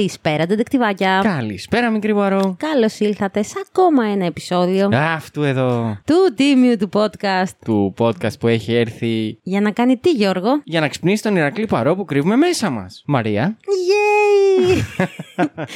release 0.00 0.16
Καλησπέρα, 0.22 0.46
ντεντεκτιβάκια. 0.48 1.20
Καλησπέρα, 1.22 1.90
μικρή 1.90 2.12
Βαρό. 2.12 2.56
Καλώς 2.58 2.98
ήλθατε 2.98 3.42
σε 3.42 3.54
ακόμα 3.68 4.04
ένα 4.04 4.24
επεισόδιο 4.26 4.88
Αυτού 4.92 5.42
εδώ 5.42 5.96
του 6.04 6.34
τίμιου 6.34 6.76
του 6.76 6.88
podcast. 6.92 7.50
του 7.64 7.94
podcast 7.98 8.38
που 8.40 8.48
έχει 8.48 8.74
έρθει 8.74 9.38
Για 9.42 9.60
να 9.60 9.70
κάνει 9.70 9.96
τι, 9.96 10.10
Γιώργο; 10.10 10.48
για 10.64 10.80
να 10.80 10.88
ξυπνήσει 10.88 11.22
τον 11.22 11.36
Ηρακλή 11.36 11.66
Παρό 11.66 11.96
που 11.96 12.04
κρύβουμε 12.04 12.36
μέσα 12.36 12.70
μας. 12.70 13.02
Μαρία, 13.06 13.56
Yay! 13.60 14.76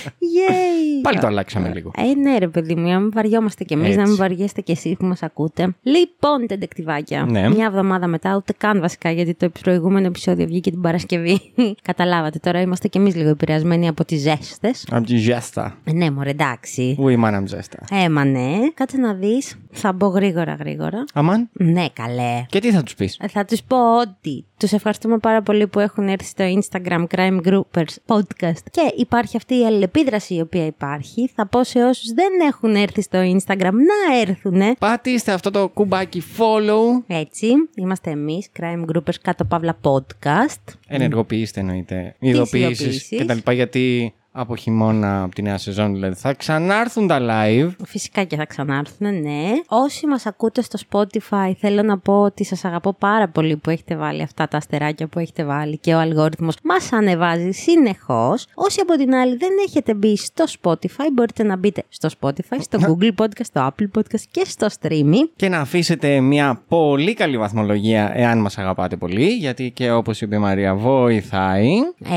Yay! 0.00 1.02
πάλι 1.02 1.18
το 1.18 1.26
αλλάξαμε 1.26 1.70
λίγο. 1.74 1.90
Ε, 1.96 2.14
ναι, 2.14 2.38
ρε 2.38 2.48
παιδί 2.48 2.74
μου, 2.74 2.88
να 2.88 2.98
μην 2.98 3.10
βαριόμαστε 3.14 3.64
κι 3.64 3.72
εμείς, 3.72 3.86
Έτσι. 3.86 3.98
να 3.98 4.06
μην 4.06 4.16
βαριέστε 4.16 4.60
κι 4.60 4.72
εσείς 4.72 4.96
που 4.96 5.04
μας 5.04 5.22
ακούτε. 5.22 5.74
Λοιπόν, 5.82 6.46
τεντεκτιβάκια. 6.46 7.26
Ναι. 7.30 7.48
Μια 7.48 7.66
εβδομάδα 7.66 8.06
μετά, 8.06 8.36
ούτε 8.36 8.52
καν 8.56 8.80
βασικά, 8.80 9.10
γιατί 9.10 9.34
το 9.34 9.50
προηγούμενο 9.62 10.06
επεισόδιο 10.06 10.46
βγήκε 10.46 10.70
την 10.70 10.80
Παρασκευή. 10.80 11.40
Καταλάβατε, 11.88 12.38
τώρα 12.38 12.60
είμαστε 12.60 12.88
κι 12.88 12.98
εμείς 12.98 13.14
λίγο 13.16 13.28
επηρεασμένοι 13.28 13.88
από 13.88 14.04
τι 14.04 14.16
ζέστε. 14.42 14.74
Από 14.90 15.06
τη 15.06 15.16
ζέστα. 15.16 15.78
Ναι, 15.92 16.10
μωρέ, 16.10 16.30
εντάξει. 16.30 16.96
Ου 16.98 17.08
η 17.08 17.16
μάνα 17.16 17.40
μου 17.40 17.46
ζέστα. 17.46 17.78
Έμα, 17.90 18.24
ναι. 18.24 18.58
Κάτσε 18.74 18.96
να 18.96 19.14
δεις. 19.14 19.58
Θα 19.70 19.92
μπω 19.92 20.06
γρήγορα, 20.06 20.54
γρήγορα. 20.54 21.04
Αμάν. 21.14 21.48
Ναι, 21.52 21.86
καλέ. 21.92 22.44
Και 22.48 22.58
τι 22.60 22.70
θα 22.72 22.82
τους 22.82 22.94
πεις; 22.94 23.18
Ε, 23.20 23.28
Θα 23.28 23.44
τους 23.44 23.62
πω 23.62 24.00
ότι 24.00 24.44
τους 24.58 24.72
ευχαριστούμε 24.72 25.18
πάρα 25.18 25.42
πολύ 25.42 25.66
που 25.66 25.80
έχουν 25.80 26.08
έρθει 26.08 26.28
στο 26.28 26.44
Instagram 26.44 27.04
Crime 27.16 27.40
Groupers 27.46 27.94
Podcast 28.06 28.62
και 28.70 28.92
υπάρχει 28.96 29.36
αυτή 29.36 29.54
η 29.54 29.66
αλληλεπίδραση 29.66 30.34
η 30.34 30.40
οποία 30.40 30.66
υπάρχει. 30.66 31.30
Θα 31.34 31.46
πω 31.46 31.64
σε 31.64 31.84
όσους 31.84 32.12
δεν 32.12 32.32
έχουν 32.46 32.74
έρθει 32.74 33.02
στο 33.02 33.18
Instagram 33.18 33.72
να 33.72 34.18
έρθουν. 34.20 34.76
Πατήστε 34.78 35.32
αυτό 35.32 35.50
το 35.50 35.68
κουμπάκι 35.68 36.22
follow. 36.38 37.02
Έτσι, 37.06 37.46
είμαστε 37.74 38.10
εμείς, 38.10 38.48
Crime 38.60 38.84
Groupers 38.92 39.14
κάτω 39.22 39.44
παύλα 39.44 39.78
podcast. 39.82 40.74
Ενεργοποιήστε 40.88 41.60
εννοείται. 41.60 42.16
Ειδοποιήσεις 42.18 42.80
ειδοποιήσεις; 42.80 43.08
και 43.08 43.24
τα 43.24 43.34
λοιπά 43.34 43.52
γιατί 43.52 44.14
από 44.36 44.56
χειμώνα, 44.56 45.22
από 45.22 45.34
τη 45.34 45.42
νέα 45.42 45.58
σεζόν 45.58 45.92
δηλαδή, 45.92 46.14
θα 46.14 46.34
ξανάρθουν 46.34 47.06
τα 47.06 47.18
live. 47.20 47.70
Φυσικά 47.86 48.24
και 48.24 48.36
θα 48.36 48.44
ξανάρθουν, 48.44 49.20
ναι. 49.20 49.50
Όσοι 49.68 50.06
μας 50.06 50.26
ακούτε 50.26 50.62
στο 50.62 50.78
Spotify, 50.90 51.52
θέλω 51.58 51.82
να 51.82 51.98
πω 51.98 52.20
ότι 52.20 52.44
σας 52.44 52.64
αγαπώ 52.64 52.92
πάρα 52.92 53.28
πολύ 53.28 53.56
που 53.56 53.70
έχετε 53.70 53.96
βάλει 53.96 54.22
αυτά 54.22 54.48
τα 54.48 54.56
αστεράκια 54.56 55.06
που 55.06 55.18
έχετε 55.18 55.44
βάλει 55.44 55.78
και 55.78 55.94
ο 55.94 55.98
αλγόριθμος 55.98 56.56
μας 56.62 56.92
ανεβάζει 56.92 57.50
συνεχώς. 57.50 58.46
Όσοι 58.54 58.80
από 58.80 58.96
την 58.96 59.14
άλλη 59.14 59.36
δεν 59.36 59.50
έχετε 59.66 59.94
μπει 59.94 60.16
στο 60.16 60.44
Spotify, 60.60 61.06
μπορείτε 61.12 61.42
να 61.42 61.56
μπείτε 61.56 61.84
στο 61.88 62.08
Spotify, 62.20 62.56
στο 62.60 62.78
Google 62.80 63.10
Podcast, 63.24 63.44
στο 63.44 63.70
Apple 63.70 63.98
Podcast 63.98 64.24
και 64.30 64.42
στο 64.44 64.66
Streamy. 64.80 65.18
Και 65.36 65.48
να 65.48 65.58
αφήσετε 65.58 66.20
μια 66.20 66.62
πολύ 66.68 67.14
καλή 67.14 67.38
βαθμολογία 67.38 68.12
εάν 68.14 68.38
μας 68.38 68.58
αγαπάτε 68.58 68.96
πολύ, 68.96 69.28
γιατί 69.28 69.70
και 69.70 69.90
όπως 69.90 70.20
είπε 70.20 70.34
η 70.34 70.38
Μαρία 70.38 70.74
βοηθάει. 70.74 71.70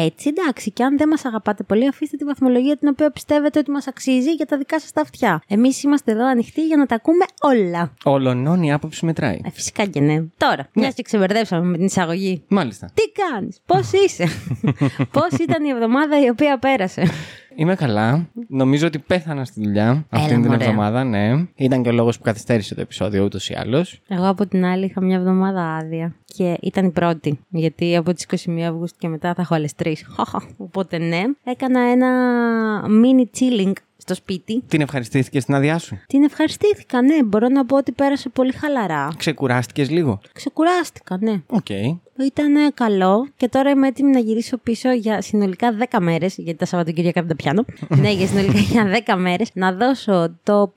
Έτσι, 0.06 0.34
εντάξει, 0.38 0.72
και 0.72 0.84
αν 0.84 0.98
δεν 0.98 1.08
μας 1.08 1.26
αγαπάτε 1.26 1.64
πολύ, 1.64 1.88
αφήστε 1.88 2.06
τη 2.16 2.24
βαθμολογία 2.24 2.78
την 2.78 2.88
οποία 2.88 3.12
πιστεύετε 3.12 3.60
ότι 3.60 3.72
μας 3.72 3.88
αξίζει 3.88 4.32
για 4.34 4.46
τα 4.46 4.58
δικά 4.58 4.80
σας 4.80 4.92
τα 4.92 5.02
αυτιά. 5.02 5.42
Εμείς 5.48 5.84
είμαστε 5.84 6.12
εδώ 6.12 6.28
ανοιχτοί 6.28 6.66
για 6.66 6.78
να 6.78 6.86
τα 6.86 6.96
ακούμε 6.96 7.26
όλα. 7.42 7.94
Ολονών 8.04 8.64
η 8.64 8.74
άποψη 8.74 9.06
μετράει. 9.06 9.40
Ε, 9.44 9.50
φυσικά 9.50 9.86
και 9.86 10.00
ναι. 10.00 10.24
Τώρα, 10.38 10.70
μιας 10.74 10.94
και 10.94 11.02
ξεμπερδέψαμε 11.02 11.66
με 11.66 11.78
την 11.78 11.86
εισαγωγή. 11.86 12.44
Μάλιστα. 12.48 12.90
Τι 12.94 13.02
κάνεις, 13.12 13.62
πώς 13.66 13.92
είσαι, 13.92 14.28
πώς 15.18 15.40
ήταν 15.40 15.66
η 15.66 15.70
εβδομάδα 15.70 16.22
η 16.26 16.30
οποία 16.30 16.58
πέρασε; 16.58 17.08
Είμαι 17.60 17.76
καλά. 17.76 18.28
Νομίζω 18.48 18.88
ότι 18.88 19.00
πέθανα 19.00 19.46
στη 19.46 19.64
δουλειά 19.64 20.06
αυτή 20.10 20.34
την 20.34 20.46
μωρέ. 20.46 20.64
εβδομάδα, 20.64 21.04
ναι. 21.04 21.46
Ήταν 21.56 21.84
και 21.84 21.90
ο 21.90 21.92
λόγος 21.92 22.18
που 22.18 22.24
καθυστέρησε 22.24 22.76
το 22.76 22.82
επεισόδιο 22.82 23.24
ούτως 23.24 23.50
ή 23.50 23.56
άλλως. 23.58 24.02
Εγώ 24.08 24.28
από 24.28 24.46
την 24.48 24.66
άλλη 24.66 24.86
είχα 24.86 25.02
μια 25.02 25.18
εβδομάδα 25.18 25.76
άδεια 25.76 26.16
και 26.26 26.58
ήταν 26.62 26.86
η 26.86 26.92
πρώτη. 26.92 27.40
Γιατί 27.50 27.96
από 27.96 28.14
τις 28.14 28.26
21 28.48 28.60
Αυγούστου 28.60 28.98
και 29.00 29.08
μετά 29.08 29.34
θα 29.34 29.42
έχω 29.42 29.56
άλλες 29.56 29.74
τρεις. 29.76 30.06
Οπότε 30.58 30.98
ναι, 30.98 31.24
έκανα 31.44 31.80
ένα 31.80 32.10
mini 32.88 33.40
chilling 33.40 33.74
στο 33.98 34.14
σπίτι. 34.16 34.64
Την 34.68 34.82
ευχαριστήθηκες 34.82 35.44
στην 35.44 35.56
άδειά 35.56 35.78
σου; 35.78 36.00
Την 36.08 36.24
ευχαριστήθηκα, 36.24 37.02
ναι. 37.02 37.24
Μπορώ 37.24 37.48
να 37.48 37.66
πω 37.66 37.78
ότι 37.78 37.92
πέρασε 37.92 38.30
πολύ 38.30 38.52
χαλαρά. 38.52 39.10
Ξεκουράστηκες 39.18 39.90
λίγο; 39.90 40.20
Ξεκουράστηκα, 40.34 41.18
ναι. 41.22 41.42
Οκ. 41.48 41.68
Ήταν 42.26 42.74
καλό 42.74 43.28
και 43.38 43.48
τώρα 43.48 43.70
είμαι 43.70 43.88
έτοιμη 43.88 44.12
να 44.12 44.20
γυρίσω 44.20 44.58
πίσω 44.58 44.92
για 44.92 45.22
συνολικά 45.22 45.74
10 45.92 45.98
μέρες. 46.02 46.36
Γιατί 46.38 46.60
τα 46.60 46.66
Σαββατοκύριακα 46.66 47.22
δεν 47.22 47.30
τα 47.30 47.36
πιάνω. 47.36 47.66
ναι, 48.02 48.12
για 48.12 48.28
συνολικά 48.28 48.60
για 48.60 49.02
10 49.08 49.16
μέρες 49.18 49.50
να 49.54 49.74
δώσω 49.74 50.36
το 50.44 50.74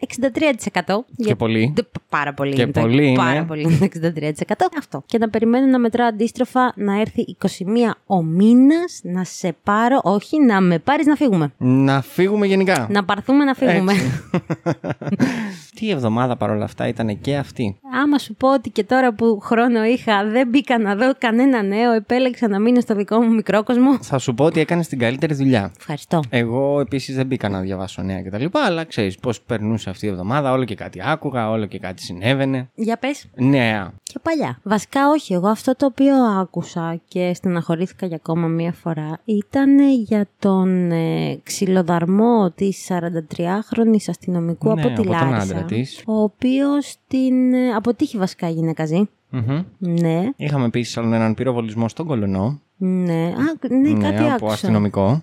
63%. 0.83 1.05
για- 1.17 1.37
πολύ. 1.37 1.73
Τε- 1.77 1.85
Πάρα 2.09 2.35
πολύ. 2.35 2.55
Και 2.55 2.63
είναι 2.63 2.71
το- 2.73 2.81
πολύ 2.81 3.07
είναι. 3.07 3.17
Πάρα 3.17 3.45
πολύ 3.45 3.63
είναι 3.63 3.77
το 3.77 3.85
63%. 3.85 4.55
Αυτό. 4.79 5.03
Και 5.07 5.19
να 5.19 5.29
περιμένω 5.29 5.67
να 5.67 5.79
μετράω 5.79 6.07
αντίστροφα 6.09 6.73
να 6.77 7.01
έρθει 7.01 7.37
21 7.43 7.95
ο 8.07 8.23
μήνας 8.23 9.01
να 9.03 9.25
σε 9.25 9.57
πάρω. 9.65 10.01
Όχι, 10.03 10.41
να 10.45 10.61
με 10.61 10.79
πάρεις 10.79 11.07
να 11.07 11.15
φύγουμε. 11.15 11.53
Να 11.59 12.03
φύγουμε 12.03 12.47
γενικά. 12.47 12.87
Να 12.91 13.05
πάρθουμε 13.05 13.45
να 13.45 13.55
φύγουμε. 13.55 13.93
Τι 15.75 15.91
εβδομάδα 15.91 16.37
παρόλα 16.37 16.65
αυτά 16.65 16.89
ήταν 16.89 17.21
και 17.21 17.37
αυτή. 17.37 17.79
Άμα 18.03 18.19
σου 18.19 18.35
πω 18.35 18.53
ότι 18.55 18.71
και 18.71 18.85
τώρα 18.85 19.13
που 19.15 19.39
χρόνο 19.43 19.85
είχα 19.85 20.25
δεν 20.25 20.49
μπήκα 20.49 20.79
να 20.79 20.95
δω 20.97 21.13
κανένα 21.31 21.63
νέο, 21.63 21.93
επέλεξα 21.93 22.49
να 22.49 22.59
μείνω 22.61 22.81
στο 22.81 22.95
δικό 22.95 23.21
μου 23.21 23.35
μικρό 23.35 23.63
κόσμο. 23.63 24.03
Θα 24.03 24.19
σου 24.19 24.35
πω 24.35 24.45
ότι 24.45 24.61
έκανες 24.61 24.89
την 24.89 24.99
καλύτερη 24.99 25.35
δουλειά. 25.35 25.73
Ευχαριστώ. 25.79 26.21
Εγώ 26.31 26.81
επίσης 26.81 27.15
δεν 27.17 27.27
μπήκα 27.27 27.49
να 27.49 27.61
διαβάσω 27.61 28.03
νέα 28.03 28.23
κτλ. 28.23 28.45
Αλλά 28.53 28.85
ξέρεις 28.85 29.19
πώς 29.19 29.41
περνούσε 29.41 29.91
αυτή 29.91 30.07
η 30.07 30.09
εβδομάδα. 30.09 30.53
Όλο 30.53 30.65
και 30.65 30.75
κάτι 30.75 31.01
άκουγα, 31.05 31.51
όλο 31.51 31.67
και 31.67 31.79
κάτι 31.79 32.03
συνέβαινε. 32.03 32.69
Για 32.75 32.97
πες. 32.97 33.27
Νέα. 33.35 33.93
Και 34.03 34.19
παλιά. 34.23 34.59
Βασικά 34.63 35.09
όχι, 35.09 35.33
εγώ 35.33 35.49
αυτό 35.49 35.77
το 35.77 35.87
οποίο 35.87 36.15
άκουσα 36.17 37.01
και 37.09 37.33
στεναχωρήθηκα 37.35 38.07
για 38.07 38.17
ακόμα 38.17 38.47
μία 38.47 38.73
φορά 38.73 39.21
ήταν 39.25 39.79
για 39.93 40.27
τον 40.39 40.91
ε, 40.91 41.39
ξυλοδαρμό 41.43 42.51
της 42.55 42.89
43χρονης 42.89 44.05
αστυνομικού 44.09 44.75
Ναι, 44.75 44.83
από 44.83 44.89
τη 44.89 44.93
από 44.93 45.03
τον 45.03 45.11
Λάρισα, 45.11 45.37
άντρα 45.43 45.65
της. 45.65 46.03
ο 46.07 46.23
οποίος 46.23 46.97
την 47.09 47.53
ε, 47.55 47.75
αποτύχει 47.75 48.17
βασικά 48.19 48.49
η 48.49 48.53
γυναίκα 48.53 48.85
ζει. 49.33 49.39
Μμμ. 49.39 49.65
Ναι, 49.79 50.31
Είχαμε 50.37 50.65
επίσης 50.65 50.97
άλλον 50.97 51.13
έναν 51.13 51.35
πυροβολισμό 51.35 51.89
στον 51.89 52.07
Κολονό. 52.07 52.61
Ναι. 52.83 53.25
Α, 53.25 53.77
ναι, 53.77 53.93
κάτι 53.93 54.23
από 54.23 54.33
άκουσα. 54.33 54.53
αστυνομικό. 54.53 55.05
Α, 55.11 55.23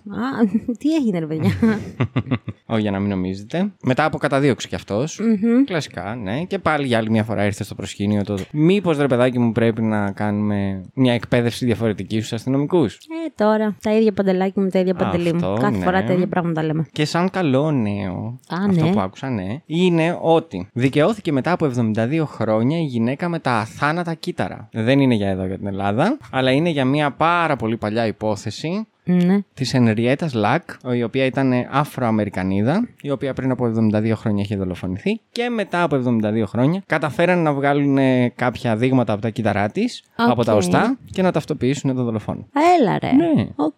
τι 0.80 0.96
έγινε 0.96 1.20
ρε 1.20 1.26
παιδιά. 1.26 1.52
Όχι 2.70 2.82
για 2.82 2.92
να 2.92 3.00
μην 3.00 3.10
νομίζετε. 3.10 3.72
Μετά 3.84 4.06
από 4.06 4.18
καταδίωξη 4.18 4.68
κι 4.68 4.76
αυτός. 4.76 5.22
Κλασικά, 5.66 6.16
ναι. 6.16 6.44
Και 6.44 6.60
πάλι 6.60 6.86
για 6.86 6.98
άλλη 6.98 7.10
μια 7.10 7.24
φορά 7.24 7.46
ήρθε 7.46 7.64
στο 7.64 7.76
προσκήνιο 7.76 8.24
το. 8.24 8.38
Μήπως 8.52 8.98
ρε 8.98 9.08
παιδάκι 9.08 9.40
μου 9.40 9.52
πρέπει 9.52 9.82
να 9.82 10.12
κάνουμε 10.12 10.86
μια 10.94 11.14
εκπαίδευση 11.14 11.66
διαφορετική 11.66 12.18
στους 12.18 12.34
αστυνομικούς; 12.34 12.96
ε, 12.96 13.30
τώρα, 13.36 13.76
τα 13.82 13.94
ίδια 13.94 14.12
παντελάκι 14.12 14.60
μου, 14.60 14.70
τα 14.70 14.80
ίδια 14.80 14.94
παντελή 14.94 15.34
μου. 15.34 15.46
Αυτό, 15.46 15.62
Κάθε 15.62 15.78
ναι. 15.78 15.84
φορά 15.84 16.04
τα 16.04 16.14
ίδια 16.14 16.28
πράγματα 16.28 16.64
λέμε. 16.64 16.86
Και 16.92 17.06
σαν 17.06 17.30
καλό 17.30 17.72
νέο, 17.72 18.40
Α, 18.48 18.58
αυτό 18.70 18.84
ναι. 18.84 18.92
που 18.92 19.00
άκουσα, 19.00 19.30
ναι, 19.30 19.62
είναι 19.66 20.18
ότι 20.22 20.70
δικαιώθηκε 20.74 21.32
μετά 21.32 21.52
από 21.52 21.72
72 21.96 22.24
χρόνια 22.26 22.78
η 22.78 22.84
γυναίκα 22.84 23.30
με 23.30 23.40
τα 23.40 23.52
αθάνατα 23.52 24.14
κύτταρα. 24.14 24.70
Δεν 24.72 25.00
είναι 25.00 25.14
για 25.16 25.30
εδώ 25.30 25.46
για 25.46 25.58
την 25.58 25.68
Ελλάδα, 25.68 26.18
αλλά 26.32 26.52
είναι 26.52 26.70
για 26.70 26.86
μια 26.86 27.12
πάρα 27.12 27.47
πολύ 27.56 27.78
παλιά 27.78 28.06
υπόθεση 28.06 28.88
Ναι. 29.04 29.40
της 29.54 29.74
Ενριέτας 29.74 30.34
Λακ, 30.34 30.64
η 30.96 31.04
οποία 31.04 31.26
ήταν 31.26 31.54
Αφροαμερικανίδα, 31.72 32.88
η 33.02 33.10
οποία 33.12 33.34
πριν 33.34 33.52
από 33.52 33.66
72 33.94 34.12
χρόνια 34.16 34.44
είχε 34.44 34.56
δολοφονηθεί 34.56 35.20
και 35.32 35.50
μετά 35.50 35.84
από 35.84 35.96
72 35.96 36.44
χρόνια 36.46 36.84
καταφέραν 36.86 37.42
να 37.44 37.54
βγάλουν 37.54 37.98
ε, 37.98 38.30
κάποια 38.36 38.76
δείγματα 38.76 39.14
από 39.14 39.22
τα 39.22 39.30
κύτταρά 39.30 39.70
της, 39.70 40.04
από 40.16 40.44
τα 40.44 40.52
Οκ. 40.54 40.58
οστά 40.58 40.98
και 41.12 41.22
να 41.22 41.32
ταυτοποιήσουν 41.32 41.96
τον 41.96 42.06
δολοφόνο. 42.06 42.48
Έλα 42.80 42.98
ρε. 43.00 43.12
Ναι. 43.12 43.48
Οκ. 43.56 43.74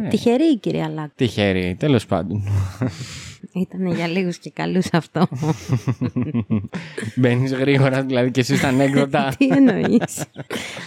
Ναι. 0.00 0.08
Τυχερή 0.08 0.44
η 0.44 0.56
κυρία 0.56 0.88
Λάκ. 0.88 1.10
Τυχερή, 1.16 1.76
τέλος 1.78 2.06
πάντων. 2.06 2.42
Ήταν 3.52 3.86
για 3.86 4.06
λίγους 4.06 4.38
και 4.38 4.50
καλούς 4.54 4.86
αυτό. 4.92 5.28
Μπαίνεις 7.16 7.52
γρήγορα, 7.52 8.02
δηλαδή 8.02 8.30
και 8.30 8.40
εσύ 8.40 8.56
στα 8.56 8.68
ανέκδοτα. 8.68 9.32
Τι 9.38 9.46
εννοείς; 9.46 10.24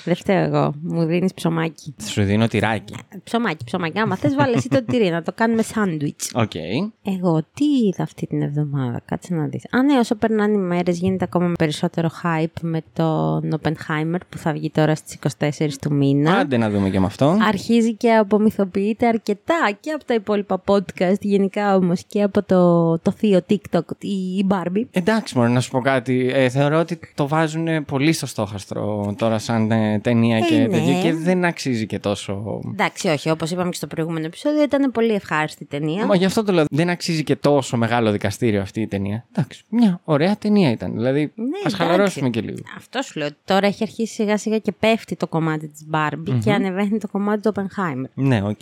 Δεν 0.04 0.16
φταίω 0.16 0.44
εγώ. 0.44 0.74
Μου 0.82 1.06
δίνεις 1.06 1.34
ψωμάκι. 1.34 1.96
Σου 2.06 2.24
δίνω 2.24 2.48
τυράκι. 2.48 2.96
Ψωμάκι, 3.24 3.64
ψωμάκι. 3.64 4.00
Άμα 4.00 4.16
θες 4.16 4.36
βάλε 4.36 4.56
εσύ 4.56 4.70
το 4.70 4.84
τυρί 4.84 5.10
να 5.10 5.22
το 5.22 5.32
κάνουμε 5.36 5.62
σάντουιτς. 5.62 6.32
Οκ. 6.34 6.56
Εγώ 7.04 7.42
τι 7.54 7.66
είδα 7.66 8.04
αυτή 8.04 8.28
την 8.28 8.42
εβδομάδα, 8.42 9.02
κάτσε 9.06 9.34
να 9.34 9.46
δεις. 9.46 9.64
Α, 9.70 9.84
ναι, 9.84 9.98
όσο 9.98 10.16
περνάνε 10.16 10.54
οι 10.54 10.58
μέρες 10.58 10.98
γίνεται 10.98 11.24
ακόμα 11.24 11.52
περισσότερο 11.58 12.10
hype 12.24 12.62
με 12.62 12.82
τον 12.94 13.60
Oppenheimer 13.62 14.20
που 14.30 14.38
θα 14.38 14.54
βγει 14.54 14.70
τώρα 14.70 14.96
στις 14.96 15.18
24 15.40 15.70
του 15.82 15.94
μήνα. 15.94 16.38
Άντε 16.38 16.58
να 16.58 16.70
δούμε 16.70 16.90
και 16.90 17.00
με 17.00 17.06
αυτό. 17.06 17.38
Αρχίζει 17.42 17.94
και 17.94 18.14
απομυθοποιείται 18.14 19.08
αρκετά 19.08 19.78
και 19.80 19.92
από 19.92 20.06
τα 20.06 20.14
υπόλοιπα 20.14 20.64
podcast 20.66 21.20
γενικά 21.20 21.76
όμως 21.76 22.04
και 22.08 22.22
από 22.22 22.44
το, 22.46 22.98
το 23.00 23.12
θείο 23.12 23.42
TikTok 23.50 23.82
η 24.00 24.46
Barbie. 24.50 24.84
Εντάξει, 24.92 25.38
μόνο 25.38 25.50
να 25.54 25.60
σου 25.60 25.72
πω 25.72 25.80
κάτι. 25.80 26.32
Ε, 26.34 26.50
θεωρώ 26.50 26.80
ότι 26.80 27.00
το 27.16 27.28
βάζουν 27.28 27.86
πολύ 27.86 28.14
στο 28.14 28.26
στόχαστρο 28.26 29.14
τώρα 29.18 29.38
σαν 29.38 29.72
ε, 29.72 30.00
ταινία 30.00 30.38
Ε, 30.38 30.42
και 30.42 30.56
ναι. 30.58 30.68
τέτοιο 30.68 31.02
και 31.02 31.14
δεν 31.14 31.46
αξίζει 31.46 31.86
και 31.86 32.00
τόσο. 32.00 32.62
Εντάξει, 32.74 33.08
όχι, 33.08 33.30
όπως 33.30 33.52
είπαμε 33.52 33.70
και 33.70 33.76
στο 33.76 33.88
προηγούμενο 33.88 34.26
επεισόδιο, 34.26 34.64
ήταν 34.64 34.92
πολύ 34.92 35.14
ευχάριστη 35.14 35.66
ταινία. 35.66 36.06
Μα 36.06 36.16
γι' 36.16 36.26
αυτό 36.26 36.44
το 36.44 36.52
λέω. 36.52 36.66
Δεν 36.70 36.90
αξίζει 36.90 37.24
και 37.24 37.36
τόσο 37.36 37.78
μεγάλο 37.78 38.12
δικαστήριο 38.12 38.62
αυτή 38.62 38.82
η 38.82 38.88
ταινία. 38.88 39.26
Εντάξει, 39.32 39.64
μια 39.70 40.00
ωραία 40.04 40.36
ταινία 40.38 40.72
ήταν. 40.72 40.94
Δηλαδή, 40.94 41.20
Ναι, 41.36 41.44
ας 41.66 41.74
εντάξει. 41.74 41.76
χαλαρώσουμε 41.76 42.30
και 42.30 42.42
λίγο. 42.42 42.58
Αυτό 42.78 43.02
σου 43.02 43.20
λέω. 43.20 43.28
Τώρα 43.46 43.68
έχει 43.68 43.84
αρχίσει 43.84 44.14
σιγά 44.14 44.38
σιγά 44.38 44.58
και 44.58 44.72
πέφτει 44.72 45.16
το 45.16 45.28
κομμάτι 45.28 45.68
της 45.68 45.86
Barbie 45.92 46.40
και 46.44 46.52
ανεβαίνει 46.52 46.98
το 47.00 47.08
κομμάτι 47.08 47.42
του 47.42 47.52
Oppenheimer. 47.56 48.10
Ναι, 48.14 48.42
οκ. 48.44 48.62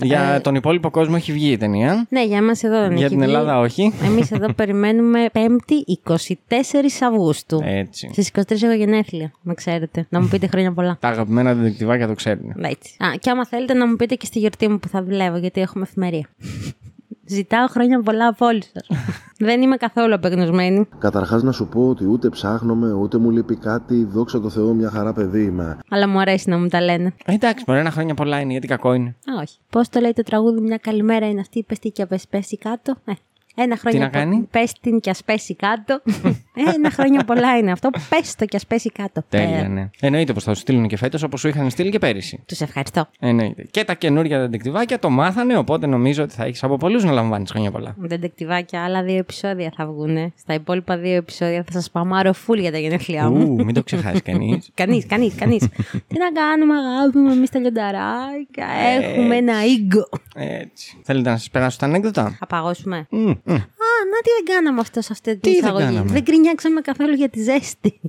Για 0.00 0.40
τον 0.40 0.54
υπόλοιπο 0.54 0.90
κόσμο 0.90 1.14
έχει 1.16 1.32
βγει 1.32 1.50
η 1.50 1.56
ταινία. 1.56 2.06
Ναι, 2.08 2.24
για 2.24 2.36
εμάς 2.36 2.62
εδώ 2.62 2.80
δεν 2.80 2.96
Για 3.08 3.16
έχει 3.16 3.26
την 3.26 3.26
βγει. 3.26 3.34
Ελλάδα 3.34 3.58
όχι. 3.60 3.92
Εμείς 4.04 4.30
εδώ 4.30 4.52
περιμένουμε 4.60 5.26
5η 5.32 6.10
24 6.10 6.14
Αυγούστου. 7.08 7.60
Έτσι. 7.64 8.08
Στις 8.12 8.30
23 8.34 8.62
έχω 8.62 8.72
γενέθλια, 8.72 9.32
να 9.42 9.54
ξέρετε. 9.54 10.06
Να 10.08 10.20
μου 10.20 10.28
πείτε 10.28 10.46
χρόνια 10.46 10.72
πολλά. 10.72 10.96
Τα 11.00 11.08
αγαπημένα 11.08 11.54
διδεκτυβάκια 11.54 12.06
το 12.06 12.14
ξέρουν. 12.14 12.54
Έτσι. 12.62 12.96
Α, 13.04 13.06
και 13.20 13.30
άμα 13.30 13.46
θέλετε 13.46 13.74
να 13.74 13.86
μου 13.86 13.96
πείτε 13.96 14.14
και 14.14 14.26
στη 14.26 14.38
γιορτή 14.38 14.68
μου 14.68 14.78
που 14.78 14.88
θα 14.88 15.02
δουλεύω, 15.02 15.36
γιατί 15.36 15.60
έχουμε 15.60 15.84
εφημερία. 15.88 16.28
Ζητάω 17.28 17.66
χρόνια 17.66 18.02
πολλά 18.02 18.26
από 18.26 18.46
όλους 18.46 18.64
σας. 18.72 18.86
Δεν 19.46 19.62
είμαι 19.62 19.76
καθόλου 19.76 20.14
απεγνωσμένη. 20.14 20.88
Καταρχάς 20.98 21.42
να 21.42 21.52
σου 21.52 21.66
πω 21.66 21.88
ότι 21.88 22.06
ούτε 22.06 22.28
ψάχνομαι, 22.28 22.92
ούτε 22.92 23.18
μου 23.18 23.30
λείπει 23.30 23.56
κάτι, 23.56 24.04
δόξα 24.04 24.40
τω 24.40 24.48
Θεώ 24.50 24.72
μια 24.72 24.90
χαρά 24.90 25.12
παιδί 25.12 25.42
είμαι. 25.42 25.78
Αλλά 25.90 26.08
μου 26.08 26.20
αρέσει 26.20 26.50
να 26.50 26.58
μου 26.58 26.68
τα 26.68 26.80
λένε. 26.80 27.14
Ε, 27.24 27.34
Εντάξει, 27.34 27.64
μωρέ, 27.66 27.80
ένα 27.80 27.90
χρόνια 27.90 28.14
πολλά 28.14 28.40
είναι, 28.40 28.52
γιατί 28.52 28.66
κακό 28.66 28.92
είναι. 28.92 29.08
Α, 29.08 29.40
όχι. 29.42 29.56
Πώς 29.70 29.88
το 29.88 30.00
λέει 30.00 30.12
το 30.12 30.22
τραγούδι, 30.22 30.60
Μια 30.60 30.76
καλημέρα 30.76 31.28
είναι 31.28 31.40
αυτή, 31.40 31.64
πες 31.68 31.78
τι 31.78 31.90
και 31.90 32.06
πες 32.06 32.26
πέσει 32.28 32.58
κάτω. 32.58 32.94
Ε, 33.04 33.12
ένα 33.62 33.76
χρόνια 33.76 34.00
να 34.00 34.08
κάνει; 34.08 34.48
Πες 34.50 34.72
την 34.80 35.00
και 35.00 35.10
ας 35.10 35.24
πέσει 35.24 35.54
κάτω. 35.56 36.02
ε, 36.54 36.74
ένα 36.74 36.90
χρόνια 36.90 37.24
πολλά 37.24 37.56
είναι 37.56 37.70
αυτό. 37.70 37.90
Πες 38.08 38.34
το 38.34 38.44
και 38.44 38.56
ας 38.56 38.66
πέσει 38.66 38.90
κάτω. 38.90 39.22
Τέλεια, 39.28 39.68
ναι. 39.68 39.90
Εννοείται 40.00 40.32
πως 40.32 40.44
θα 40.44 40.54
σου 40.54 40.60
στείλουν 40.60 40.86
και 40.88 40.96
φέτος 40.96 41.22
όπως 41.22 41.40
σου 41.40 41.48
είχαν 41.48 41.70
στείλει 41.70 41.90
και 41.90 41.98
πέρυσι. 41.98 42.42
Τους 42.46 42.60
ευχαριστώ. 42.60 43.06
Εννοείται. 43.20 43.66
Και 43.70 43.84
τα 43.84 43.94
καινούργια 43.94 44.38
δεντεκτιβάκια 44.38 44.98
το 44.98 45.10
μάθανε, 45.10 45.56
οπότε 45.56 45.86
νομίζω 45.86 46.22
ότι 46.22 46.34
θα 46.34 46.44
έχεις 46.44 46.62
από 46.62 46.76
πολλούς 46.76 47.04
να 47.04 47.12
λαμβάνεις 47.12 47.50
χρόνια 47.50 47.70
πολλά. 47.70 47.94
Δεντεκτιβάκια, 47.98 48.84
άλλα 48.84 49.02
δύο 49.02 49.16
επεισόδια 49.16 49.72
θα 49.76 49.86
βγουν. 49.86 50.32
Στα 50.38 50.54
υπόλοιπα 50.54 50.96
δύο 50.96 51.14
επεισόδια 51.14 51.64
θα 51.66 51.72
σας 51.72 51.90
παμάρω 51.90 52.32
φουλ 52.32 52.58
για 52.58 52.72
τα 52.72 52.78
γενέθλιά 52.78 53.30
μου. 53.30 53.54
Ου, 53.58 53.64
μην 53.64 53.74
το 53.74 53.82
ξεχάσεις 53.82 54.22
κανείς. 54.22 54.70
Κανείς, 54.74 55.06
κανείς, 55.06 55.34
κανείς. 55.34 55.68
Τι 56.06 56.18
να 56.18 56.30
κάνουμε, 56.32 56.74
αγάπη 56.74 57.18
μου, 57.18 57.30
εμείς 57.30 57.50
τα 57.50 57.58
λιονταράκια. 57.58 58.66
Έχουμε 59.02 59.36
ένα 59.36 59.64
ίγκο. 59.64 60.08
Έτσι. 60.34 60.98
Θέλετε 61.02 61.30
να 61.30 61.36
σας 61.36 61.50
περάσω 61.50 61.78
τα 61.78 61.86
ανέκδοτα; 61.86 62.36
Θα 62.38 62.46
παγώσουμε. 62.46 63.06
Μμ, 63.10 63.30
μμ. 63.52 63.54
Α, 63.54 63.58
να 64.12 64.18
τι 64.22 64.30
δεν 64.44 64.54
κάναμε 64.54 64.80
αυτό 64.80 65.00
σε 65.00 65.08
αυτή 65.12 65.30
την 65.30 65.40
Τι 65.40 65.50
δεν 65.50 65.58
εισαγωγή. 65.58 65.84
κάναμε; 65.84 66.10
Δεν 66.12 66.22
γκρινιάξαμε 66.22 66.80
καθόλου 66.80 67.14
για 67.14 67.28
τη 67.28 67.42
ζέστη. 67.42 68.00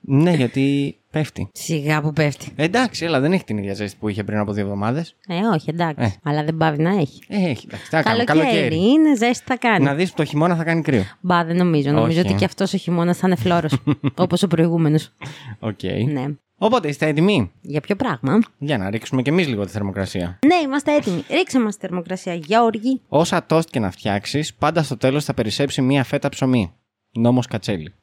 Ναι, 0.00 0.30
γιατί 0.32 0.96
πέφτει. 1.10 1.48
Σιγά 1.52 2.00
που 2.02 2.12
πέφτει. 2.12 2.48
Εντάξει, 2.56 3.04
αλλά 3.06 3.20
δεν 3.20 3.32
έχει 3.32 3.44
την 3.44 3.58
ίδια 3.58 3.74
ζέστη 3.74 3.96
που 4.00 4.08
είχε 4.08 4.24
πριν 4.24 4.38
από 4.38 4.52
δύο 4.52 4.62
εβδομάδες. 4.62 5.16
Ε, 5.28 5.34
όχι, 5.54 5.70
εντάξει. 5.70 6.04
Ε. 6.04 6.30
Αλλά 6.30 6.44
δεν 6.44 6.56
παύει 6.56 6.82
να 6.82 6.90
έχει. 6.90 7.22
Ε, 7.28 7.36
έχει, 7.50 7.66
εντάξει. 7.68 7.88
Τι 7.90 7.94
να 7.96 8.02
κάνουμε, 8.02 8.24
Καλοκαίρι, 8.24 8.50
καλοκαίρι. 8.54 8.90
είναι, 8.90 9.16
ζέστη 9.16 9.44
θα 9.46 9.56
κάνει. 9.56 9.84
Να 9.84 9.94
δεις 9.94 10.10
που 10.10 10.16
το 10.16 10.24
χειμώνα 10.24 10.56
θα 10.56 10.64
κάνει 10.64 10.82
κρύο. 10.82 11.04
Μπα, 11.20 11.44
δεν 11.44 11.56
νομίζω. 11.56 11.90
Νομίζω 11.90 12.20
Όχι. 12.20 12.28
ότι 12.28 12.38
και 12.38 12.44
αυτός 12.44 12.72
ο 12.72 12.76
χειμώνας 12.76 13.18
θα 13.18 13.26
είναι 13.26 13.36
φλόρος. 13.36 13.78
Όπως 14.14 14.42
ο 14.42 14.46
προηγούμενος. 14.46 15.12
Οκ. 15.60 15.82
ναι. 16.12 16.26
Οπότε 16.64 16.88
είστε 16.88 17.06
έτοιμοι; 17.06 17.52
Για 17.60 17.80
ποιο 17.80 17.96
πράγμα; 17.96 18.38
για 18.58 18.78
να 18.78 18.90
ρίξουμε 18.90 19.22
κι 19.22 19.28
εμείς 19.28 19.48
λίγο 19.48 19.64
τη 19.64 19.70
θερμοκρασία. 19.70 20.38
Ναι, 20.46 20.54
είμαστε 20.54 20.94
έτοιμοι. 20.94 21.24
Ρίξε 21.30 21.60
μας 21.60 21.74
τη 21.74 21.80
θερμοκρασία, 21.80 22.34
Γιώργη. 22.34 23.00
Όσα 23.08 23.46
τόστ 23.46 23.70
και 23.70 23.80
να 23.80 23.90
φτιάξεις, 23.90 24.54
πάντα 24.54 24.82
στο 24.82 24.96
τέλος 24.96 25.24
θα 25.24 25.34
περισσέψει 25.34 25.82
μία 25.82 26.04
φέτα 26.04 26.28
ψωμί. 26.28 26.72
Νόμος 27.12 27.46
Κατσέλη. 27.46 27.94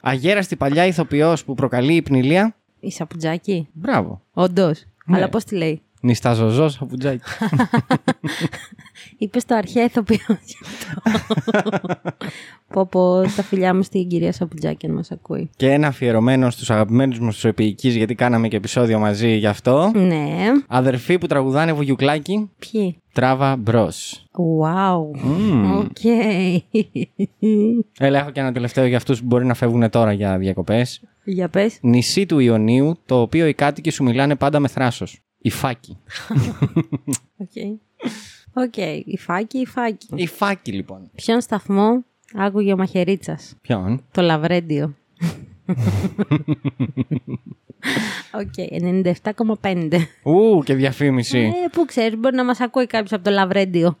Αγέραστη 0.00 0.56
παλιά 0.56 0.86
ηθοποιός 0.86 1.44
που 1.44 1.54
προκαλεί 1.54 1.94
υπνηλία. 1.94 2.56
Η 2.80 2.90
σαπουτζάκι. 2.90 3.68
Μπράβο. 3.72 4.22
Όντως. 4.32 4.84
Ναι. 5.06 5.16
Αλλά 5.16 5.28
πώς 5.28 5.44
τη 5.44 5.54
λέει; 5.54 5.82
Νισταζοζό 6.00 6.68
σαπουτζάκι. 6.68 7.22
Είπες 9.18 9.44
το 9.44 9.54
αρχαία 9.54 9.84
ηθοποιός. 9.84 10.38
πω 12.72 12.86
πω 12.86 13.20
τα 13.36 13.42
φιλιά 13.42 13.74
μου 13.74 13.82
στην 13.82 14.08
κυρία 14.08 14.32
Σαπουτζάκη 14.32 14.86
αν 14.86 14.92
μας 14.92 15.10
ακούει. 15.10 15.50
και 15.56 15.70
ένα 15.72 15.86
αφιερωμένο 15.86 16.50
στους 16.50 16.70
αγαπημένους 16.70 17.20
μας 17.20 17.34
τους 17.34 17.44
Επιεικείς, 17.44 17.96
γιατί 17.96 18.14
κάναμε 18.14 18.48
και 18.48 18.56
επεισόδιο 18.56 18.98
μαζί 18.98 19.36
γι' 19.36 19.46
αυτό. 19.46 19.90
Ναι. 19.94 20.46
Αδερφοί 20.66 21.18
που 21.18 21.26
τραγουδάνε 21.26 21.72
Βουγιουκλάκη. 21.72 22.50
Ποιοι; 22.58 22.96
Τράβα 23.12 23.56
μπρος. 23.56 24.24
Wow. 24.62 25.00
OK. 25.78 26.04
Έλα, 27.98 28.18
έχω 28.18 28.30
και 28.30 28.40
ένα 28.40 28.52
τελευταίο 28.52 28.86
για 28.86 28.96
αυτούς 28.96 29.20
που 29.20 29.26
μπορεί 29.26 29.46
να 29.46 29.54
φεύγουν 29.54 29.90
τώρα 29.90 30.12
για 30.12 30.38
διακοπές. 30.38 31.02
Για 31.24 31.48
πες. 31.48 31.78
Νησί 31.82 32.26
του 32.26 32.38
Ιωνίου, 32.38 32.98
το 33.06 33.20
οποίο 33.20 33.46
οι 33.46 33.54
κάτοικοι 33.54 33.90
σου 33.90 34.04
μιλάνε 34.04 34.36
πάντα 34.36 34.58
με 34.58 34.68
θράσος. 34.68 35.22
Ιθάκη. 35.48 35.96
Οκ. 37.42 37.50
Οκ. 38.52 38.76
Η 39.04 39.18
φάκη, 39.18 39.58
η 39.58 39.66
φάκη. 39.66 40.06
Η 40.14 40.26
φάκη, 40.26 40.72
λοιπόν. 40.72 41.10
Ποιον 41.14 41.40
σταθμό 41.40 42.04
άκουγε 42.34 42.72
ο 42.72 42.76
Μαχαιρίτσας; 42.76 43.54
Ποιον; 43.60 44.04
Το 44.12 44.22
Λαβρέντιο. 44.22 44.94
Οκ, 48.32 48.54
97,5. 49.62 49.98
Ου, 50.22 50.62
και 50.64 50.74
διαφήμιση. 50.74 51.38
Ε, 51.38 51.68
πού 51.72 51.84
ξέρεις, 51.84 52.18
μπορεί 52.18 52.36
να 52.36 52.44
μας 52.44 52.60
ακούει 52.60 52.86
κάποιος 52.86 53.12
από 53.12 53.24
το 53.24 53.30
Λαβρέντιο. 53.30 53.98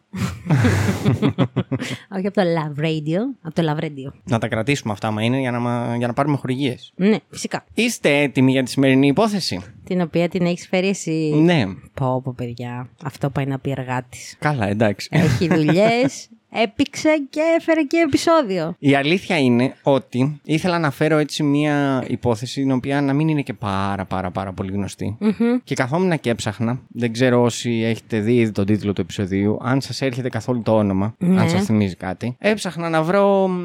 Όχι 2.16 2.26
από 2.26 2.32
το 2.32 2.42
Λαβρέντιο, 2.42 3.20
από 3.42 3.54
το 3.54 3.62
Love 3.62 3.83
Radio. 3.83 4.14
Να 4.24 4.38
τα 4.38 4.48
κρατήσουμε 4.48 4.92
αυτά, 4.92 5.10
μα 5.10 5.22
είναι 5.22 5.38
για 5.38 5.50
να, 5.50 5.58
μα- 5.58 5.94
για 5.96 6.06
να 6.06 6.12
πάρουμε 6.12 6.36
χορηγίες. 6.36 6.92
Ναι, 6.96 7.16
φυσικά. 7.30 7.64
Είστε 7.74 8.20
έτοιμοι 8.20 8.50
για 8.50 8.62
τη 8.62 8.70
σημερινή 8.70 9.06
υπόθεση; 9.06 9.60
Την 9.88 10.00
οποία 10.00 10.28
την 10.28 10.46
έχεις 10.46 10.68
φέρει 10.68 10.88
εσύ. 10.88 11.32
Ναι. 11.34 11.64
Πω, 11.94 12.20
πω, 12.24 12.34
παιδιά. 12.36 12.90
Αυτό 13.04 13.30
πάει 13.30 13.46
να 13.46 13.58
πει 13.58 13.70
εργάτης. 13.70 14.36
Καλά, 14.38 14.68
εντάξει. 14.68 15.08
Έχει 15.12 15.48
δουλειές, 15.48 16.28
έπηξε 16.50 17.08
και 17.30 17.40
έφερε 17.58 17.82
και 17.82 17.96
επεισόδιο. 18.06 18.74
Η 18.78 18.94
αλήθεια 18.94 19.38
είναι 19.38 19.74
ότι 19.82 20.40
ήθελα 20.44 20.78
να 20.78 20.90
φέρω 20.90 21.16
έτσι 21.18 21.42
μία 21.42 22.04
υπόθεση 22.08 22.60
την 22.60 22.70
οποία 22.72 23.00
να 23.00 23.12
μην 23.12 23.28
είναι 23.28 23.42
και 23.42 23.52
πάρα 23.52 24.04
πάρα 24.04 24.30
πάρα 24.30 24.52
πολύ 24.52 24.72
γνωστή. 24.72 25.16
Και 25.64 25.74
καθόμουν 25.74 26.20
και 26.20 26.30
έψαχνα. 26.30 26.80
Δεν 26.88 27.12
ξέρω 27.12 27.42
όσοι 27.42 27.82
έχετε 27.84 28.20
δει 28.20 28.36
ήδη 28.36 28.52
τον 28.52 28.66
τίτλο 28.66 28.92
του 28.92 29.00
επεισοδίου, 29.00 29.58
αν 29.62 29.80
σας 29.80 30.00
έρχεται 30.02 30.28
καθόλου 30.28 30.62
το 30.62 30.76
όνομα, 30.76 31.14
Ναι. 31.18 31.40
αν 31.40 31.48
σας 31.48 31.64
θυμίζει 31.64 31.94
κάτι. 31.96 32.36
Έψαχνα 32.38 32.88
να 32.88 33.02
βρω 33.02 33.48
μ, 33.48 33.58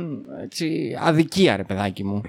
έτσι, 0.43 0.97
αδικία 1.01 1.55
ρε 1.55 1.63
παιδάκι 1.63 2.03
μου. 2.03 2.21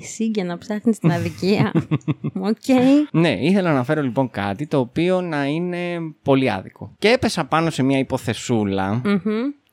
Εσύ 0.00 0.24
για 0.24 0.44
να 0.44 0.58
ψάχνεις 0.58 0.98
την 0.98 1.12
αδικία. 1.12 1.72
Οκ. 2.50 2.80
Ναι, 3.10 3.36
ήθελα 3.40 3.72
να 3.72 3.84
φέρω 3.84 4.02
λοιπόν 4.02 4.30
κάτι 4.30 4.66
το 4.66 4.78
οποίο 4.78 5.20
να 5.20 5.44
είναι 5.46 5.98
πολύ 6.22 6.50
άδικο. 6.50 6.94
Και 6.98 7.08
έπεσα 7.08 7.44
πάνω 7.44 7.70
σε 7.70 7.82
μια 7.82 7.98
υποθεσούλα 7.98 9.00
Μμμ. 9.04 9.20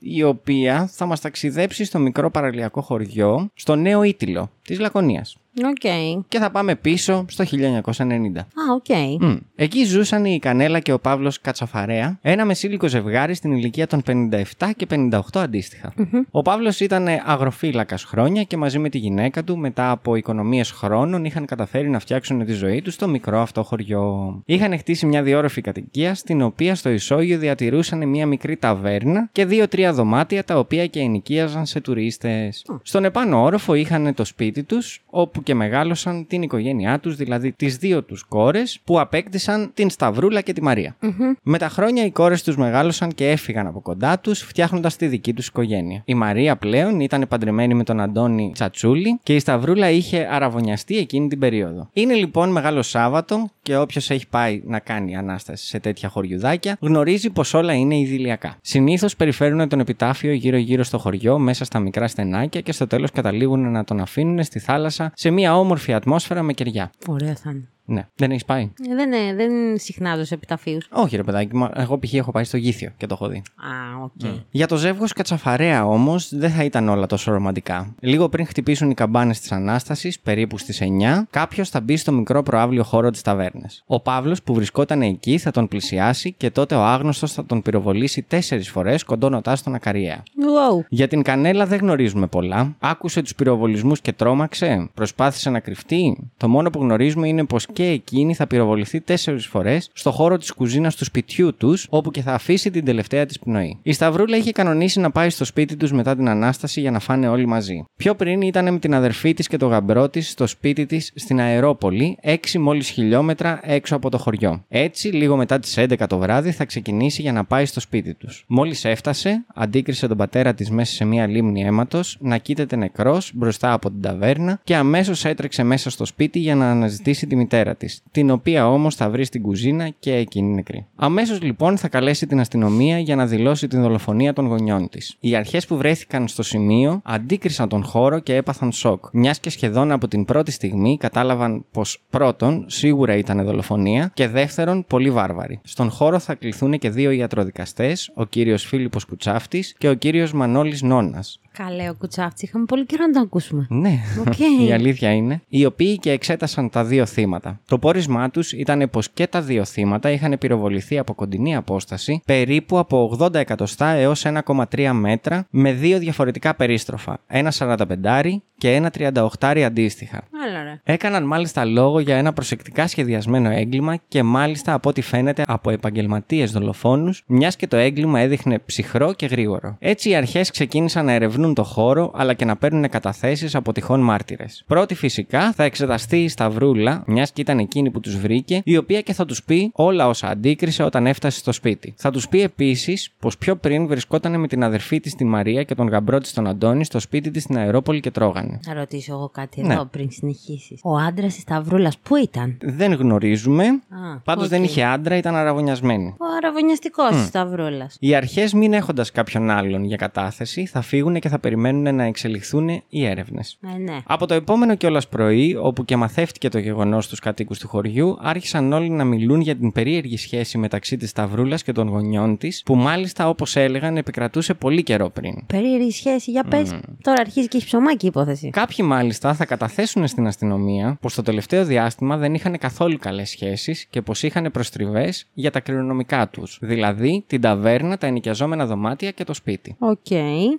Η 0.05 0.23
οποία 0.23 0.87
θα 0.87 1.05
μας 1.05 1.21
ταξιδέψει 1.21 1.83
στο 1.83 1.99
μικρό 1.99 2.31
παραλιακό 2.31 2.81
χωριό 2.81 3.49
στο 3.53 3.75
Νέο 3.75 4.03
Οίτυλο 4.03 4.51
της 4.61 4.79
Λακωνίας. 4.79 5.37
Οκ. 5.61 6.25
Και 6.27 6.39
θα 6.39 6.51
πάμε 6.51 6.75
πίσω 6.75 7.25
στο 7.29 7.43
1990. 7.43 8.37
Α, 8.37 8.73
οκ. 8.73 9.21
Μμ. 9.21 9.35
Εκεί 9.55 9.85
ζούσαν 9.85 10.25
η 10.25 10.39
Κανέλα 10.39 10.79
και 10.79 10.93
ο 10.93 10.99
Παύλος 10.99 11.41
Κατσαφαρέα, 11.41 12.19
ένα 12.21 12.45
μεσήλικο 12.45 12.87
ζευγάρι 12.87 13.33
στην 13.33 13.51
ηλικία 13.51 13.87
των 13.87 14.01
57 14.07 14.69
και 14.75 14.87
58 14.89 15.19
αντίστοιχα. 15.33 15.93
Ο 16.31 16.41
Παύλος 16.41 16.79
ήταν 16.79 17.07
αγροφύλακας 17.25 18.03
χρόνια 18.03 18.43
και 18.43 18.57
μαζί 18.57 18.79
με 18.79 18.89
τη 18.89 18.97
γυναίκα 18.97 19.43
του, 19.43 19.57
μετά 19.57 19.91
από 19.91 20.15
οικονομίες 20.15 20.71
χρόνων, 20.71 21.25
είχαν 21.25 21.45
καταφέρει 21.45 21.89
να 21.89 21.99
φτιάξουν 21.99 22.45
τη 22.45 22.53
ζωή 22.53 22.81
τους 22.81 22.93
στο 22.93 23.07
μικρό 23.07 23.39
αυτό 23.39 23.63
χωριό. 23.63 24.41
Είχαν 24.45 24.77
χτίσει 24.77 25.05
μια 25.05 25.23
διόρροφη 25.23 25.61
κατοικία, 25.61 26.15
στην 26.15 26.41
οποία 26.41 26.75
στο 26.75 26.89
ισόγειο 26.89 27.37
διατηρούσαν 27.37 28.07
μια 28.07 28.25
μικρή 28.25 28.57
ταβέρνα 28.57 29.29
και 29.31 29.45
δύο-τρία 29.45 29.93
δωμάτια 29.93 30.43
τα 30.43 30.57
οποία 30.59 30.87
και 30.87 30.99
ενοικίαζαν 30.99 31.65
σε 31.65 31.81
τουρίστες. 31.81 32.65
Στον 32.81 33.05
επάνω 33.05 33.43
όροφο 33.43 33.73
είχαν 33.73 34.13
το 34.13 34.25
σπίτι 34.25 34.63
τους, 34.63 35.01
όπου, 35.09 35.42
όπου 35.43 35.51
και 35.51 35.55
μεγάλωσαν 35.55 36.27
την 36.27 36.41
οικογένειά 36.41 36.99
τους, 36.99 37.15
δηλαδή 37.15 37.51
τις 37.51 37.77
δύο 37.77 38.03
τους 38.03 38.23
κόρες, 38.23 38.79
που 38.83 38.99
απέκτησαν 38.99 39.71
την 39.73 39.89
Σταυρούλα 39.89 40.41
και 40.41 40.53
τη 40.53 40.61
μαρια 40.61 40.95
Με 41.43 41.57
τα 41.57 41.69
χρόνια 41.69 42.05
οι 42.05 42.11
κόρες 42.11 42.43
τους 42.43 42.57
μεγάλωσαν 42.57 43.11
και 43.11 43.29
έφυγαν 43.29 43.67
από 43.67 43.81
κοντά 43.81 44.19
τους, 44.19 44.39
φτιάχνοντας 44.39 44.95
τη 44.95 45.07
δική 45.07 45.33
τους 45.33 45.47
οικογένεια. 45.47 46.01
Η 46.05 46.13
Μαρία 46.13 46.55
πλέον 46.55 46.99
ήταν 46.99 47.25
παντρεμένη 47.29 47.73
με 47.73 47.83
τον 47.83 47.99
Αντώνη 47.99 48.51
Τσατσούλη 48.53 49.19
και 49.23 49.35
η 49.35 49.39
Σταυρούλα 49.39 49.89
είχε 49.89 50.27
αραβωνιαστεί 50.31 50.97
εκείνη 50.97 51.27
την 51.27 51.39
περίοδο. 51.39 51.89
Είναι 51.93 52.13
λοιπόν 52.13 52.49
μεγάλο 52.49 52.81
Σάββατο 52.81 53.49
και 53.61 53.77
όποιος 53.77 54.09
έχει 54.09 54.27
πάει 54.27 54.61
να 54.65 54.79
κάνει 54.79 55.15
ανάσταση 55.15 55.67
σε 55.67 55.79
τέτοια 55.79 56.09
χωριουδάκια 56.09 56.77
γνωρίζει 56.79 57.29
πως 57.29 57.53
όλα 57.53 57.73
είναι 57.73 57.97
ιδηλιακά. 57.97 58.55
Συνήθως 58.61 59.15
περιφέρουν 59.15 59.69
τον 59.69 59.79
επιτάφιο 59.79 60.31
γύρω-γύρω 60.31 60.83
στο 60.83 60.97
χωριό, 60.97 61.39
μέσα 61.39 61.65
στα 61.65 61.79
μικρά 61.79 62.07
στενάκια 62.07 62.61
και 62.61 62.71
στο 62.71 62.87
τέλος 62.87 63.11
καταλήγουν 63.11 63.71
να 63.71 63.83
τον 63.83 63.99
αφήνουν 63.99 64.43
στη 64.43 64.59
θάλασσα 64.59 65.11
σε 65.15 65.29
μια 65.33 65.57
όμορφη 65.57 65.93
ατμόσφαιρα 65.93 66.43
με 66.43 66.53
κεριά. 66.53 66.91
Ωραία 67.07 67.35
θα 67.35 67.49
είναι. 67.49 67.67
Ναι, 67.85 68.07
δεν 68.15 68.31
έχεις 68.31 68.45
πάει; 68.45 68.71
Ε, 68.89 68.95
δεν, 68.95 69.13
ε, 69.13 69.33
δεν 69.35 69.77
συχνάζω 69.77 70.23
σε 70.23 70.33
επιταφίου. 70.33 70.77
Όχι, 70.89 71.15
ρε 71.15 71.23
παιδάκι, 71.23 71.55
μα 71.55 71.71
εγώ 71.75 71.99
π.χ. 71.99 72.13
έχω 72.13 72.31
πάει 72.31 72.43
στο 72.43 72.57
Γύθειο 72.57 72.91
και 72.97 73.07
το 73.07 73.13
έχω 73.13 73.27
δει. 73.27 73.37
Α, 73.37 74.03
οκ. 74.03 74.33
Για 74.49 74.67
το 74.67 74.75
ζεύγος 74.75 75.13
Κατσαφαρέα 75.13 75.85
όμως 75.85 76.35
δεν 76.35 76.49
θα 76.49 76.63
ήταν 76.63 76.89
όλα 76.89 77.05
τόσο 77.05 77.31
ρομαντικά. 77.31 77.95
Λίγο 77.99 78.29
πριν 78.29 78.45
χτυπήσουν 78.45 78.89
οι 78.89 78.93
καμπάνες 78.93 79.39
της 79.39 79.51
Ανάστασης, 79.51 80.19
περίπου 80.19 80.57
στις 80.57 80.81
9, 80.81 81.27
κάποιος 81.29 81.69
θα 81.69 81.81
μπει 81.81 81.97
στο 81.97 82.11
μικρό 82.11 82.43
προαύλιο 82.43 82.83
χώρο 82.83 83.09
της 83.09 83.21
ταβέρνας. 83.21 83.65
Ο 83.85 83.99
Παύλος 84.01 84.43
που 84.43 84.53
βρισκόταν 84.53 85.01
εκεί 85.01 85.37
θα 85.37 85.51
τον 85.51 85.67
πλησιάσει 85.67 86.33
και 86.33 86.49
τότε 86.51 86.75
ο 86.75 86.83
άγνωστος 86.83 87.33
θα 87.33 87.45
τον 87.45 87.61
πυροβολήσει 87.61 88.21
τέσσερις 88.21 88.69
φορές 88.69 89.03
σκοτώνοντάς 89.03 89.63
τον 89.63 89.75
ακαριέα. 89.75 90.23
Wow. 90.25 90.85
Για 90.89 91.07
την 91.07 91.21
Κανέλα 91.21 91.65
δεν 91.65 91.79
γνωρίζουμε 91.79 92.27
πολλά. 92.27 92.75
Άκουσε 92.79 93.21
τους 93.21 93.35
πυροβολισμούς 93.35 94.01
και 94.01 94.13
τρόμαξε. 94.13 94.89
Προσπάθησε 94.93 95.49
να 95.49 95.59
κρυφτεί. 95.59 96.31
Το 96.37 96.49
μόνο 96.49 96.69
που 96.69 96.79
γνωρίζουμε 96.79 97.27
είναι 97.27 97.45
πως 97.45 97.65
και 97.73 97.85
εκείνη 97.85 98.33
θα 98.33 98.47
πυροβοληθεί 98.47 99.01
τέσσερις 99.01 99.45
φορές 99.45 99.89
στο 99.93 100.11
χώρο 100.11 100.37
της 100.37 100.51
κουζίνας 100.51 100.95
του 100.95 101.03
σπιτιού 101.03 101.55
τους, 101.55 101.87
όπου 101.89 102.11
και 102.11 102.21
θα 102.21 102.33
αφήσει 102.33 102.71
την 102.71 102.85
τελευταία 102.85 103.25
της 103.25 103.39
πνοή. 103.39 103.79
Η 103.83 103.93
Σταυρούλα 103.93 104.37
είχε 104.37 104.51
κανονίσει 104.51 104.99
να 104.99 105.11
πάει 105.11 105.29
στο 105.29 105.45
σπίτι 105.45 105.75
τους 105.75 105.91
μετά 105.91 106.15
την 106.15 106.29
ανάσταση 106.29 106.81
για 106.81 106.91
να 106.91 106.99
φάνε 106.99 107.27
όλοι 107.27 107.45
μαζί. 107.45 107.83
Πιο 107.95 108.15
πριν 108.15 108.41
ήταν 108.41 108.73
με 108.73 108.79
την 108.79 108.93
αδερφή 108.93 109.33
της 109.33 109.47
και 109.47 109.57
το 109.57 109.67
γαμπρό 109.67 110.09
της 110.09 110.29
στο 110.29 110.47
σπίτι 110.47 110.85
της 110.85 111.11
στην 111.15 111.39
Αερόπολη, 111.39 112.17
6 112.23 112.37
μόλις 112.59 112.89
χιλιόμετρα 112.89 113.59
έξω 113.63 113.95
από 113.95 114.09
το 114.09 114.17
χωριό. 114.17 114.65
Έτσι, 114.67 115.07
λίγο 115.07 115.35
μετά 115.35 115.59
τις 115.59 115.77
11 115.77 116.07
το 116.07 116.17
βράδυ 116.17 116.51
θα 116.51 116.65
ξεκινήσει 116.65 117.21
για 117.21 117.31
να 117.31 117.45
πάει 117.45 117.65
στο 117.65 117.79
σπίτι 117.79 118.13
τους. 118.13 118.45
Μόλις 118.47 118.85
έφτασε, 118.85 119.45
αντίκρισε 119.55 120.07
τον 120.07 120.17
πατέρα 120.17 120.53
της 120.53 120.69
μέσα 120.69 120.93
σε 120.93 121.05
μία 121.05 121.27
λίμνη 121.27 121.61
αίματος 121.61 122.17
να 122.19 122.37
κοίταται 122.37 122.75
νεκρός 122.75 123.31
μπροστά 123.33 123.73
από 123.73 123.89
την 123.89 124.01
ταβέρνα 124.01 124.59
και 124.63 124.75
αμέσως 124.75 125.25
έτρεξε 125.25 125.63
μέσα 125.63 125.89
στο 125.89 126.05
σπίτι 126.05 126.39
για 126.39 126.55
να 126.55 126.69
αναζητήσει 126.71 127.27
τη 127.27 127.35
μητέρα 127.35 127.62
της, 127.71 128.01
την 128.11 128.29
οποία 128.29 128.69
όμως 128.69 128.95
θα 128.95 129.09
βρει 129.09 129.25
στην 129.25 129.41
κουζίνα 129.41 129.89
και 129.99 130.15
εκείνη 130.15 130.53
νεκρή. 130.53 130.85
Αμέσως 130.95 131.41
λοιπόν 131.41 131.77
θα 131.77 131.87
καλέσει 131.87 132.27
την 132.27 132.39
αστυνομία 132.39 132.99
για 132.99 133.15
να 133.15 133.25
δηλώσει 133.25 133.67
την 133.67 133.81
δολοφονία 133.81 134.33
των 134.33 134.47
γονιών 134.47 134.89
της. 134.89 135.17
Οι 135.19 135.35
αρχές 135.35 135.65
που 135.65 135.77
βρέθηκαν 135.77 136.27
στο 136.27 136.43
σημείο 136.43 137.01
αντίκρισαν 137.03 137.69
τον 137.69 137.83
χώρο 137.83 138.19
και 138.19 138.35
έπαθαν 138.35 138.71
σοκ, 138.71 139.05
μιας 139.11 139.39
και 139.39 139.49
σχεδόν 139.49 139.91
από 139.91 140.07
την 140.07 140.25
πρώτη 140.25 140.51
στιγμή 140.51 140.97
κατάλαβαν 140.97 141.65
πως 141.71 142.03
πρώτον 142.09 142.65
σίγουρα 142.67 143.15
ήταν 143.15 143.43
δολοφονία 143.43 144.11
και 144.13 144.27
δεύτερον 144.27 144.85
πολύ 144.87 145.11
βάρβαρη. 145.11 145.59
Στον 145.63 145.89
χώρο 145.89 146.19
θα 146.19 146.35
κληθούν 146.35 146.79
και 146.79 146.89
δύο 146.89 147.11
ιατροδικαστές, 147.11 148.11
ο 148.15 148.25
κύριος 148.25 148.65
Φίλιππος 148.65 149.05
Κουτσάφτης 149.05 149.75
και 149.77 149.89
ο 149.89 149.93
κύριος 149.93 150.33
Μανώλης 150.33 150.81
Νόνας. 150.81 151.39
Καλέ 151.57 151.89
ο 151.89 151.93
Κουτσάφτης. 151.93 152.41
Είχαμε 152.41 152.65
πολύ 152.65 152.85
καιρό 152.85 153.05
να 153.05 153.11
τον 153.11 153.21
ακούσουμε. 153.21 153.67
Ναι, 153.69 153.99
Οκ. 154.27 154.39
η 154.67 154.71
αλήθεια 154.73 155.11
είναι. 155.13 155.41
Οι 155.47 155.65
οποίοι 155.65 155.97
και 155.97 156.11
εξέτασαν 156.11 156.69
τα 156.69 156.83
δύο 156.83 157.05
θύματα. 157.05 157.59
Το 157.65 157.79
πόρισμά 157.79 158.29
τους 158.29 158.51
ήταν 158.51 158.89
πως 158.89 159.09
και 159.09 159.27
τα 159.27 159.41
δύο 159.41 159.65
θύματα 159.65 160.09
είχαν 160.09 160.37
πυροβοληθεί 160.39 160.97
από 160.97 161.13
κοντινή 161.13 161.55
απόσταση, 161.55 162.21
περίπου 162.25 162.77
από 162.77 163.17
80 163.19 163.33
εκατοστά 163.33 163.87
έως 163.87 164.25
1,3 164.25 164.91
μέτρα, 164.93 165.47
με 165.49 165.71
δύο 165.71 165.99
διαφορετικά 165.99 166.55
περίστροφα. 166.55 167.19
Ένα 167.27 167.51
45 167.51 168.41
και 168.63 168.71
ένα 168.71 168.91
38 169.39 169.63
αντίστοιχα. 169.65 170.23
Έλα 170.47 170.63
ρε. 170.63 170.79
Έκαναν 170.83 171.23
μάλιστα 171.23 171.65
λόγο 171.65 171.99
για 171.99 172.15
ένα 172.15 172.33
προσεκτικά 172.33 172.87
σχεδιασμένο 172.87 173.49
έγκλημα 173.49 173.95
και 174.07 174.23
μάλιστα 174.23 174.73
από 174.73 174.89
ό,τι 174.89 175.01
φαίνεται 175.01 175.43
από 175.47 175.69
επαγγελματίες 175.69 176.51
δολοφόνους, 176.51 177.23
μιας 177.27 177.55
και 177.55 177.67
το 177.67 177.77
έγκλημα 177.77 178.19
έδειχνε 178.19 178.59
ψυχρό 178.59 179.13
και 179.13 179.25
γρήγορο. 179.25 179.75
Έτσι 179.79 180.09
οι 180.09 180.15
αρχές 180.15 180.49
ξεκίνησαν 180.49 181.05
να 181.05 181.11
ερευνούν 181.11 181.53
το 181.53 181.63
χώρο 181.63 182.11
αλλά 182.15 182.33
και 182.33 182.45
να 182.45 182.55
παίρνουν 182.55 182.89
καταθέσεις 182.89 183.55
από 183.55 183.71
τυχόν 183.71 184.01
μάρτυρες. 184.01 184.63
Πρώτη 184.67 184.95
φυσικά 184.95 185.51
θα 185.51 185.63
εξεταστεί 185.63 186.23
η 186.23 186.27
Σταυρούλα, 186.27 187.03
μιας 187.07 187.31
και 187.31 187.41
ήταν 187.41 187.59
εκείνη 187.59 187.91
που 187.91 187.99
τους 187.99 188.17
βρήκε, 188.17 188.61
η 188.63 188.77
οποία 188.77 189.01
και 189.01 189.13
θα 189.13 189.25
τους 189.25 189.43
πει 189.43 189.71
όλα 189.73 190.07
όσα 190.07 190.27
αντίκρισε 190.27 190.83
όταν 190.83 191.07
έφτασε 191.07 191.39
στο 191.39 191.51
σπίτι. 191.51 191.93
Θα 191.97 192.11
τους 192.11 192.27
πει 192.27 192.41
επίσης 192.41 193.11
πως 193.19 193.37
πιο 193.37 193.55
πριν 193.55 193.87
βρισκόταν 193.87 194.39
με 194.39 194.47
την 194.47 194.63
αδερφή 194.63 194.99
της 194.99 195.15
τη 195.15 195.25
Μαρία 195.25 195.63
και 195.63 195.75
τον 195.75 195.87
γαμπρό 195.87 196.17
της 196.17 196.33
τον 196.33 196.47
Αντώνη 196.47 196.85
στο 196.85 196.99
σπίτι 196.99 197.31
της 197.31 197.43
στην 197.43 197.57
Αρεόπολη 197.57 197.99
και 197.99 198.11
τρώγανε. 198.11 198.52
Να 198.65 198.73
ρωτήσω 198.73 199.13
εγώ 199.13 199.29
κάτι 199.29 199.61
Ναι. 199.61 199.73
εδώ 199.73 199.85
πριν 199.85 200.11
συνεχίσεις. 200.11 200.79
Ο 200.83 200.97
άντρας 200.97 201.33
της 201.33 201.41
Σταυρούλας 201.41 201.97
πού 201.97 202.15
ήταν; 202.15 202.57
Δεν 202.61 202.93
γνωρίζουμε. 202.93 203.65
Α, 204.03 204.19
Πάντως 204.23 204.43
οκ. 204.43 204.47
δεν 204.47 204.63
είχε 204.63 204.83
άντρα, 204.83 205.17
ήταν 205.17 205.35
αρραβωνιασμένη. 205.35 206.15
Ο 206.17 206.25
αρραβωνιαστικός 206.37 207.09
της 207.09 207.25
Σταυρούλας. 207.25 207.97
Οι 207.99 208.15
αρχές, 208.15 208.53
μην 208.53 208.73
έχοντας 208.73 209.11
κάποιον 209.11 209.49
άλλον 209.49 209.83
για 209.83 209.95
κατάθεση, 209.95 210.65
θα 210.65 210.81
φύγουν 210.81 211.19
και 211.19 211.29
θα 211.29 211.39
περιμένουν 211.39 211.95
να 211.95 212.03
εξελιχθούν 212.03 212.69
οι 212.69 213.05
έρευνες. 213.05 213.57
Ε, 213.75 213.77
ναι. 213.77 213.97
Από 214.05 214.25
το 214.25 214.33
επόμενο 214.33 214.75
κιόλας 214.75 215.07
πρωί, 215.07 215.55
όπου 215.61 215.85
και 215.85 215.95
μαθεύτηκε 215.95 216.49
το 216.49 216.59
γεγονός 216.59 217.05
στους 217.05 217.19
κατοίκους 217.19 217.59
του 217.59 217.67
χωριού, 217.67 218.17
άρχισαν 218.21 218.73
όλοι 218.73 218.89
να 218.89 219.03
μιλούν 219.03 219.41
για 219.41 219.55
την 219.55 219.71
περίεργη 219.71 220.17
σχέση 220.17 220.57
μεταξύ 220.57 220.97
της 220.97 221.09
Σταυρούλας 221.09 221.63
και 221.63 221.71
των 221.71 221.87
γονιών 221.87 222.37
της, 222.37 222.61
που 222.65 222.75
μάλιστα 222.75 223.29
όπως 223.29 223.55
έλεγαν 223.55 223.97
επικρατούσε 223.97 224.53
πολύ 224.53 224.83
καιρό 224.83 225.09
πριν. 225.09 225.45
Περίεργη 225.45 225.91
σχέση, 225.91 226.31
για 226.31 226.43
πες. 226.43 226.69
Τώρα 227.01 227.21
αρχίζει 227.21 227.47
και 227.47 227.57
έχει 227.57 227.65
ψωμάκι 227.65 228.05
η 228.05 228.07
υπόθεση. 228.07 228.49
Κάποιοι 228.49 228.85
μάλιστα 228.89 229.33
θα 229.33 229.45
καταθέσουν 229.45 230.07
στην 230.07 230.27
αστυνομία 230.27 230.97
πως 231.01 231.15
το 231.15 231.21
τελευταίο 231.21 231.65
διάστημα 231.65 232.17
δεν 232.17 232.33
είχαν 232.33 232.57
καθόλου 232.57 232.97
καλές 232.97 233.29
σχέσεις 233.29 233.85
και 233.93 234.01
πως 234.01 234.23
είχαν 234.23 234.51
προστριβές 234.51 235.25
για 235.33 235.51
τα 235.51 235.59
κληρονομικά 235.59 236.27
τους. 236.27 236.57
Δηλαδή 236.61 237.23
την 237.27 237.41
ταβέρνα, 237.41 237.97
τα 237.97 238.07
ενοικιαζόμενα 238.07 238.65
δωμάτια 238.65 239.11
και 239.11 239.23
το 239.23 239.33
σπίτι. 239.33 239.75
Οκ. 239.79 240.11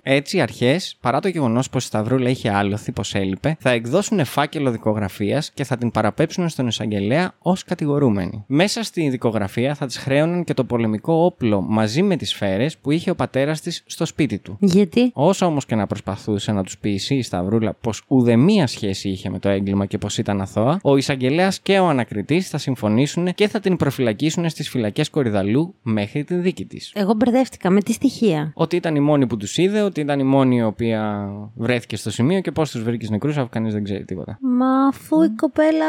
Έτσι, 0.03 0.37
οι 0.37 0.41
αρχές, 0.41 0.97
παρά 1.01 1.21
το 1.21 1.29
γεγονός 1.29 1.71
πως 1.71 1.85
η 1.85 1.87
Σταυρούλα 1.87 2.29
είχε 2.29 2.51
άλλοθι 2.51 2.93
πως 2.93 3.15
έλειπε, 3.15 3.57
θα 3.61 3.71
εκδώσουν 3.71 4.25
φάκελο 4.25 4.71
δικογραφίας 4.71 5.51
και 5.55 5.65
θα 5.65 5.77
την 5.77 5.91
παραπέψουν 5.91 6.49
στον 6.49 6.67
εισαγγελέα 6.67 7.35
ως 7.39 7.65
κατηγορούμενη. 7.65 8.45
Μέσα 8.47 8.83
στη 8.83 9.09
δικογραφία 9.09 9.75
θα 9.75 9.87
της 9.87 9.97
χρέωναν 9.97 10.45
και 10.45 10.55
το 10.55 10.65
πολεμικό 10.65 11.13
όπλο 11.13 11.61
μαζί 11.61 12.03
με 12.03 12.17
τις 12.17 12.31
σφαίρες 12.31 12.79
που 12.79 12.91
είχε 12.91 13.11
ο 13.11 13.15
πατέρας 13.15 13.61
της 13.61 13.83
στο 13.87 14.07
σπίτι 14.07 14.39
του. 14.39 14.57
Γιατί; 14.61 15.11
Όσο 15.15 15.47
όμως 15.47 15.67
και 15.67 15.75
να 15.75 15.87
προσπαθούσε 15.87 16.53
να 16.53 16.63
τους 16.63 16.79
πείσει 16.79 17.15
η 17.15 17.23
Σταυρούλα 17.23 17.77
πως 17.81 18.03
ουδεμία 18.09 18.67
σχέση 18.67 19.09
είχε 19.09 19.31
με 19.31 19.39
το 19.39 19.49
έγκλημα 19.49 19.87
και 19.87 19.99
πως 19.99 20.19
ήταν 20.19 20.41
αθώα, 20.41 20.79
ο 20.83 20.97
εισαγγελέας 20.97 21.61
και 21.61 21.79
ο 21.79 21.89
ανακριτής 21.89 22.49
θα 22.49 22.59
συμφωνήσουν 22.59 23.23
και 23.33 23.49
θα 23.49 23.61
την 23.61 23.77
προφυλακίσουν 23.77 24.49
στις 24.49 24.69
φυλακές 24.69 25.11
Κορυδαλού 25.11 25.75
μέχρι 25.83 26.25
την 26.25 26.43
δίκη 26.43 26.65
της. 26.65 26.93
Εγώ 26.95 27.15
μπερδεύτηκα 27.15 27.71
με 27.71 27.81
τη 27.81 27.93
στοιχεία; 27.93 28.53
Ότι 28.55 28.77
ήταν 28.77 28.95
η 28.97 29.01
μόνη 29.01 29.27
που 29.27 29.37
τους 29.37 29.57
είδε, 29.59 29.81
ότι 29.83 30.01
ήταν 30.01 30.19
η 30.21 30.25
μόνη 30.25 30.57
η 30.57 30.63
οποία 30.63 31.29
βρέθηκε 31.55 31.97
στο 31.97 32.11
σημείο 32.11 32.41
και 32.41 32.53
πώς 32.53 32.71
τους 32.71 32.83
βρήκες 32.83 33.11
νεκρούς, 33.11 33.37
αφού 33.37 33.49
κανείς 33.49 33.73
δεν 33.73 33.85
ξέρει 33.85 34.05
τίποτα. 34.05 34.39
Μα 34.41 34.87
αφού 34.87 35.23
η 35.23 35.29
κοπέλα 35.29 35.87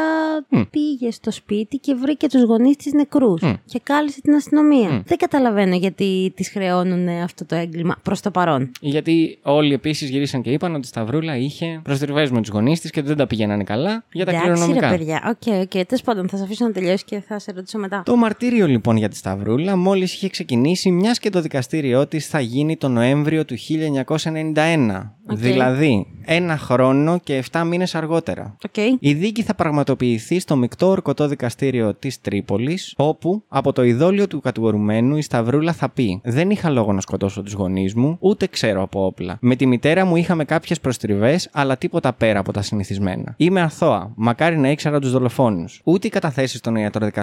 πήγε 0.70 1.10
στο 1.10 1.30
σπίτι 1.30 1.76
και 1.76 1.94
βρήκε 1.94 2.28
τους 2.28 2.42
γονείς 2.42 2.76
της 2.76 2.92
νεκρούς 2.92 3.42
και 3.64 3.80
κάλεσε 3.82 4.20
την 4.20 4.34
αστυνομία. 4.34 5.02
Δεν 5.06 5.18
καταλαβαίνω 5.18 5.74
γιατί 5.76 6.32
της 6.36 6.48
χρεώνουν 6.48 7.08
αυτό 7.08 7.44
το 7.46 7.54
έγκλημα 7.54 7.96
προς 8.02 8.20
το 8.20 8.30
παρόν. 8.30 8.70
Γιατί 8.80 9.38
όλοι 9.42 9.72
επίσης 9.74 10.10
γυρίσαν 10.10 10.42
και 10.42 10.50
είπαν 10.50 10.70
ότι 10.74 10.84
η 10.84 10.88
Σταυρούλα 10.88 11.36
είχε 11.36 11.80
προστριβές 11.84 12.30
με 12.30 12.40
τους 12.40 12.50
γονείς 12.50 12.80
της 12.80 12.90
και 12.90 12.98
ότι 12.98 13.08
δεν 13.08 13.16
τα 13.16 13.26
πηγαίνανε 13.26 13.64
καλά 13.64 14.04
για 14.12 14.24
τα 14.24 14.30
Εντάξει, 14.30 14.48
ρε 14.48 14.54
κληρονομικά. 14.54 14.88
παιδιά. 14.88 15.22
Οκ, 15.28 15.60
οκ. 15.60 15.86
Τέλος 15.86 16.02
πάντων, 16.04 16.28
θα 16.28 16.36
σ' 16.36 16.44
αφήσω 16.44 16.64
να 16.64 16.72
τελειώσεις 16.72 17.04
και 17.04 17.20
θα 17.28 17.38
σε 17.38 17.52
ρωτήσω 17.52 17.78
μετά. 17.78 18.02
Το 18.04 18.16
μαρτύριο 18.16 18.66
λοιπόν 18.66 18.96
για 18.96 19.08
τη 19.08 19.16
Σταυρούλα 19.16 19.76
μόλις 19.76 20.14
είχε 20.14 20.28
ξεκινήσει, 20.28 20.90
μιας 20.90 21.18
και 21.18 21.30
το 21.30 21.40
δικαστήριό 21.40 22.06
της 22.06 22.26
θα 22.26 22.40
γίνει 22.40 22.76
το 22.76 22.88
Νοέμβριο 22.88 23.44
του 23.44 23.56
1991. 23.58 25.16
Οκ. 25.28 25.36
Δηλαδή, 25.36 26.06
ένα 26.24 26.56
χρόνο 26.56 27.18
και 27.18 27.44
7 27.52 27.62
μήνες 27.66 27.94
αργότερα. 27.94 28.56
Οκ. 28.64 28.76
Η 28.98 29.12
δίκη 29.12 29.42
θα 29.42 29.54
πραγματοποιηθεί 29.54 30.38
στο 30.38 30.56
μεικτό 30.56 30.88
ορκωτό 30.88 31.28
δικαστήριο 31.28 31.94
της 31.94 32.20
Τρίπολης, 32.20 32.94
όπου 32.96 33.42
από 33.48 33.72
το 33.72 33.84
εδώλιο 33.84 34.26
του 34.26 34.40
κατηγορουμένου 34.40 35.16
η 35.16 35.22
Σταυρούλα 35.22 35.72
θα 35.72 35.88
πει: 35.88 36.20
Δεν 36.24 36.50
είχα 36.50 36.70
λόγο 36.70 36.92
να 36.92 37.00
σκοτώσω 37.00 37.42
τους 37.42 37.52
γονείς 37.52 37.94
μου, 37.94 38.16
ούτε 38.20 38.46
ξέρω 38.46 38.82
από 38.82 39.06
όπλα. 39.06 39.38
Με 39.40 39.56
τη 39.56 39.66
μητέρα 39.66 40.04
μου 40.04 40.16
είχαμε 40.16 40.44
κάποιες 40.44 40.80
προστριβές, 40.80 41.48
αλλά 41.52 41.76
τίποτα 41.76 42.12
πέρα 42.12 42.38
από 42.38 42.52
τα 42.52 42.62
συνηθισμένα. 42.62 43.34
Είμαι 43.36 43.60
αθώα, 43.60 44.12
μακάρι 44.16 44.58
να 44.58 44.70
ήξερα 44.70 45.00
τους 45.00 45.10
δολοφόνους. 45.10 45.80
Ούτε 45.84 46.06
οι 46.06 46.10
καταθέσεις 46.10 46.60
των 46.60 46.76
ιατροδικαστών, 46.76 47.14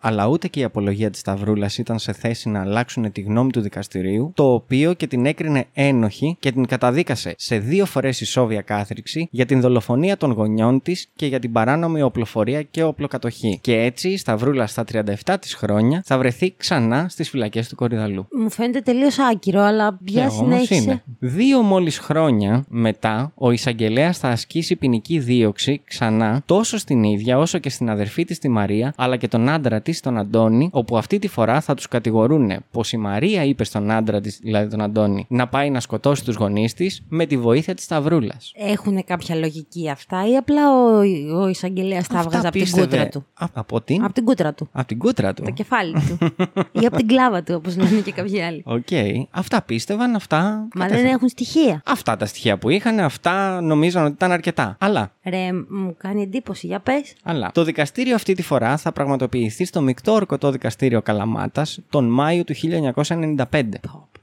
αλλά 0.00 0.26
ούτε 0.26 0.48
και 0.48 0.60
η 0.60 0.64
απολογία 0.64 1.10
της 1.10 1.20
Σταυρούλας 1.20 1.78
ήταν 1.78 1.98
σε 1.98 2.12
θέση 2.12 2.48
να 2.48 2.60
αλλάξουν 2.60 3.12
τη 3.12 3.20
γνώμη 3.20 3.50
του 3.50 3.60
δικαστηρίου, 3.60 4.32
το 4.34 4.52
οποίο 4.52 4.92
και 4.92 5.06
την 5.06 5.26
έκρινε 5.26 5.64
ένοχη 5.72 6.36
και 6.40 6.52
την 6.52 6.66
καταδίκασε 6.66 7.34
σε 7.36 7.52
σε 7.52 7.58
δύο 7.58 7.86
φορές 7.86 8.20
ισόβια 8.20 8.60
κάθριξη 8.60 9.28
για 9.30 9.46
την 9.46 9.60
δολοφονία 9.60 10.16
των 10.16 10.32
γονιών 10.32 10.82
της 10.82 11.08
και 11.16 11.26
για 11.26 11.38
την 11.38 11.52
παράνομη 11.52 12.02
οπλοφορία 12.02 12.62
και 12.62 12.82
οπλοκατοχή. 12.82 13.58
Και 13.62 13.80
έτσι 13.80 14.08
η 14.08 14.16
Σταυρούλα 14.16 14.66
στα 14.66 14.84
37 15.24 15.36
της 15.40 15.54
χρόνια 15.54 16.02
θα 16.04 16.18
βρεθεί 16.18 16.54
ξανά 16.56 17.06
στις 17.08 17.30
φυλακές 17.30 17.68
του 17.68 17.74
Κορυδαλού. 17.74 18.26
Μου 18.30 18.50
φαίνεται 18.50 18.80
τελείως 18.80 19.18
άκυρο, 19.18 19.60
αλλά 19.60 19.98
για 20.04 20.22
Ναι, 20.22 20.28
όμως 20.28 20.36
συνέχισε; 20.36 20.74
είναι. 20.74 21.02
Δύο 21.18 21.62
μόλις 21.62 21.98
χρόνια 21.98 22.64
μετά, 22.68 23.32
ο 23.34 23.50
εισαγγελέας 23.50 24.18
θα 24.18 24.28
ασκήσει 24.28 24.76
ποινική 24.76 25.18
δίωξη 25.18 25.80
ξανά 25.84 26.42
τόσο 26.46 26.78
στην 26.78 27.02
ίδια 27.02 27.38
όσο 27.38 27.58
και 27.58 27.70
στην 27.70 27.90
αδερφή 27.90 28.24
της 28.24 28.38
τη 28.38 28.48
Μαρία, 28.48 28.92
αλλά 28.96 29.16
και 29.16 29.28
τον 29.32 29.48
άντρα 29.48 29.80
της, 29.80 30.00
τον 30.00 30.18
Αντώνη, 30.18 30.68
όπου 30.72 30.96
αυτή 30.96 31.18
τη 31.18 31.28
φορά 31.28 31.60
θα 31.60 31.74
τους 31.74 31.88
κατηγορούν 31.88 32.50
πως 32.70 32.92
η 32.92 32.96
Μαρία 32.96 33.44
είπε 33.44 33.64
στον 33.64 33.90
άντρα 33.90 34.20
της, 34.20 34.38
δηλαδή 34.42 34.68
τον 34.68 34.80
Αντώνη, 34.80 35.26
να 35.28 35.48
πάει 35.48 35.70
να 35.70 35.80
σκοτώσει 35.80 36.24
τους 36.24 36.36
γονείς 36.36 36.74
της 36.74 37.02
με 37.08 37.26
τη 37.26 37.36
βοήθεια 37.36 37.74
της 37.74 37.84
Σταυρούλας. 37.84 38.52
Έχουν 38.56 39.04
κάποια 39.04 39.34
λογική 39.34 39.90
αυτά 39.90 40.28
ή 40.28 40.36
απλά 40.36 40.62
ο, 40.70 40.98
ο 41.42 41.48
εισαγγελέας 41.48 42.06
τα 42.06 42.18
έβγαζε 42.18 42.46
από 42.46 42.58
την 42.58 42.70
κούτρα 42.70 43.08
του; 43.08 43.26
Α, 43.34 43.46
από 43.52 43.80
την; 43.80 44.04
Από 44.04 44.12
την 44.12 44.24
κούτρα 44.24 44.54
του. 44.54 44.68
Από 44.72 44.86
την 44.86 44.98
κούτρα 44.98 45.34
του. 45.34 45.42
Το 45.42 45.50
κεφάλι 45.50 45.92
του. 45.92 46.18
ή 46.82 46.86
από 46.86 46.96
την 46.96 47.06
γκλάβα 47.06 47.42
του, 47.42 47.54
όπως 47.56 47.76
λένε 47.76 48.00
και 48.00 48.12
κάποιοι 48.12 48.40
άλλοι. 48.42 48.62
Οκ. 48.66 48.88
Αυτά 49.30 49.62
πίστευαν, 49.62 50.14
αυτά. 50.14 50.38
Μα 50.38 50.68
δεν 50.74 50.80
κατέφεραν. 50.80 51.12
έχουν 51.14 51.28
στοιχεία. 51.28 51.82
Αυτά 51.86 52.16
τα 52.16 52.26
στοιχεία 52.26 52.58
που 52.58 52.68
είχαν, 52.68 53.00
αυτά 53.00 53.60
νομίζαν 53.60 54.04
ότι 54.04 54.12
ήταν 54.12 54.32
αρκετά. 54.32 54.76
Αλλά 54.80 55.12
Ρε, 55.24 55.52
μου 55.68 55.94
κάνει 55.98 56.22
εντύπωση. 56.22 56.66
Για 56.66 56.80
πες. 56.80 57.14
Αλλά 57.22 57.50
το 57.54 57.64
δικαστήριο 57.64 58.14
αυτή 58.14 58.34
τη 58.34 58.42
φορά 58.42 58.76
θα 58.76 58.92
πραγματοποιηθεί 59.22 59.64
στο 59.64 59.80
μεικτό 59.80 60.12
ορκωτό 60.12 60.50
δικαστήριο 60.50 61.02
Καλαμάτας 61.02 61.78
τον 61.90 62.04
Μάιο 62.04 62.44
του 62.44 62.54
1995. 62.54 63.62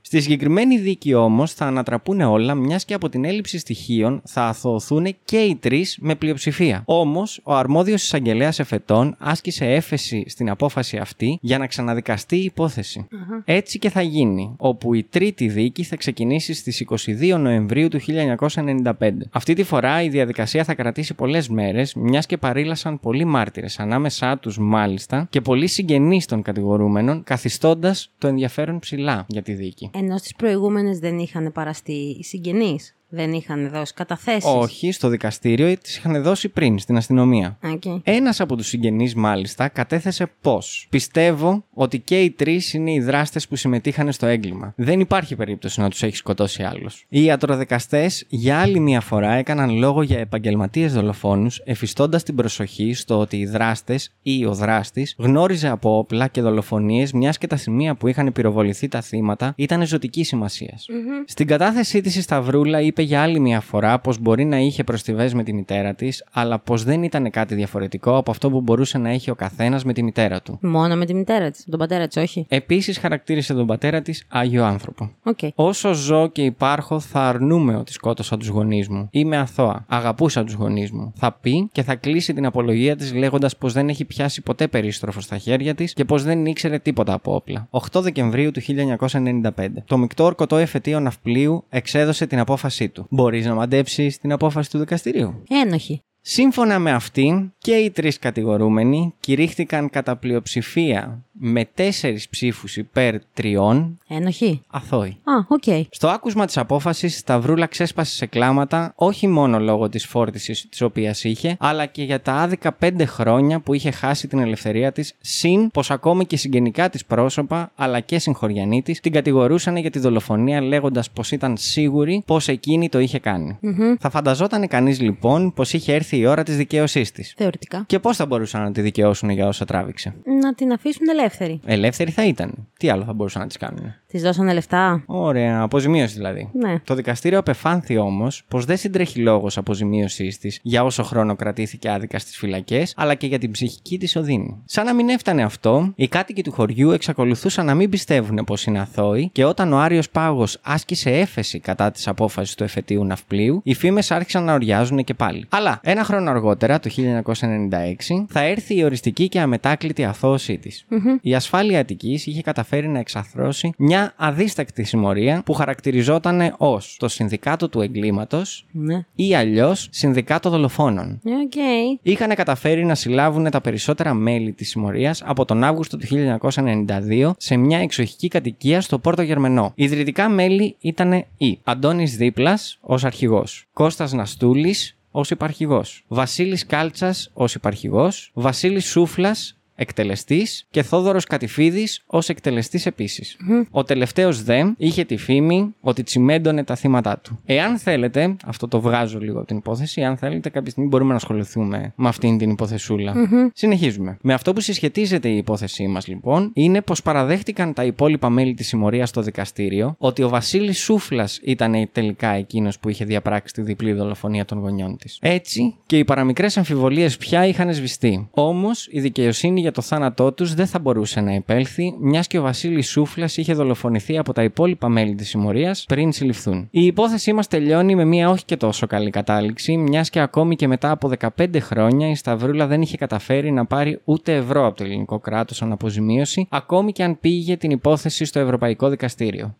Στη 0.01 0.21
συγκεκριμένη 0.21 0.77
δίκη 0.79 1.13
όμως 1.13 1.53
θα 1.53 1.65
ανατραπούν 1.65 2.21
όλα, 2.21 2.55
μιας 2.55 2.85
και 2.85 2.93
από 2.93 3.09
την 3.09 3.25
έλλειψη 3.25 3.57
στοιχείων 3.57 4.21
θα 4.25 4.43
αθωωθούν 4.43 5.15
και 5.25 5.37
οι 5.37 5.55
τρεις 5.55 5.97
με 6.01 6.15
πλειοψηφία. 6.15 6.81
Όμως, 6.85 7.39
ο 7.43 7.55
αρμόδιος 7.55 8.03
εισαγγελέας 8.03 8.59
εφετών 8.59 9.15
άσκησε 9.19 9.65
έφεση 9.65 10.23
στην 10.27 10.49
απόφαση 10.49 10.97
αυτή 10.97 11.37
για 11.41 11.57
να 11.57 11.67
ξαναδικαστεί 11.67 12.35
η 12.35 12.43
υπόθεση. 12.43 13.07
Έτσι 13.45 13.79
και 13.79 13.89
θα 13.89 14.01
γίνει, 14.01 14.53
όπου 14.57 14.93
η 14.93 15.03
τρίτη 15.09 15.47
δίκη 15.47 15.83
θα 15.83 15.95
ξεκινήσει 15.95 16.53
στις 16.53 16.79
22 16.79 17.37
Νοεμβρίου 17.39 17.87
του 17.87 17.99
1995. 17.99 18.91
Αυτή 19.31 19.53
τη 19.53 19.63
φορά 19.63 20.03
η 20.03 20.09
διαδικασία 20.09 20.63
θα 20.63 20.73
κρατήσει 20.73 21.13
πολλές 21.13 21.49
μέρες, 21.49 21.93
μιας 21.93 22.25
και 22.25 22.37
παρήλασαν 22.37 22.99
πολλοί 22.99 23.25
μάρτυρες, 23.25 23.79
ανάμεσά 23.79 24.37
τους 24.37 24.57
μάλιστα 24.57 24.88
και 25.29 25.41
πολλοί 25.41 25.67
συγγενείς 25.67 26.25
των 26.25 26.41
κατηγορούμενων, 26.41 27.23
καθιστώντας 27.23 28.11
το 28.17 28.27
ενδιαφέρον 28.27 28.79
ψηλά 28.79 29.25
για 29.27 29.41
τη 29.41 29.53
δίκη. 29.53 29.89
Ενώ 29.93 30.17
στις 30.17 30.35
προηγούμενες 30.35 30.99
δεν 30.99 31.19
είχαν 31.19 31.51
παραστεί 31.51 31.93
οι 32.19 32.23
συγγενείς. 32.23 32.98
Δεν 33.09 33.33
είχαν 33.33 33.69
δώσει 33.69 33.93
καταθέσεις. 33.93 34.43
Όχι, 34.45 34.91
στο 34.91 35.07
δικαστήριο 35.07 35.77
τις 35.77 35.97
είχαν 35.97 36.23
δώσει 36.23 36.49
πριν 36.49 36.79
στην 36.79 36.97
αστυνομία. 36.97 37.57
Okay. 37.63 38.01
Ένας 38.03 38.39
από 38.39 38.55
τους 38.55 38.67
συγγενείς, 38.67 39.15
μάλιστα, 39.15 39.67
κατέθεσε 39.67 40.31
πω. 40.41 40.61
Πιστεύω 40.89 41.65
ότι 41.73 41.99
και 41.99 42.21
οι 42.21 42.31
τρεις 42.31 42.73
είναι 42.73 42.91
οι 42.91 42.99
δράστες 42.99 43.47
που 43.47 43.55
συμμετείχαν 43.55 44.11
στο 44.11 44.25
έγκλημα. 44.25 44.73
Δεν 44.75 44.99
υπάρχει 44.99 45.35
περίπτωση 45.35 45.81
να 45.81 45.89
τους 45.89 46.03
έχει 46.03 46.15
σκοτώσει 46.15 46.63
άλλος. 46.63 47.05
Οι 47.09 47.23
ιατροδικαστές 47.23 48.25
για 48.29 48.59
άλλη 48.59 48.79
μία 48.79 49.01
φορά 49.01 49.33
έκαναν 49.33 49.77
λόγο 49.77 50.01
για 50.01 50.19
επαγγελματίες 50.19 50.93
δολοφόνους, 50.93 51.61
εφιστώντας 51.65 52.23
την 52.23 52.35
προσοχή 52.35 52.93
στο 52.93 53.19
ότι 53.19 53.37
οι 53.37 53.45
δράστες 53.45 54.11
ή 54.21 54.45
ο 54.45 54.53
δράστης 54.53 55.15
γνώριζε 55.17 55.67
από 55.67 55.97
όπλα 55.97 56.27
και 56.27 56.41
δολοφονίες, 56.41 57.11
μιας 57.11 57.37
και 57.37 57.47
τα 57.47 57.55
σημεία 57.55 57.95
που 57.95 58.07
είχαν 58.07 58.31
πυροβοληθεί 58.31 58.87
τα 58.87 59.01
θύματα 59.01 59.53
ήταν 59.55 59.85
ζωτικής 59.85 60.27
σημασίας. 60.27 60.85
Στην 61.25 61.47
κατάθεσή 61.47 62.01
της 62.01 62.15
η 62.15 62.21
Σταυρούλα 62.21 62.81
είπε 62.81 62.98
για 63.03 63.21
άλλη 63.21 63.39
μια 63.39 63.61
φορά 63.61 63.99
πως 63.99 64.19
μπορεί 64.19 64.45
να 64.45 64.57
είχε 64.57 64.83
προστριβές 64.83 65.33
με 65.33 65.43
τη 65.43 65.53
μητέρα 65.53 65.93
της, 65.93 66.25
αλλά 66.31 66.59
πως 66.59 66.83
δεν 66.83 67.03
ήταν 67.03 67.29
κάτι 67.29 67.55
διαφορετικό 67.55 68.17
από 68.17 68.31
αυτό 68.31 68.49
που 68.49 68.61
μπορούσε 68.61 68.97
να 68.97 69.09
έχει 69.09 69.31
ο 69.31 69.35
καθένας 69.35 69.83
με 69.83 69.93
τη 69.93 70.03
μητέρα 70.03 70.41
του. 70.41 70.57
Μόνο 70.61 70.95
με 70.95 71.05
τη 71.05 71.13
μητέρα 71.13 71.51
της. 71.51 71.65
Τον 71.69 71.79
πατέρα 71.79 72.07
της, 72.07 72.17
όχι. 72.17 72.45
Επίσης 72.49 72.97
χαρακτήρισε 72.97 73.53
τον 73.53 73.65
πατέρα 73.67 74.01
της 74.01 74.25
Άγιο 74.27 74.65
άνθρωπο. 74.65 75.11
Οκ. 75.23 75.37
Όσο 75.55 75.93
ζω 75.93 76.27
και 76.27 76.41
υπάρχω, 76.41 76.99
θα 76.99 77.21
αρνούμαι 77.21 77.75
ότι 77.75 77.91
σκότωσα 77.91 78.37
τους 78.37 78.47
γονείς 78.47 78.89
μου. 78.89 79.07
Είμαι 79.11 79.37
αθώα. 79.37 79.85
Αγαπούσα 79.87 80.43
τους 80.43 80.53
γονείς 80.53 80.91
μου. 80.91 81.13
Θα 81.15 81.31
πει 81.31 81.69
και 81.71 81.83
θα 81.83 81.95
κλείσει 81.95 82.33
την 82.33 82.45
απολογία 82.45 82.95
της 82.95 83.13
λέγοντας 83.13 83.57
πως 83.57 83.73
δεν 83.73 83.89
έχει 83.89 84.05
πιάσει 84.05 84.41
ποτέ 84.41 84.67
περίστροφο 84.67 85.21
στα 85.21 85.37
χέρια 85.37 85.75
της 85.75 85.93
και 85.93 86.05
πως 86.05 86.23
δεν 86.23 86.45
ήξερε 86.45 86.79
τίποτα 86.79 87.13
από 87.13 87.35
όπλα. 87.35 87.67
8 87.69 88.01
Δεκεμβρίου 88.01 88.51
του 88.51 88.61
1995. 88.61 89.67
Το 89.85 89.97
μεικτό 89.97 90.23
ορκωτό 90.23 90.57
εφετείο 90.57 90.99
Ναυπλίου 90.99 91.63
εξέδωσε 91.69 92.27
την 92.27 92.39
απόφασή 92.39 92.88
του. 92.89 93.05
Μπορείς 93.09 93.45
να 93.45 93.53
μαντέψεις 93.53 94.17
την 94.17 94.31
απόφαση 94.31 94.69
του 94.69 94.79
δικαστηρίου. 94.79 95.43
Ένοχη. 95.49 96.01
Σύμφωνα 96.21 96.79
με 96.79 96.91
αυτήν 96.91 97.53
και 97.57 97.71
οι 97.71 97.91
τρεις 97.91 98.19
κατηγορούμενοι 98.19 99.13
κηρύχθηκαν 99.19 99.89
κατά 99.89 100.15
πλειοψηφία 100.15 101.25
με 101.41 101.65
τέσσερις 101.73 102.29
ψήφους 102.29 102.77
υπέρ 102.77 103.15
τριών 103.33 103.99
Ένοχη. 104.07 104.61
αθώοι. 104.67 105.09
Α, 105.09 105.33
οκ. 105.47 105.87
Στο 105.89 106.07
άκουσμα 106.07 106.45
της 106.45 106.57
απόφασης, 106.57 107.15
η 107.15 107.17
Σταυρούλα 107.17 107.65
ξέσπασε 107.65 108.15
σε 108.15 108.25
κλάματα 108.25 108.93
όχι 108.95 109.27
μόνο 109.27 109.59
λόγω 109.59 109.89
της 109.89 110.05
φόρτισης 110.05 110.67
της 110.69 110.81
οποίας 110.81 111.23
είχε, 111.23 111.55
αλλά 111.59 111.85
και 111.85 112.03
για 112.03 112.21
τα 112.21 112.33
άδικα 112.33 112.71
πέντε 112.73 113.05
χρόνια 113.05 113.59
που 113.59 113.73
είχε 113.73 113.91
χάσει 113.91 114.27
την 114.27 114.39
ελευθερία 114.39 114.91
της, 114.91 115.15
συν 115.21 115.71
πως 115.71 115.91
ακόμη 115.91 116.25
και 116.25 116.37
συγγενικά 116.37 116.89
της 116.89 117.05
πρόσωπα, 117.05 117.71
αλλά 117.75 117.99
και 117.99 118.19
συγχωριανοί 118.19 118.81
της, 118.81 118.99
την 118.99 119.11
κατηγορούσαν 119.11 119.75
για 119.75 119.89
τη 119.89 119.99
δολοφονία 119.99 120.61
λέγοντας 120.61 121.11
πως 121.11 121.31
ήταν 121.31 121.57
σίγουρη 121.57 122.23
πως 122.25 122.47
εκείνη 122.47 122.89
το 122.89 122.99
είχε 122.99 123.19
κάνει. 123.19 123.57
Θα 123.99 124.09
φανταζόταν 124.09 124.67
κανείς 124.67 125.01
λοιπόν 125.01 125.53
πως 125.53 125.73
είχε 125.73 125.93
έρθει 125.93 126.17
η 126.17 126.25
ώρα 126.25 126.43
της 126.43 126.57
δικαίωσής 126.57 127.11
της. 127.11 127.33
Θεωρητικά. 127.37 127.83
Και 127.87 127.99
πώς 127.99 128.15
θα 128.15 128.25
μπορούσαν 128.25 128.63
να 128.63 128.71
τη 128.71 128.81
δικαιώσουν 128.81 129.29
για 129.29 129.47
όσα 129.47 129.65
τράβηξε. 129.65 130.13
Να 130.41 130.53
την 130.53 130.71
αφήσουν 130.71 131.09
ελεύθερη. 131.09 131.28
Ελεύθερη 131.65 132.11
θα 132.11 132.25
ήταν. 132.25 132.67
Τι 132.77 132.89
άλλο 132.89 133.03
θα 133.03 133.13
μπορούσαν 133.13 133.41
να 133.41 133.47
της 133.47 133.57
κάνουν. 133.57 133.93
Της 134.11 134.21
δώσανε 134.21 134.53
λεφτά; 134.53 135.03
Ωραία, 135.05 135.61
αποζημίωση 135.61 136.13
δηλαδή. 136.13 136.49
Ναι. 136.53 136.79
Το 136.83 136.95
δικαστήριο 136.95 137.39
απεφάνθη 137.39 137.97
όμως 137.97 138.43
πως 138.47 138.65
δεν 138.65 138.77
συντρέχει 138.77 139.19
λόγος 139.19 139.57
αποζημίωσής 139.57 140.37
της 140.37 140.59
για 140.61 140.83
όσο 140.83 141.03
χρόνο 141.03 141.35
κρατήθηκε 141.35 141.89
άδικα 141.89 142.19
στις 142.19 142.37
φυλακές, 142.37 142.93
αλλά 142.97 143.15
και 143.15 143.27
για 143.27 143.39
την 143.39 143.51
ψυχική 143.51 143.97
της 143.97 144.15
οδύνη. 144.15 144.61
Σαν 144.65 144.85
να 144.85 144.93
μην 144.93 145.09
έφτανε 145.09 145.43
αυτό, 145.43 145.91
οι 145.95 146.07
κάτοικοι 146.07 146.43
του 146.43 146.51
χωριού 146.51 146.91
εξακολουθούσαν 146.91 147.65
να 147.65 147.75
μην 147.75 147.89
πιστεύουν 147.89 148.43
πως 148.45 148.65
είναι 148.65 148.79
αθώοι 148.79 149.29
και 149.31 149.45
όταν 149.45 149.73
ο 149.73 149.79
Άριος 149.79 150.09
Πάγος 150.09 150.57
άσκησε 150.61 151.09
έφεση 151.09 151.59
κατά 151.59 151.91
της 151.91 152.07
απόφασης 152.07 152.55
του 152.55 152.63
εφετείου 152.63 153.05
ναυπλίου, 153.05 153.61
οι 153.63 153.73
φήμες 153.73 154.11
άρχισαν 154.11 154.43
να 154.43 154.53
οριάζουν 154.53 155.03
και 155.03 155.13
πάλι. 155.13 155.45
Αλλά 155.49 155.79
ένα 155.83 156.03
χρόνο 156.03 156.29
αργότερα, 156.29 156.79
το 156.79 156.89
1996, 156.89 158.25
θα 158.27 158.43
έρθει 158.43 158.77
η 158.77 158.83
οριστική 158.83 159.29
και 159.29 159.39
αμετάκλητη 159.39 160.03
αθώωσή 160.03 160.57
της. 160.57 160.85
Η 161.21 161.35
ασφάλεια 161.35 161.79
Αττικής 161.79 162.25
είχε 162.25 162.41
καταφέρει 162.41 162.87
να 162.87 162.99
εξαρθρώσει 162.99 163.73
μια 163.77 163.98
αδίστακτη 164.15 164.83
συμμορία 164.83 165.41
που 165.45 165.53
χαρακτηριζόταν 165.53 166.55
ως 166.57 166.95
το 166.99 167.07
Συνδικάτο 167.07 167.69
του 167.69 167.81
Εγκλήματος 167.81 168.65
Ναι. 168.71 169.05
ή 169.15 169.35
αλλιώς 169.35 169.87
Συνδικάτο 169.91 170.49
Δολοφόνων. 170.49 171.19
Οκ. 171.23 171.53
Είχαν 172.01 172.35
καταφέρει 172.35 172.85
να 172.85 172.95
συλλάβουν 172.95 173.49
τα 173.49 173.61
περισσότερα 173.61 174.13
μέλη 174.13 174.51
της 174.51 174.69
συμμορίας 174.69 175.21
από 175.25 175.45
τον 175.45 175.63
Αύγουστο 175.63 175.97
του 175.97 176.05
1992 176.07 177.31
σε 177.37 177.55
μια 177.55 177.79
εξοχική 177.79 178.27
κατοικία 178.27 178.81
στο 178.81 178.99
Πόρτο 178.99 179.21
Γερμενό. 179.21 179.71
Ιδρυτικά 179.75 180.29
μέλη 180.29 180.75
ήταν 180.79 181.25
οι 181.37 181.59
Αντώνης 181.63 182.17
Δίπλας 182.17 182.77
ως 182.81 183.03
αρχηγός, 183.03 183.67
Κώστας 183.73 184.13
Ναστούλης 184.13 184.97
ως 185.11 185.29
υπαρχηγός, 185.29 186.03
Βασίλης 186.07 186.65
Κάλτσας 186.65 187.31
ως 187.33 187.55
υπαρχηγός, 187.55 188.31
Βασίλης 188.33 188.85
Σούφλας 188.85 189.58
εκτελεστής 189.79 190.65
και 190.69 190.83
Θόδωρος 190.83 191.25
Κατηφίδης 191.25 192.03
ως 192.05 192.29
εκτελεστής 192.29 192.85
επίσης. 192.85 193.37
Ο 193.71 193.83
τελευταίος 193.83 194.43
δε 194.43 194.63
είχε 194.77 195.03
τη 195.03 195.17
φήμη 195.17 195.75
ότι 195.81 196.03
τσιμέντωνε 196.03 196.63
τα 196.63 196.75
θύματα 196.75 197.19
του. 197.19 197.39
Εάν 197.45 197.77
θέλετε, 197.77 198.35
αυτό 198.45 198.67
το 198.67 198.81
βγάζω 198.81 199.19
λίγο 199.19 199.37
από 199.37 199.47
την 199.47 199.57
υπόθεση, 199.57 200.01
εάν 200.01 200.17
θέλετε, 200.17 200.49
κάποια 200.49 200.71
στιγμή 200.71 200.89
μπορούμε 200.89 201.09
να 201.09 201.15
ασχοληθούμε 201.15 201.93
με 201.95 202.07
αυτήν 202.07 202.37
την 202.37 202.49
υποθεσούλα. 202.49 203.13
Συνεχίζουμε. 203.53 204.17
Με 204.21 204.33
αυτό 204.33 204.53
που 204.53 204.59
συσχετίζεται 204.59 205.29
η 205.29 205.37
υπόθεσή 205.37 205.87
μας, 205.87 206.07
λοιπόν, 206.07 206.51
είναι 206.53 206.81
πως 206.81 207.01
παραδέχτηκαν 207.01 207.73
τα 207.73 207.83
υπόλοιπα 207.83 208.29
μέλη 208.29 208.53
της 208.53 208.67
συμμορίας 208.67 209.09
στο 209.09 209.21
δικαστήριο 209.21 209.95
ότι 209.97 210.23
ο 210.23 210.29
Βασίλης 210.29 210.79
Σούφλας 210.79 211.39
ήταν 211.43 211.89
τελικά 211.91 212.29
εκείνος 212.29 212.79
που 212.79 212.89
είχε 212.89 213.05
διαπράξει 213.05 213.53
τη 213.53 213.61
διπλή 213.61 213.93
δολοφονία 213.93 214.45
των 214.45 214.59
γονιών 214.59 214.97
της. 214.97 215.17
Έτσι 215.21 215.75
και 215.85 215.97
οι 215.97 216.03
παραμικρές 216.03 216.57
αμφιβολίες 216.57 217.17
πια 217.17 217.45
είχαν 217.45 217.73
σβηστεί. 217.73 218.27
Όμως 218.31 218.87
η 218.91 218.99
δικαιοσύνη 218.99 219.61
για 219.69 219.77
για 219.77 219.81
το 219.81 219.95
θάνατό 219.95 220.31
τους 220.31 220.53
δεν 220.53 220.67
θα 220.67 220.79
μπορούσε 220.79 221.21
να 221.21 221.33
επέλθει, 221.33 221.95
μιας 221.99 222.27
και 222.27 222.39
ο 222.39 222.41
Βασίλης 222.41 222.89
Σούφλας 222.89 223.37
είχε 223.37 223.53
δολοφονηθεί 223.53 224.17
από 224.17 224.33
τα 224.33 224.43
υπόλοιπα 224.43 224.89
μέλη 224.89 225.15
της 225.15 225.29
συμμορίας 225.29 225.85
πριν 225.87 226.11
συλληφθούν. 226.11 226.67
Η 226.71 226.85
υπόθεσή 226.85 227.33
μας 227.33 227.47
τελειώνει 227.47 227.95
με 227.95 228.05
μια 228.05 228.29
όχι 228.29 228.45
και 228.45 228.57
τόσο 228.57 228.87
καλή 228.87 229.09
κατάληξη, 229.09 229.77
μιας 229.77 230.09
και 230.09 230.19
ακόμη 230.19 230.55
και 230.55 230.67
μετά 230.67 230.91
από 230.91 231.11
15 231.37 231.59
χρόνια 231.59 232.09
η 232.09 232.15
Σταυρούλα 232.15 232.67
δεν 232.67 232.81
είχε 232.81 232.97
καταφέρει 232.97 233.51
να 233.51 233.65
πάρει 233.65 234.01
ούτε 234.03 234.35
ευρώ 234.35 234.65
από 234.65 234.77
το 234.77 234.83
ελληνικό 234.83 235.19
κράτος 235.19 235.57
σαν 235.57 235.71
αποζημίωση, 235.71 236.47
ακόμη 236.49 236.91
και 236.91 237.03
αν 237.03 237.19
πήγε 237.19 237.57
την 237.57 237.71
υπόθεση 237.71 238.25
στο 238.25 238.39
Ευρωπαϊκό 238.39 238.89
Δικαστήριο. 238.89 239.55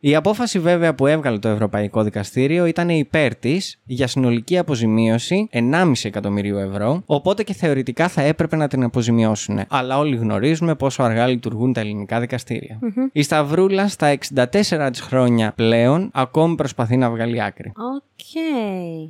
Η 0.00 0.14
απόφαση 0.14 0.58
βέβαια 0.58 0.94
που 0.94 1.06
έβγαλε 1.06 1.38
το 1.38 1.48
Ευρωπαϊκό 1.48 2.02
Δικαστήριο 2.02 2.66
ήταν 2.66 2.88
υπέρ 2.88 3.34
της 3.34 3.80
για 3.84 4.06
συνολική 4.06 4.58
αποζημίωση 4.58 5.48
1,5 5.52 5.92
εκατομμυρίου 6.02 6.56
ευρώ, 6.56 7.02
οπότε 7.06 7.42
και 7.42 7.52
θεωρητικά 7.52 8.08
θα 8.08 8.22
έπρεπε 8.22 8.56
να 8.56 8.68
την 8.68 8.82
αποζημιώσουν. 8.84 9.49
Αλλά 9.68 9.98
όλοι 9.98 10.16
γνωρίζουμε 10.16 10.74
πόσο 10.74 11.02
αργά 11.02 11.26
λειτουργούν 11.26 11.72
τα 11.72 11.80
ελληνικά 11.80 12.20
δικαστήρια. 12.20 12.78
Η 13.12 13.22
Σταυρούλα 13.22 13.88
στα 13.88 14.18
64 14.34 14.88
της 14.90 15.00
χρόνια 15.00 15.52
πλέον 15.56 16.10
ακόμη 16.12 16.54
προσπαθεί 16.54 16.96
να 16.96 17.10
βγάλει 17.10 17.42
άκρη. 17.42 17.72
Οκ. 17.76 18.08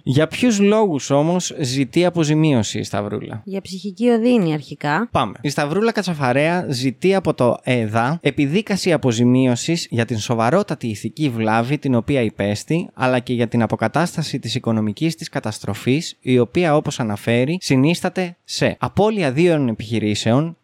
Για 0.03 0.27
ποιους 0.27 0.61
λόγους 0.61 1.11
όμως 1.11 1.55
ζητεί 1.61 2.05
αποζημίωση 2.05 2.79
η 2.79 2.83
Σταυρούλα; 2.83 3.43
Για 3.45 3.61
ψυχική 3.61 4.09
οδύνη 4.09 4.53
αρχικά. 4.53 5.09
Πάμε. 5.11 5.33
Η 5.41 5.49
Σταυρούλα 5.49 5.93
Κατσαφαρέα 5.93 6.67
ζητεί 6.69 7.15
από 7.15 7.35
το 7.35 7.57
ΕΔΑ 7.63 8.19
επιδίκαση 8.23 8.93
αποζημίωσης 8.93 9.87
για 9.91 10.05
την 10.05 10.19
σοβαρότατη 10.19 10.87
ηθική 10.87 11.29
βλάβη 11.29 11.79
την 11.79 11.95
οποία 11.95 12.23
υπέστη, 12.23 12.89
αλλά 12.95 13.19
και 13.19 13.33
για 13.33 13.49
την 13.49 13.63
αποκατάσταση 13.63 14.39
της 14.39 14.55
οικονομικής 14.55 15.15
της 15.15 15.29
καταστροφής, 15.29 16.17
η 16.21 16.39
οποία 16.39 16.77
όπως 16.77 17.01
αναφέρει 17.01 17.59
συνίσταται 17.61 18.37
σε 18.45 18.77
απώλεια 18.79 19.33
δύο 19.33 19.53
επιχειρήσεων, 19.53 20.09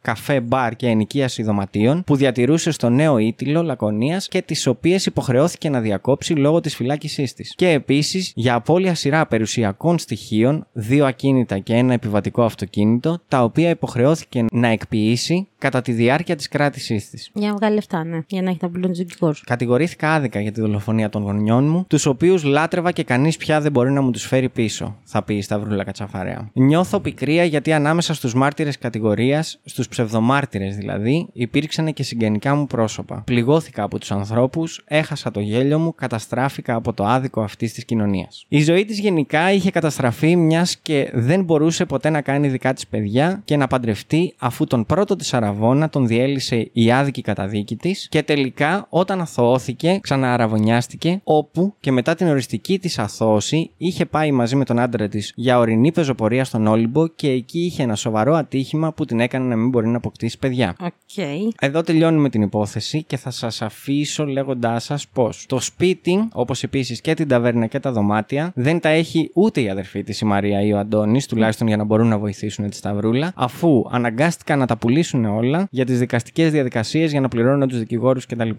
καφέ, 0.01 0.41
μπαρ 0.41 0.77
και 0.77 0.87
ενοικίαση 0.87 1.43
δωματίων 1.43 2.05
που 2.05 2.17
διατηρούσε 2.17 2.71
στο 2.71 2.89
νέο 2.89 3.19
Ήτυλο 3.19 3.63
Λακωνίας 3.63 4.29
και 4.29 4.43
τις 4.43 4.67
οποίες 4.67 5.07
υποχρεώθηκε 5.07 5.69
να 5.69 5.81
διακόψει 5.81 6.35
λόγω 6.35 6.61
της 6.61 6.75
φυλάκισής 6.75 7.35
της. 7.35 7.55
Και 7.57 7.69
επίσης 7.69 8.33
για 8.35 8.55
απώλεια 8.55 8.95
σειρά 8.95 9.27
περιουσιακών 9.27 9.99
στοιχείων, 9.99 10.67
δύο 10.73 11.07
ακίνητα 11.07 11.59
και 11.59 11.75
ένα 11.75 11.93
επιβατικό 11.93 12.43
αυτοκίνητο, 12.43 13.21
τα 13.29 13.43
οποία 13.43 13.69
υποχρεώθηκε 13.69 14.45
να 14.53 14.69
εκποιήσει 14.69 15.49
κατά 15.59 15.83
τη 15.83 15.93
διάρκεια 15.93 16.37
της 16.37 16.49
κράτησής 16.49 17.11
της. 17.11 17.31
Για 17.35 17.49
να 17.49 17.55
βγάλει 17.55 17.75
λεφτά, 17.75 18.05
ναι. 18.05 18.21
Για 18.27 18.43
να 18.43 18.51
έχει 18.51 18.59
τα 18.59 18.69
πλούν 18.69 18.93
του 18.93 18.97
δικηγόρου. 18.97 19.35
Κατηγορήθηκα 19.45 20.13
άδικα 20.13 20.41
για 20.41 20.53
τη 20.53 20.61
δολοφονία 20.61 21.09
των 21.09 21.23
γονιών 21.23 21.69
μου, 21.69 21.85
τους 21.89 22.07
οποίους 22.07 22.45
λάτρευα 22.45 22.93
και 22.93 23.05
κανείς 23.05 23.37
πια 23.37 23.61
δεν 23.61 23.73
μπορεί 23.73 23.91
να 23.91 24.01
μου 24.01 24.11
τους 24.11 24.27
φέρει 24.27 24.49
πίσω, 24.49 24.97
θα 25.05 25.23
πει 25.23 25.35
η 25.35 25.43
Σταυρούλα 25.43 25.85
Κατσαφαρέα. 25.85 26.51
Νιώθω 26.53 27.01
πικρία 27.01 27.45
γιατί 27.45 27.73
ανάμεσα 27.73 28.15
στους 28.15 28.35
μάρτυρες 28.35 28.79
κατηγορίας, 28.79 29.46
στους 29.65 29.89
ψευδομάρτυρες 29.89 30.77
δηλαδή, 30.77 31.29
υπήρξαν 31.33 31.93
και 31.93 32.03
συγγενικά 32.03 32.55
μου 32.55 32.67
πρόσωπα. 32.67 33.23
Πληγώθηκα 33.27 33.83
από 33.83 33.99
τους 33.99 34.11
ανθρώπους, 34.11 34.85
έχασα 34.87 35.31
το 35.31 35.41
γέλιο 35.41 35.79
μου, 35.79 35.95
καταστράφηκα 35.95 36.75
από 36.75 36.93
το 36.93 37.05
άδικο 37.05 37.41
αυτής 37.43 37.73
της 37.73 37.85
κοινωνίας. 37.85 38.45
Η 38.49 38.63
ζωή 38.63 38.85
της 38.85 38.99
γενικά 38.99 39.53
είχε 39.53 39.71
καταστραφεί 39.71 40.37
μιας 40.37 40.77
και 40.77 41.11
δεν 41.13 41.45
μπορούσε 41.45 41.85
ποτέ 41.85 42.11
να 42.11 42.21
κάνει 42.21 42.49
δικά 42.49 42.73
της 42.73 42.87
παιδιά 42.87 43.43
και 43.45 43.57
να 43.57 43.67
παντρευτεί 43.67 44.35
αφού 44.39 44.67
τον 44.67 44.87
πρώτο 44.87 45.17
της 45.17 45.35
αραβόνα 45.35 45.89
τον 45.89 46.07
διέλυσε 46.07 46.71
η 46.73 46.93
άδικη 46.93 47.23
καταδίκη 47.23 47.77
της 47.77 48.09
και 48.09 48.23
τελικά 48.23 48.87
όταν 48.89 49.21
αθωώθηκε 49.21 49.99
ξανααραβωνιάστηκε 50.03 51.21
όπου 51.25 51.75
και 51.81 51.93
μετά 51.93 52.15
την 52.15 52.29
οριστική 52.29 52.79
της 52.79 52.99
αθώωση 52.99 53.71
είχε 53.77 54.07
πάει 54.07 54.33
μαζί 54.33 54.57
με 54.57 54.65
τον 54.65 54.79
άντρα 54.79 55.09
της 55.09 55.33
για 55.37 55.59
ορεινή 55.59 55.93
πεζοπορία 55.93 56.45
στον 56.45 56.67
Όλυμπο 56.67 57.09
και 57.09 57.31
εκεί 57.31 57.59
είχε 57.59 57.83
ένα 57.83 57.95
σοβαρό 57.95 58.35
ατύχημα 58.35 58.93
που 58.93 59.05
την 59.05 59.21
έκανε 59.21 59.36
να 59.39 59.57
μην 59.57 59.69
μπορεί 59.69 59.89
να 59.89 59.97
αποκτήσει 59.97 60.39
παιδιά. 60.39 60.77
Οκ. 60.81 61.17
Εδώ 61.61 61.83
τελειώνουμε 61.83 62.29
την 62.29 62.43
υπόθεση 62.43 63.03
και 63.03 63.17
θα 63.17 63.31
σας 63.31 63.63
αφήσω 63.63 64.25
λέγοντάς 64.27 64.85
σας 64.85 65.09
πως 65.09 65.47
το 65.49 65.61
σπίτι, 65.61 66.29
όπως 66.33 66.63
επίσης 66.63 67.01
και 67.01 67.15
την 67.15 67.29
ταβέρνα 67.29 67.67
και 67.67 67.81
τα 67.81 67.93
δωμάτια, 67.93 68.53
δεν 68.55 68.81
τα 68.81 68.89
έχει 68.89 69.31
ούτε 69.35 69.61
η 69.61 69.69
αδερφή 69.69 70.03
της 70.03 70.21
η 70.21 70.25
Μαρία 70.25 70.63
ή 70.63 70.73
ο 70.73 70.79
Αντώνης, 70.79 71.27
τουλάχιστον 71.27 71.67
για 71.67 71.77
να 71.77 71.85
μπορούν 71.85 72.09
να 72.09 72.19
βοηθήσουν 72.19 72.71
τη 72.71 72.77
Σταυρούλα, 72.77 73.33
αφού 73.37 73.85
αναγκάστηκαν 73.91 74.59
να 74.59 74.67
τα 74.67 74.77
πουλήσουν 74.77 75.25
όλα 75.25 75.69
για 75.71 75.85
τις 75.85 75.99
δικαστικές 75.99 76.51
διαδικασίες 76.51 77.11
για 77.11 77.21
να 77.21 77.29
πληρώνουν 77.29 77.69
τους 77.69 77.79
δικηγόρους 77.79 78.27
κτλ. 78.27 78.51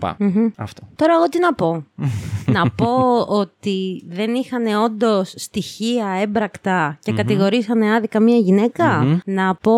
Αυτό. 0.56 0.82
Τώρα 0.96 1.14
εγώ 1.14 1.30
τι 1.30 1.40
να 1.40 1.54
πω; 1.54 1.86
να 2.58 2.70
πω 2.70 3.22
ότι 3.28 4.04
δεν 4.10 4.34
είχαν 4.34 4.66
όντως 4.84 5.34
στοιχεία 5.36 6.08
έμπρακτα 6.22 6.98
και 7.02 7.12
κατηγορήσανε 7.12 7.94
άδικα 7.94 8.20
μία 8.20 8.38
γυναίκα; 8.38 9.20
Να 9.26 9.56
πω 9.56 9.74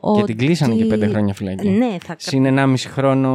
ότι. 0.00 0.27
Και 0.28 0.34
την 0.34 0.46
κλείσανε 0.46 0.74
και 0.74 0.84
πέντε 0.84 1.06
χρόνια 1.06 1.34
φυλακή. 1.34 1.68
Ναι, 1.68 1.96
θα 2.04 2.14
Συν 2.18 2.44
1,5 2.58 2.74
χρόνο. 2.94 3.30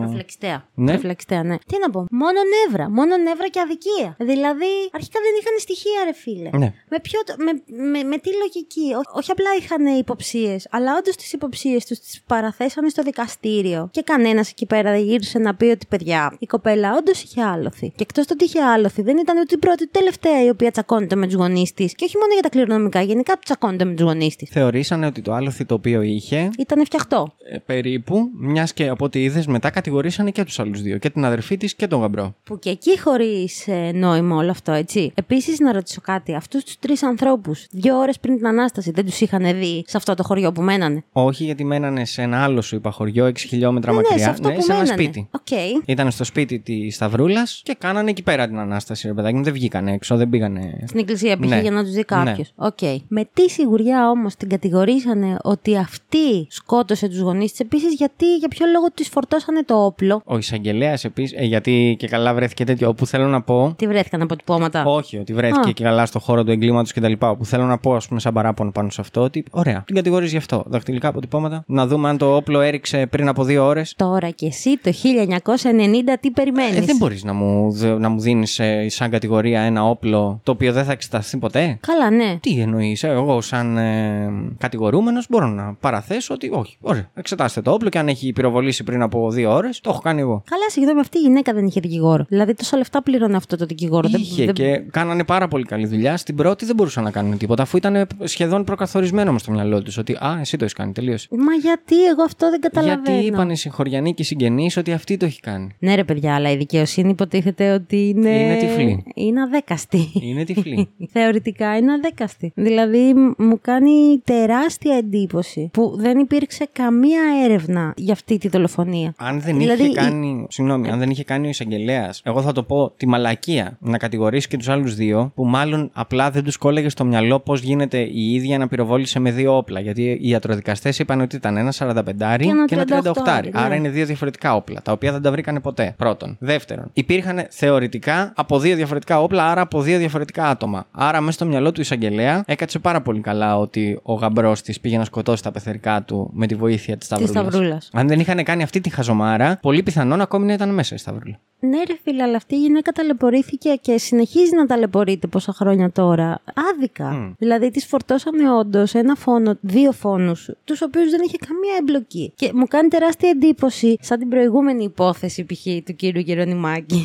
Προφλεξιτέα. 0.00 0.68
Ναι. 0.74 0.90
Προφλεξιτέα, 0.92 1.42
ναι. 1.42 1.56
Τι 1.66 1.76
να 1.80 1.90
πω. 1.90 2.06
Μόνο 2.10 2.38
νεύρα. 2.54 2.90
Μόνο 2.90 3.16
νεύρα 3.16 3.48
και 3.48 3.60
αδικία. 3.60 4.16
Δηλαδή, 4.30 4.72
αρχικά 4.92 5.18
δεν 5.26 5.32
είχαν 5.40 5.54
στοιχεία, 5.58 6.00
ρε 6.04 6.12
φίλε. 6.22 6.50
Ναι. 6.62 6.72
Με, 6.90 6.98
ποιο, 7.02 7.20
το- 7.26 7.34
με, 7.44 7.52
με, 7.92 8.02
με 8.10 8.16
τι 8.18 8.30
λογική; 8.42 8.86
Ό- 9.00 9.18
όχι 9.18 9.30
απλά 9.30 9.50
είχαν 9.60 9.86
υποψίες, 9.98 10.66
αλλά 10.70 10.90
όντως 10.98 11.16
τις 11.16 11.32
υποψίες 11.32 11.84
τους 11.86 11.98
τις 11.98 12.22
παραθέσανε 12.26 12.88
στο 12.88 13.02
δικαστήριο. 13.02 13.88
Και 13.90 14.02
κανένας 14.02 14.50
εκεί 14.50 14.66
πέρα 14.66 14.90
δεν 14.90 15.02
γύρισε 15.04 15.38
να 15.38 15.54
πει 15.54 15.64
ότι 15.64 15.86
παιδιά, 15.88 16.36
η 16.38 16.46
κοπέλα 16.46 16.96
όντως 16.98 17.22
είχε 17.22 17.42
άλοθη. 17.42 17.88
Και 17.96 18.02
εκτός 18.08 18.26
το 18.26 18.32
ότι 18.34 18.44
είχε 18.44 18.60
άλοθη, 18.62 19.02
δεν 19.02 19.16
ήταν 19.18 19.36
ούτε 19.38 19.54
η 19.54 19.58
πρώτη 19.58 19.82
ούτε 19.84 19.98
η 19.98 20.00
τελευταία 20.00 20.44
η 20.44 20.48
οποία 20.48 20.70
τσακώνεται 20.70 21.14
με 21.14 21.26
τους 21.26 21.34
γονείς 21.34 21.72
της. 21.74 21.94
Και 21.94 22.04
όχι 22.04 22.16
μόνο 22.16 22.32
για 22.32 22.42
τα 22.42 22.48
κληρονομικά, 22.48 23.00
γενικά 23.02 23.32
που 23.34 23.40
τσακώνεται 23.44 23.84
με 23.84 23.94
τους 23.94 24.04
γονείς 24.04 24.36
της. 24.36 24.48
Θεωρήσανε 24.50 25.06
ότι 25.06 25.20
το 25.22 25.32
άλλοθι 25.32 25.64
το 25.64 25.74
οποίο 25.74 26.02
είχε 26.02 26.33
Ήταν 26.58 26.84
φτιαχτό. 26.84 27.32
ε, 27.52 27.58
περίπου, 27.58 28.30
μιας 28.38 28.72
και 28.72 28.88
από 28.88 29.04
ό,τι 29.04 29.22
είδες, 29.22 29.46
μετά 29.46 29.70
κατηγορήσανε 29.70 30.30
και 30.30 30.44
τους 30.44 30.58
άλλους 30.58 30.82
δύο. 30.82 30.98
Και 30.98 31.10
την 31.10 31.24
αδερφή 31.24 31.56
της 31.56 31.74
και 31.74 31.86
τον 31.86 32.00
γαμπρό. 32.00 32.34
Που 32.44 32.58
και 32.58 32.70
εκεί 32.70 33.00
χωρίς 33.00 33.68
νόημα 33.94 34.36
όλο 34.36 34.50
αυτό, 34.50 34.72
έτσι. 34.72 35.12
Επίσης, 35.14 35.58
να 35.58 35.72
ρωτήσω 35.72 36.00
κάτι. 36.00 36.34
Αυτούς 36.34 36.64
τους 36.64 36.78
τρεις 36.78 37.02
ανθρώπους, 37.02 37.66
δύο 37.70 37.98
ώρες 37.98 38.18
πριν 38.20 38.36
την 38.36 38.46
ανάσταση, 38.46 38.90
δεν 38.90 39.04
τους 39.04 39.20
είχαν 39.20 39.58
δει 39.58 39.84
σε 39.86 39.96
αυτό 39.96 40.14
το 40.14 40.22
χωριό 40.22 40.52
που 40.52 40.62
μένανε; 40.62 41.04
Όχι, 41.12 41.44
γιατί 41.44 41.64
μένανε 41.64 42.04
σε 42.04 42.22
ένα 42.22 42.42
άλλο 42.44 42.60
σου 42.62 42.76
είπα 42.76 42.90
χωριό, 42.90 43.24
6 43.26 43.36
χιλιόμετρα 43.48 43.92
Ναι, 43.92 43.96
ναι, 43.96 44.02
μακριά. 44.02 44.24
σε 44.24 44.30
αυτό 44.30 44.50
που 44.50 44.62
σε 44.62 44.72
ένα 44.72 44.82
μένανε. 44.82 45.02
σπίτι. 45.02 45.28
Οκ. 45.30 45.82
Ήταν 45.84 46.10
στο 46.10 46.24
σπίτι 46.24 46.58
της 46.58 46.94
Σταυρούλας 46.94 47.60
και 47.64 47.74
κάνανε 47.78 48.10
εκεί 48.10 48.22
πέρα 48.22 48.46
την 48.46 48.58
ανάσταση, 48.58 49.06
ρε 49.06 49.12
παιδάκι 49.14 49.34
μου. 49.34 49.42
Δεν 49.42 49.52
βγήκανε 49.52 49.92
έξω, 49.92 50.16
δεν 50.16 50.28
πήγανε. 50.28 50.84
Στην 50.86 50.98
εκκλησία 51.00 51.36
π.χ. 51.38 51.48
Ναι. 51.48 51.60
για 51.60 51.70
να 51.70 51.82
τους 51.84 51.92
δει 51.92 52.04
κάποιος. 52.04 52.52
Ναι. 52.56 52.66
Οκ. 52.66 52.78
Με 53.08 53.28
τι 53.32 53.50
σιγουριά 53.50 54.10
όμως 54.10 54.34
την 54.36 54.48
κατηγορήσανε 54.48 55.36
ότι 55.42 55.76
αυτή 55.76 56.18
σκότωσε 56.48 57.08
τους 57.08 57.18
γονείς 57.20 57.50
της; 57.50 57.60
Επίσης, 57.60 57.94
γιατί, 57.94 58.36
για 58.36 58.48
ποιο 58.48 58.66
λόγο 58.72 58.86
της 58.94 59.08
φορτώσανε 59.08 59.62
το 59.62 59.74
όπλο; 59.84 60.22
Ο 60.24 60.36
εισαγγελέας 60.38 61.04
επίσης, 61.04 61.38
ε, 61.40 61.44
γιατί 61.44 61.96
και 61.98 62.06
καλά 62.08 62.34
βρέθηκε 62.34 62.64
τέτοιο. 62.64 62.88
Όπου 62.88 63.06
θέλω 63.06 63.26
να 63.26 63.42
πω. 63.42 63.74
Τι 63.78 63.86
βρέθηκαν 63.86 64.22
αποτυπώματα. 64.22 64.84
Όχι, 64.84 65.18
ότι 65.18 65.32
βρέθηκε 65.34 65.68
Α. 65.68 65.72
και 65.72 65.82
καλά 65.84 66.06
στο 66.06 66.18
χώρο 66.18 66.44
του 66.44 66.50
εγκλήματος 66.50 66.92
κτλ. 66.92 67.12
Όπου 67.18 67.44
θέλω 67.44 67.64
να 67.64 67.78
πω, 67.78 67.94
ας 67.94 68.08
πούμε, 68.08 68.20
σαν 68.20 68.32
παράπονο 68.32 68.70
πάνω 68.70 68.90
σε 68.90 69.00
αυτό, 69.00 69.20
ότι 69.20 69.44
ωραία, 69.50 69.82
την 69.86 69.94
κατηγορείς 69.94 70.30
γι' 70.30 70.36
αυτό. 70.36 70.64
Δαχτυλικά 70.66 71.08
αποτυπώματα. 71.08 71.64
Να 71.66 71.86
δούμε 71.86 72.08
αν 72.08 72.18
το 72.18 72.36
όπλο 72.36 72.60
έριξε 72.60 73.06
πριν 73.06 73.28
από 73.28 73.44
δύο 73.44 73.64
ώρες. 73.64 73.94
Τώρα 73.96 74.30
και 74.30 74.46
εσύ 74.46 74.78
το 74.78 74.92
1990 74.92 76.16
τι 76.20 76.30
περιμένεις; 76.30 76.76
Ε, 76.76 76.80
δεν 76.80 76.96
μπορείς 76.96 77.24
να 77.24 77.32
μου, 77.32 77.70
δε- 77.72 77.98
να 77.98 78.08
μου 78.08 78.20
δίνεις 78.20 78.60
σαν 78.86 79.10
κατηγορία 79.10 79.60
ένα 79.60 79.84
όπλο 79.88 80.40
το 80.42 80.52
οποίο 80.52 80.72
δεν 80.72 80.84
θα 80.84 80.92
εξεταστεί 80.92 81.36
ποτέ; 81.36 81.78
Καλά, 81.80 82.10
ναι. 82.10 82.36
Τι 82.40 82.60
εννοείς, 82.60 83.02
εγώ 83.02 83.40
σαν 83.40 83.76
ε, 83.76 84.30
κατηγορούμενος 84.58 85.26
μπορώ 85.30 85.46
να 85.46 85.74
παραθέσω 85.80 86.13
ότι 86.30 86.48
όχι. 86.52 86.76
Ωραία, 86.80 87.10
εξετάστε 87.14 87.62
το 87.62 87.70
όπλο 87.72 87.88
και 87.88 87.98
αν 87.98 88.08
έχει 88.08 88.32
πυροβολήσει 88.32 88.84
πριν 88.84 89.02
από 89.02 89.30
δύο 89.30 89.52
ώρες, 89.52 89.80
το 89.80 89.90
έχω 89.90 90.00
κάνει 90.00 90.20
εγώ. 90.20 90.42
Καλά, 90.50 90.68
συγγνώμη, 90.70 91.00
αυτή 91.00 91.18
η 91.18 91.20
γυναίκα 91.20 91.52
δεν 91.52 91.66
είχε 91.66 91.80
δικηγόρο. 91.80 92.24
Δηλαδή, 92.28 92.54
τόσα 92.54 92.76
λεφτά 92.76 93.02
πλήρωνε 93.02 93.36
αυτό 93.36 93.56
το 93.56 93.66
δικηγόρο. 93.66 94.08
Δεν- 94.08 94.20
Είχε 94.20 94.44
δεν- 94.44 94.54
και 94.54 94.78
κάνανε 94.90 95.24
πάρα 95.24 95.48
πολύ 95.48 95.64
καλή 95.64 95.86
δουλειά. 95.86 96.16
Στην 96.16 96.34
πρώτη 96.36 96.64
δεν 96.64 96.74
μπορούσαν 96.76 97.04
να 97.04 97.10
κάνουν 97.10 97.38
τίποτα, 97.38 97.62
αφού 97.62 97.76
ήταν 97.76 98.06
σχεδόν 98.22 98.64
προκαθορισμένο 98.64 99.32
με 99.32 99.38
στο 99.38 99.52
μυαλό 99.52 99.82
τους 99.82 99.96
ότι 99.98 100.12
Α, 100.12 100.38
εσύ 100.40 100.56
το 100.56 100.64
έχεις 100.64 100.76
κάνει, 100.76 100.92
τελείωσε. 100.92 101.28
Μα 101.30 101.52
γιατί 101.54 102.04
εγώ 102.04 102.22
αυτό 102.22 102.50
δεν 102.50 102.60
καταλαβαίνω. 102.60 103.02
Γιατί 103.10 103.26
είπαν 103.26 103.50
οι 103.50 103.56
συγχωριανοί 103.56 104.14
και 104.14 104.22
οι 104.22 104.24
συγγενείς 104.24 104.76
ότι 104.76 104.92
αυτή 104.92 105.16
το 105.16 105.24
έχει 105.24 105.40
κάνει. 105.40 105.76
Ναι, 105.78 105.94
ρε 105.94 106.04
παιδιά, 106.04 106.34
αλλά 106.34 106.50
η 106.50 106.56
δικαιοσύνη 106.56 107.10
υποτίθεται 107.10 107.72
ότι 107.72 108.08
είναι. 108.08 108.30
Είναι 108.30 108.56
τυφλή. 108.56 109.04
Είναι 109.14 109.42
αδέκαστη. 109.42 110.10
Είναι 110.20 110.44
τυφλή. 110.44 110.88
Θεωρητικά 111.12 111.76
είναι 111.76 111.92
αδέκαστη. 111.92 112.52
Δηλαδή 112.54 113.14
μ- 113.14 113.40
μου 113.42 113.58
κάνει 113.60 114.20
τεράστια 114.24 114.96
εντύπωση 114.96 115.70
που 115.72 115.96
δεν 116.04 116.18
υπήρξε 116.18 116.68
καμία 116.72 117.20
έρευνα 117.44 117.92
για 117.96 118.12
αυτή 118.12 118.38
τη 118.38 118.48
δολοφονία. 118.48 119.14
Αν 119.16 119.40
δεν 119.40 119.58
Δηλαδή, 119.58 119.82
είχε 119.82 119.90
η- 119.90 119.94
κάνει. 119.94 120.46
Συγγνώμη, 120.50 120.90
αν 120.90 120.98
δεν 120.98 121.10
είχε 121.10 121.24
κάνει 121.24 121.46
ο 121.46 121.48
εισαγγελέας, 121.48 122.20
εγώ 122.24 122.42
θα 122.42 122.52
το 122.52 122.62
πω 122.62 122.92
τη 122.96 123.06
μαλακία 123.06 123.76
να 123.80 123.98
κατηγορήσει 123.98 124.48
και 124.48 124.56
τους 124.56 124.68
άλλους 124.68 124.94
δύο, 124.94 125.32
που 125.34 125.44
μάλλον 125.46 125.90
απλά 125.92 126.30
δεν 126.30 126.44
τους 126.44 126.56
κόλλεγε 126.56 126.88
στο 126.88 127.04
μυαλό 127.04 127.40
πώς 127.40 127.60
γίνεται 127.60 127.98
η 127.98 128.34
ίδια 128.34 128.58
να 128.58 128.68
πυροβόλησε 128.68 129.18
με 129.18 129.30
δύο 129.30 129.56
όπλα. 129.56 129.80
Γιατί 129.80 130.18
οι 130.22 130.28
ιατροδικαστές 130.28 130.98
είπαν 130.98 131.20
ότι 131.20 131.36
ήταν 131.36 131.56
ένα 131.56 131.72
45 131.72 132.36
Και 132.38 132.48
ένα 132.48 132.64
και 132.64 132.74
ένα 132.74 132.84
38. 132.84 133.12
38, 133.12 133.48
Άρα 133.52 133.68
ναι. 133.68 133.74
είναι 133.76 133.88
δύο 133.88 134.06
διαφορετικά 134.06 134.54
όπλα, 134.54 134.82
τα 134.82 134.92
οποία 134.92 135.12
δεν 135.12 135.22
τα 135.22 135.30
βρήκανε 135.30 135.60
ποτέ. 135.60 135.94
Πρώτον. 135.96 136.36
Δεύτερον, 136.40 136.90
υπήρχαν 136.92 137.46
θεωρητικά 137.50 138.32
από 138.36 138.58
δύο 138.58 138.76
διαφορετικά 138.76 139.20
όπλα, 139.22 139.50
άρα 139.50 139.60
από 139.60 139.80
δύο 139.80 139.98
διαφορετικά 139.98 140.44
άτομα. 140.46 140.86
Άρα 140.90 141.20
μέσα 141.20 141.32
στο 141.32 141.46
μυαλό 141.46 141.72
του 141.72 141.80
εισαγγελέα 141.80 142.42
έκατσε 142.46 142.78
πάρα 142.78 143.00
πολύ 143.02 143.20
καλά 143.20 143.58
ότι 143.58 143.98
ο 144.02 144.14
γαμπρός 144.14 144.62
της 144.62 144.80
πήγε 144.80 144.98
να 144.98 145.04
σκοτώσει 145.04 145.42
τα 145.42 145.50
πεθερικά 145.50 145.83
δικά 145.84 146.02
του 146.02 146.30
με 146.32 146.46
τη 146.46 146.54
βοήθεια 146.54 146.96
της 146.96 147.08
Της 147.08 147.16
Σταυρούλας. 147.16 147.52
Σταυρούλας. 147.52 147.90
Αν 147.92 148.08
δεν 148.08 148.20
είχαν 148.20 148.44
κάνει 148.44 148.62
αυτή 148.62 148.80
τη 148.80 148.90
χαζομάρα, 148.90 149.58
πολύ 149.62 149.82
πιθανόν 149.82 150.20
ακόμη 150.20 150.46
να 150.46 150.52
ήταν 150.52 150.74
μέσα 150.74 150.94
η 150.94 150.98
Σταυρούλα. 150.98 151.40
Ναι, 151.60 151.76
ρε 151.76 151.94
φίλε, 152.02 152.22
αλλά 152.22 152.36
αυτή 152.36 152.54
η 152.54 152.58
γυναίκα 152.58 152.92
ταλαιπωρήθηκε 152.92 153.78
και 153.80 153.98
συνεχίζει 153.98 154.54
να 154.54 154.66
ταλαιπωρείται 154.66 155.26
πόσα 155.26 155.52
χρόνια 155.52 155.90
τώρα. 155.90 156.42
Άδικα. 156.72 157.10
Μμ. 157.10 157.32
Δηλαδή, 157.38 157.70
της 157.70 157.86
φορτώσανε 157.86 158.52
όντως 158.52 158.94
ένα 158.94 159.14
φόνο, 159.14 159.56
δύο 159.60 159.92
φόνους, 159.92 160.50
τους 160.64 160.82
οποίους 160.82 161.10
δεν 161.10 161.20
είχε 161.26 161.36
καμία 161.46 161.76
εμπλοκή. 161.80 162.32
Και 162.36 162.50
μου 162.54 162.66
κάνει 162.66 162.88
τεράστια 162.88 163.28
εντύπωση, 163.28 163.96
σαν 164.00 164.18
την 164.18 164.28
προηγούμενη 164.28 164.84
υπόθεση 164.84 165.44
π.χ. 165.44 165.84
του 165.84 165.94
κύριου 165.96 166.20
Γερονιμάκη. 166.20 167.04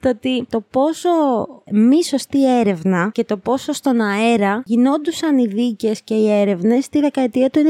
Το 0.00 0.08
ότι 0.08 0.46
το 0.50 0.64
πόσο 0.70 1.08
μη 1.72 2.04
σωστή 2.04 2.58
έρευνα 2.60 3.10
και 3.12 3.24
το 3.24 3.36
πόσο 3.36 3.72
στον 3.72 4.00
αέρα 4.00 4.62
γινόντουσαν 4.64 5.38
οι 5.38 5.46
δίκες 5.46 6.02
και 6.02 6.14
οι 6.14 6.30
έρευνες 6.30 6.84
στη 6.84 7.00
δεκαετία 7.00 7.50
του 7.50 7.60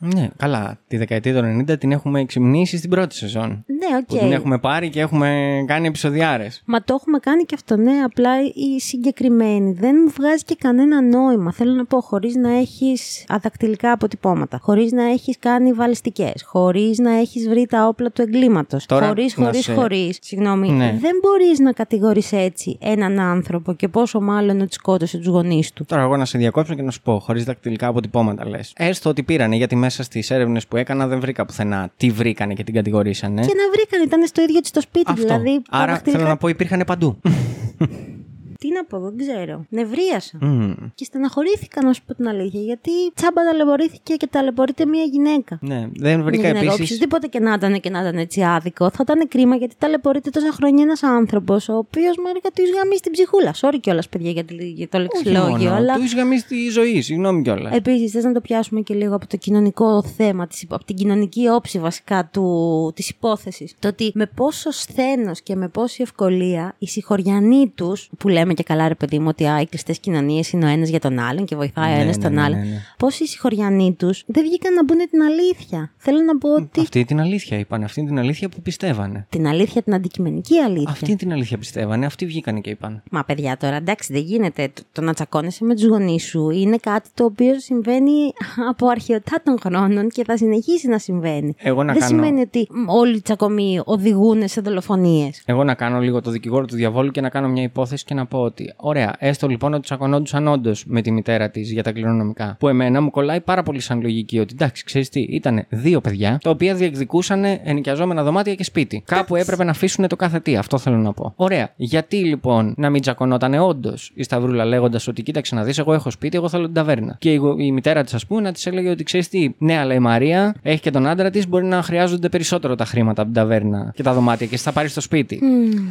90. 0.00 0.14
Ναι, 0.14 0.28
καλά. 0.36 0.78
Τη 0.88 0.96
δεκαετία 0.96 1.34
του 1.34 1.64
90 1.70 1.78
την 1.78 1.92
έχουμε 1.92 2.20
εξυμνήσει 2.20 2.76
στην 2.76 2.90
πρώτη 2.90 3.14
σεζόν. 3.14 3.48
Ναι, 3.66 3.96
οκ. 3.96 4.06
Που 4.06 4.16
την 4.16 4.32
έχουμε 4.32 4.58
πάρει 4.58 4.88
και 4.90 5.00
έχουμε 5.00 5.28
κάνει 5.66 5.86
επεισοδιάρες. 5.86 6.62
Μα 6.66 6.82
το 6.82 6.94
έχουμε 6.94 7.18
κάνει 7.18 7.42
και 7.44 7.54
αυτό, 7.54 7.76
ναι. 7.76 7.92
Απλά 8.04 8.30
η 8.54 8.80
συγκεκριμένη 8.80 9.72
δεν 9.72 9.96
μου 10.04 10.12
βγάζει 10.18 10.42
και 10.44 10.56
κανένα 10.58 11.02
νόημα. 11.02 11.52
Θέλω 11.52 11.72
να 11.72 11.84
πω, 11.84 12.00
χωρίς 12.00 12.34
να 12.34 12.52
έχεις 12.58 13.24
δακτυλικά 13.28 13.92
αποτυπώματα, 13.92 14.58
χωρίς 14.62 14.92
να 14.92 15.02
έχεις 15.04 15.38
κάνει 15.38 15.72
βαλιστικές, 15.72 16.42
χωρίς 16.46 16.98
να 16.98 17.10
έχεις 17.18 17.48
βρει 17.48 17.66
τα 17.66 17.86
όπλα 17.86 18.10
του 18.10 18.22
εγκλήματος. 18.22 18.86
Τώρα, 18.86 19.06
Χωρίς, 19.06 19.36
να 19.36 19.44
χωρίς, 19.44 19.64
σε- 19.64 19.74
χωρίς. 19.74 20.18
Συγγνώμη. 20.22 20.68
Ναι. 20.70 20.96
Δεν 21.00 21.12
μπορεί 21.22 21.53
να 21.60 21.72
κατηγορείς 21.72 22.32
έτσι 22.32 22.78
έναν 22.80 23.20
άνθρωπο 23.20 23.72
και 23.74 23.88
πόσο 23.88 24.20
μάλλον 24.20 24.60
ότι 24.60 24.72
σκότωσε 24.74 25.16
τους 25.18 25.26
γονείς 25.26 25.72
του; 25.72 25.84
Τώρα, 25.84 26.02
εγώ 26.02 26.16
να 26.16 26.24
σε 26.24 26.38
διακόψω 26.38 26.74
και 26.74 26.82
να 26.82 26.90
σου 26.90 27.02
πω, 27.02 27.18
χωρίς 27.18 27.44
δακτυλικά 27.44 27.86
αποτυπώματα 27.86 28.48
λες. 28.48 28.72
Έστω 28.76 29.10
ότι 29.10 29.22
πήρανε, 29.22 29.56
γιατί 29.56 29.76
μέσα 29.76 30.02
στις 30.02 30.30
έρευνες 30.30 30.66
που 30.66 30.76
έκανα 30.76 31.06
δεν 31.06 31.20
βρήκα 31.20 31.44
πουθενά 31.46 31.90
τι 31.96 32.10
βρήκανε 32.10 32.54
και 32.54 32.64
την 32.64 32.74
κατηγορήσανε. 32.74 33.40
Και 33.40 33.54
να 33.56 33.70
βρήκαν, 33.72 34.02
ήταν 34.06 34.26
στο 34.26 34.42
ίδιο 34.42 34.60
της 34.60 34.70
το 34.70 34.80
σπίτι. 34.80 35.10
Αυτό. 35.10 35.22
Δηλαδή, 35.26 35.62
τα 35.70 35.78
Άρα 35.78 35.92
δακτυλικά- 35.92 36.18
θέλω 36.18 36.30
να 36.32 36.36
πω, 36.36 36.48
υπήρχαν 36.48 36.82
παντού. 36.86 37.20
Τι 38.64 38.70
να 38.72 38.84
πω, 38.84 38.98
δεν 39.00 39.16
ξέρω. 39.16 39.64
Νευρίασα. 39.68 40.38
Μμμ. 40.40 40.72
Και 40.94 41.04
στεναχωρήθηκα 41.04 41.82
να 41.82 41.92
σου 41.92 42.02
πω 42.06 42.14
την 42.14 42.28
αλήθεια, 42.28 42.60
γιατί 42.60 42.90
τσάμπα 43.14 43.42
ταλαιπωρήθηκε 43.44 44.14
και 44.14 44.26
ταλαιπωρείται 44.26 44.86
μια 44.86 45.02
γυναίκα. 45.02 45.58
Ναι, 45.60 45.88
δεν 45.96 46.22
βρήκα 46.22 46.42
Μια 46.42 46.50
γυναίκα. 46.50 46.72
επίσης. 46.74 46.84
Οποιοδήποτε 46.90 47.26
και 47.26 47.40
να 47.40 47.52
ήταν 47.52 47.80
και 47.80 47.90
να 47.90 48.00
ήταν 48.00 48.16
έτσι 48.16 48.42
άδικο, 48.42 48.90
θα 48.90 48.98
ήταν 49.02 49.28
κρίμα 49.28 49.56
γιατί 49.56 49.74
ταλαιπωρείται 49.78 50.30
τόσα 50.30 50.52
χρόνια 50.52 50.82
ένας 50.82 51.02
άνθρωπος, 51.02 51.68
ο 51.68 51.76
οποίος 51.76 52.16
μερικά 52.24 52.50
του 52.50 52.62
γαμίσει 52.76 53.00
την 53.02 53.12
ψυχούλα. 53.12 53.54
Sorry 53.60 53.78
κιόλας, 53.80 54.08
παιδιά, 54.08 54.30
για, 54.30 54.44
τη- 54.44 54.68
για 54.68 54.88
το 54.88 54.98
λεξιλόγιο, 54.98 55.72
αλλά. 55.72 55.94
Του 55.94 56.02
είχαμε 56.02 56.36
στη 56.36 56.68
ζωή, 56.68 57.00
συγγνώμη 57.00 57.42
κιόλας. 57.42 57.74
Επίσης, 57.74 58.10
θες 58.10 58.24
να 58.24 58.32
το 58.32 58.40
πιάσουμε 58.40 58.80
και 58.80 58.94
λίγο 58.94 59.14
από 59.14 59.26
το 59.26 59.36
κοινωνικό 59.36 60.02
θέμα, 60.16 60.46
της, 60.46 60.62
υπο- 60.62 60.74
από 60.74 60.84
την 60.84 60.96
κοινωνική 60.96 61.48
όψη 61.48 61.78
βασικά 61.78 62.28
του, 62.32 62.92
της 62.94 63.08
υπόθεσης. 63.08 63.74
Το 63.78 63.88
ότι 63.88 64.10
με 64.14 64.26
πόσο 64.34 64.70
σθένος 64.70 65.40
και 65.42 65.54
με 65.56 65.68
πόση 65.68 66.02
ευκολία 66.02 66.74
οι 66.78 66.86
συγχωριανοί 66.86 67.72
τους, 67.74 68.10
που 68.18 68.28
λέμε 68.28 68.53
και 68.54 68.62
καλά 68.62 68.88
ρε 68.88 68.94
παιδί 68.94 69.18
μου 69.18 69.26
ότι 69.28 69.44
α, 69.46 69.60
οι 69.60 69.66
κλειστές 69.66 69.98
κοινωνίες 69.98 70.50
είναι 70.52 70.64
ο 70.64 70.68
ένας 70.68 70.88
για 70.88 71.00
τον 71.00 71.18
άλλον 71.18 71.44
και 71.44 71.56
βοηθάει 71.56 71.92
ο 71.92 71.96
Ναι, 71.96 72.02
ένας 72.02 72.16
ναι, 72.16 72.22
τον 72.22 72.32
ναι, 72.34 72.42
άλλον. 72.42 72.58
ναι, 72.58 72.64
ναι. 72.64 72.80
Πόσοι 72.98 73.26
συγχωριανοί 73.26 73.94
τους 73.98 74.22
δεν 74.26 74.42
βγήκαν 74.44 74.74
να 74.74 74.84
πούνε 74.84 75.04
την 75.06 75.22
αλήθεια; 75.22 75.92
Θέλω 75.96 76.18
να 76.20 76.38
πω 76.38 76.54
ότι 76.54 76.80
Αυτή 76.80 77.04
την 77.04 77.20
αλήθεια 77.20 77.58
είπαν. 77.58 77.82
Αυτή 77.84 78.04
την 78.04 78.18
αλήθεια 78.18 78.48
που 78.48 78.62
πιστεύανε. 78.62 79.26
την 79.28 79.46
αλήθεια, 79.46 79.82
την 79.82 79.94
αντικειμενική 79.94 80.58
αλήθεια. 80.58 80.90
Αυτή 80.90 81.16
την 81.16 81.32
αλήθεια 81.32 81.58
πιστεύανε. 81.58 82.06
Αυτοί 82.06 82.26
βγήκανε 82.26 82.60
και 82.60 82.70
είπαν. 82.70 83.02
Μα 83.10 83.24
παιδιά 83.24 83.56
τώρα, 83.56 83.76
εντάξει, 83.76 84.12
δεν 84.12 84.22
γίνεται. 84.22 84.70
Το, 84.74 84.82
το 84.92 85.00
να 85.02 85.14
τσακώνεσαι 85.14 85.64
με 85.64 85.74
τους 85.74 85.84
γονείς 85.86 86.24
σου 86.24 86.50
είναι 86.50 86.76
κάτι 86.76 87.08
το 87.14 87.24
οποίο 87.24 87.60
συμβαίνει 87.60 88.12
από 88.70 88.86
αρχαιοτά 88.88 89.42
των 89.44 89.58
χρόνων 89.60 90.08
και 90.08 90.24
θα 90.24 90.36
συνεχίσει 90.36 90.88
να 90.88 90.98
συμβαίνει. 90.98 91.54
Εγώ 91.58 91.82
να 91.82 91.92
δεν 91.92 92.02
κάνω- 92.02 92.14
σημαίνει 92.22 92.40
ότι 92.40 92.66
μ, 92.70 92.88
όλοι 92.88 93.16
οι 93.16 93.20
τσακωμοί 93.20 93.80
οδηγούν 93.84 94.48
σε 94.48 94.60
δολοφονίες. 94.60 95.42
Εγώ 95.46 95.64
να 95.64 95.74
κάνω 95.74 95.98
λίγο 96.00 96.20
το 96.20 96.30
δικηγόρο 96.30 96.64
του 96.66 96.76
διαβόλου 96.76 97.10
και 97.10 97.20
να 97.20 97.28
κάνω 97.28 97.48
μια 97.48 97.62
υπόθεση 97.62 98.04
και 98.04 98.14
να 98.14 98.26
πω 98.26 98.43
ότι, 98.44 98.72
ωραία, 98.76 99.14
έστω 99.18 99.48
λοιπόν 99.48 99.74
ότι 99.74 99.82
τσακωνόντουσαν 99.82 100.48
όντως 100.48 100.84
με 100.86 101.02
τη 101.02 101.10
μητέρα 101.10 101.50
της 101.50 101.72
για 101.72 101.82
τα 101.82 101.92
κληρονομικά. 101.92 102.56
Που 102.58 102.68
εμένα 102.68 103.00
μου 103.00 103.10
κολλάει 103.10 103.40
πάρα 103.40 103.62
πολύ 103.62 103.80
σαν 103.80 104.00
λογική 104.00 104.38
ότι, 104.38 104.54
εντάξει, 104.54 104.84
ξέρεις 104.84 105.08
τι, 105.08 105.20
ήταν 105.20 105.66
δύο 105.68 106.00
παιδιά 106.00 106.38
τα 106.42 106.50
οποία 106.50 106.74
διεκδικούσαν 106.74 107.44
ενοικιαζόμενα 107.44 108.22
δωμάτια 108.22 108.54
και 108.54 108.64
σπίτι. 108.64 109.02
Κάπου 109.06 109.36
έπρεπε 109.36 109.64
να 109.64 109.70
αφήσουν 109.70 110.08
το 110.08 110.16
κάθε 110.16 110.40
τι. 110.40 110.56
Αυτό 110.56 110.78
θέλω 110.78 110.96
να 110.96 111.12
πω. 111.12 111.32
Ωραία. 111.36 111.72
Γιατί 111.76 112.16
λοιπόν 112.16 112.74
να 112.76 112.90
μην 112.90 113.00
τσακωνόταν 113.00 113.54
όντως 113.54 114.12
η 114.14 114.22
Σταυρούλα 114.22 114.64
λέγοντας 114.64 115.08
ότι, 115.08 115.22
κοίταξε 115.22 115.54
να 115.54 115.64
δεις, 115.64 115.78
εγώ 115.78 115.92
έχω 115.92 116.10
σπίτι, 116.10 116.36
εγώ 116.36 116.48
θέλω 116.48 116.64
την 116.64 116.74
ταβέρνα. 116.74 117.16
Και 117.18 117.32
η, 117.32 117.40
η 117.58 117.72
μητέρα 117.72 118.04
της, 118.04 118.14
ας 118.14 118.26
πούμε, 118.26 118.40
να 118.40 118.52
της 118.52 118.66
έλεγε 118.66 118.90
ότι, 118.90 119.04
ξέρεις 119.04 119.28
τι, 119.28 119.54
ναι, 119.58 119.78
αλλά 119.78 119.94
η 119.94 119.98
Μαρία 119.98 120.54
έχει 120.62 120.80
και 120.80 120.90
τον 120.90 121.06
άντρα 121.06 121.30
της, 121.30 121.48
μπορεί 121.48 121.64
να 121.64 121.82
χρειάζονται 121.82 122.28
περισσότερο 122.28 122.74
τα 122.74 122.84
χρήματα 122.84 123.22
από 123.22 123.32
την 123.32 123.40
ταβέρνα 123.40 123.92
και 123.94 124.02
τα 124.02 124.12
δωμάτια 124.12 124.46
και 124.46 124.54
εσύ 124.54 124.64
θα 124.64 124.72
πάρεις 124.72 124.94
το 124.94 125.00
σπίτι. 125.00 125.40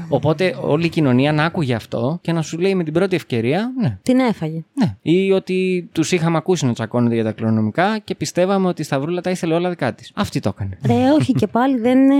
Οπότε 0.07 0.55
όλη 0.61 0.85
η 0.85 0.89
κοινωνία 0.89 1.31
να 1.31 1.45
άκουγε 1.45 1.73
αυτό 1.73 2.19
και 2.21 2.31
να 2.31 2.41
σου 2.43 2.57
λέει 2.59 2.75
με 2.75 2.83
την 2.83 2.93
πρώτη 2.93 3.15
ευκαιρία, 3.15 3.71
ναι. 3.81 3.97
Την 4.01 4.19
έφαγε. 4.19 4.63
Ναι. 4.73 4.95
Ή 5.01 5.31
ότι 5.31 5.89
τους 5.91 6.11
είχαμε 6.11 6.37
ακούσει 6.37 6.65
να 6.65 6.73
τσακώνονται 6.73 7.15
για 7.15 7.23
τα 7.23 7.31
κληρονομικά 7.31 7.99
και 8.03 8.15
πιστεύαμε 8.15 8.67
ότι 8.67 8.81
η 8.81 8.85
Σταυρούλα 8.85 9.21
τα 9.21 9.29
ήθελε 9.29 9.53
όλα 9.53 9.69
δικά 9.69 9.93
της. 9.93 10.11
Αυτή 10.15 10.39
το 10.39 10.51
έκανε. 10.55 10.77
Ρε, 10.85 11.11
όχι 11.11 11.33
και 11.33 11.47
πάλι 11.47 11.79
δεν, 11.79 12.09
ε, 12.09 12.15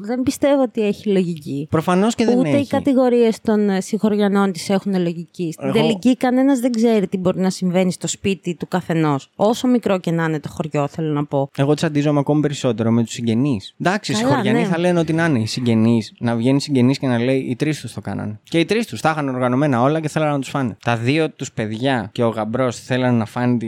δεν 0.00 0.22
πιστεύω 0.22 0.62
ότι 0.62 0.82
έχει 0.86 1.08
λογική. 1.08 1.66
Προφανώς 1.70 2.14
και 2.14 2.24
δεν 2.24 2.38
Ούτε 2.38 2.48
οι 2.48 2.54
έχει. 2.54 2.66
κατηγορίες 2.68 3.40
των 3.40 3.70
ε, 3.70 3.80
συγχωριανών 3.80 4.52
της 4.52 4.68
έχουν 4.70 5.00
λογική. 5.02 5.52
Στην 5.52 5.68
Εγώ- 5.68 5.78
τελική, 5.78 6.16
κανένας 6.16 6.58
δεν 6.60 6.72
ξέρει 6.72 7.06
τι 7.08 7.16
μπορεί 7.16 7.40
να 7.40 7.50
συμβαίνει 7.50 7.92
στο 7.92 8.06
σπίτι 8.08 8.54
του 8.54 8.68
καθενός. 8.68 9.30
Όσο 9.36 9.68
μικρό 9.68 9.98
και 9.98 10.10
να 10.10 10.24
είναι 10.24 10.40
το 10.40 10.48
χωριό, 10.48 10.88
θέλω 10.88 11.12
να 11.12 11.24
πω. 11.24 11.50
Εγώ 11.56 11.74
τσαντίζομαι 11.74 12.18
ακόμη 12.18 12.40
περισσότερο 12.40 12.90
με 12.90 13.02
τους 13.02 13.12
συγγενείς. 13.12 13.74
Εντάξει, 13.80 14.12
οι 14.12 14.14
Καλά, 14.14 14.26
συγχωριανοί 14.26 14.58
ναι. 14.60 14.64
θα 14.66 14.78
λένε 14.78 14.98
ότι 14.98 15.12
να 15.12 15.24
είναι 15.24 15.38
οι 15.38 15.46
συγγενείς, 15.46 16.12
να 16.18 16.36
βγαίνει 16.36 16.60
συγγενής 16.60 16.98
και 16.98 17.06
να 17.06 17.18
λέει 17.18 17.38
οι 17.38 17.56
τρεις 17.56 17.80
τους 17.80 17.92
το 17.92 18.00
κάνανε. 18.00 18.40
Και 18.42 18.58
οι 18.58 18.64
τρεις 18.64 18.86
τους 18.86 19.00
τα 19.00 19.10
είχαν 19.10 19.28
οργανωμένα 19.34 19.82
όλα 19.82 20.00
και 20.00 20.08
θέλανε 20.08 20.32
να 20.32 20.38
τους 20.38 20.48
φάνε. 20.48 20.76
Τα 20.84 20.96
δύο 20.96 21.30
τους 21.30 21.52
παιδιά 21.52 22.10
και 22.12 22.22
ο 22.22 22.28
γαμπρός 22.28 22.80
θέλανε 22.80 23.18
να 23.18 23.24
φάνε 23.24 23.58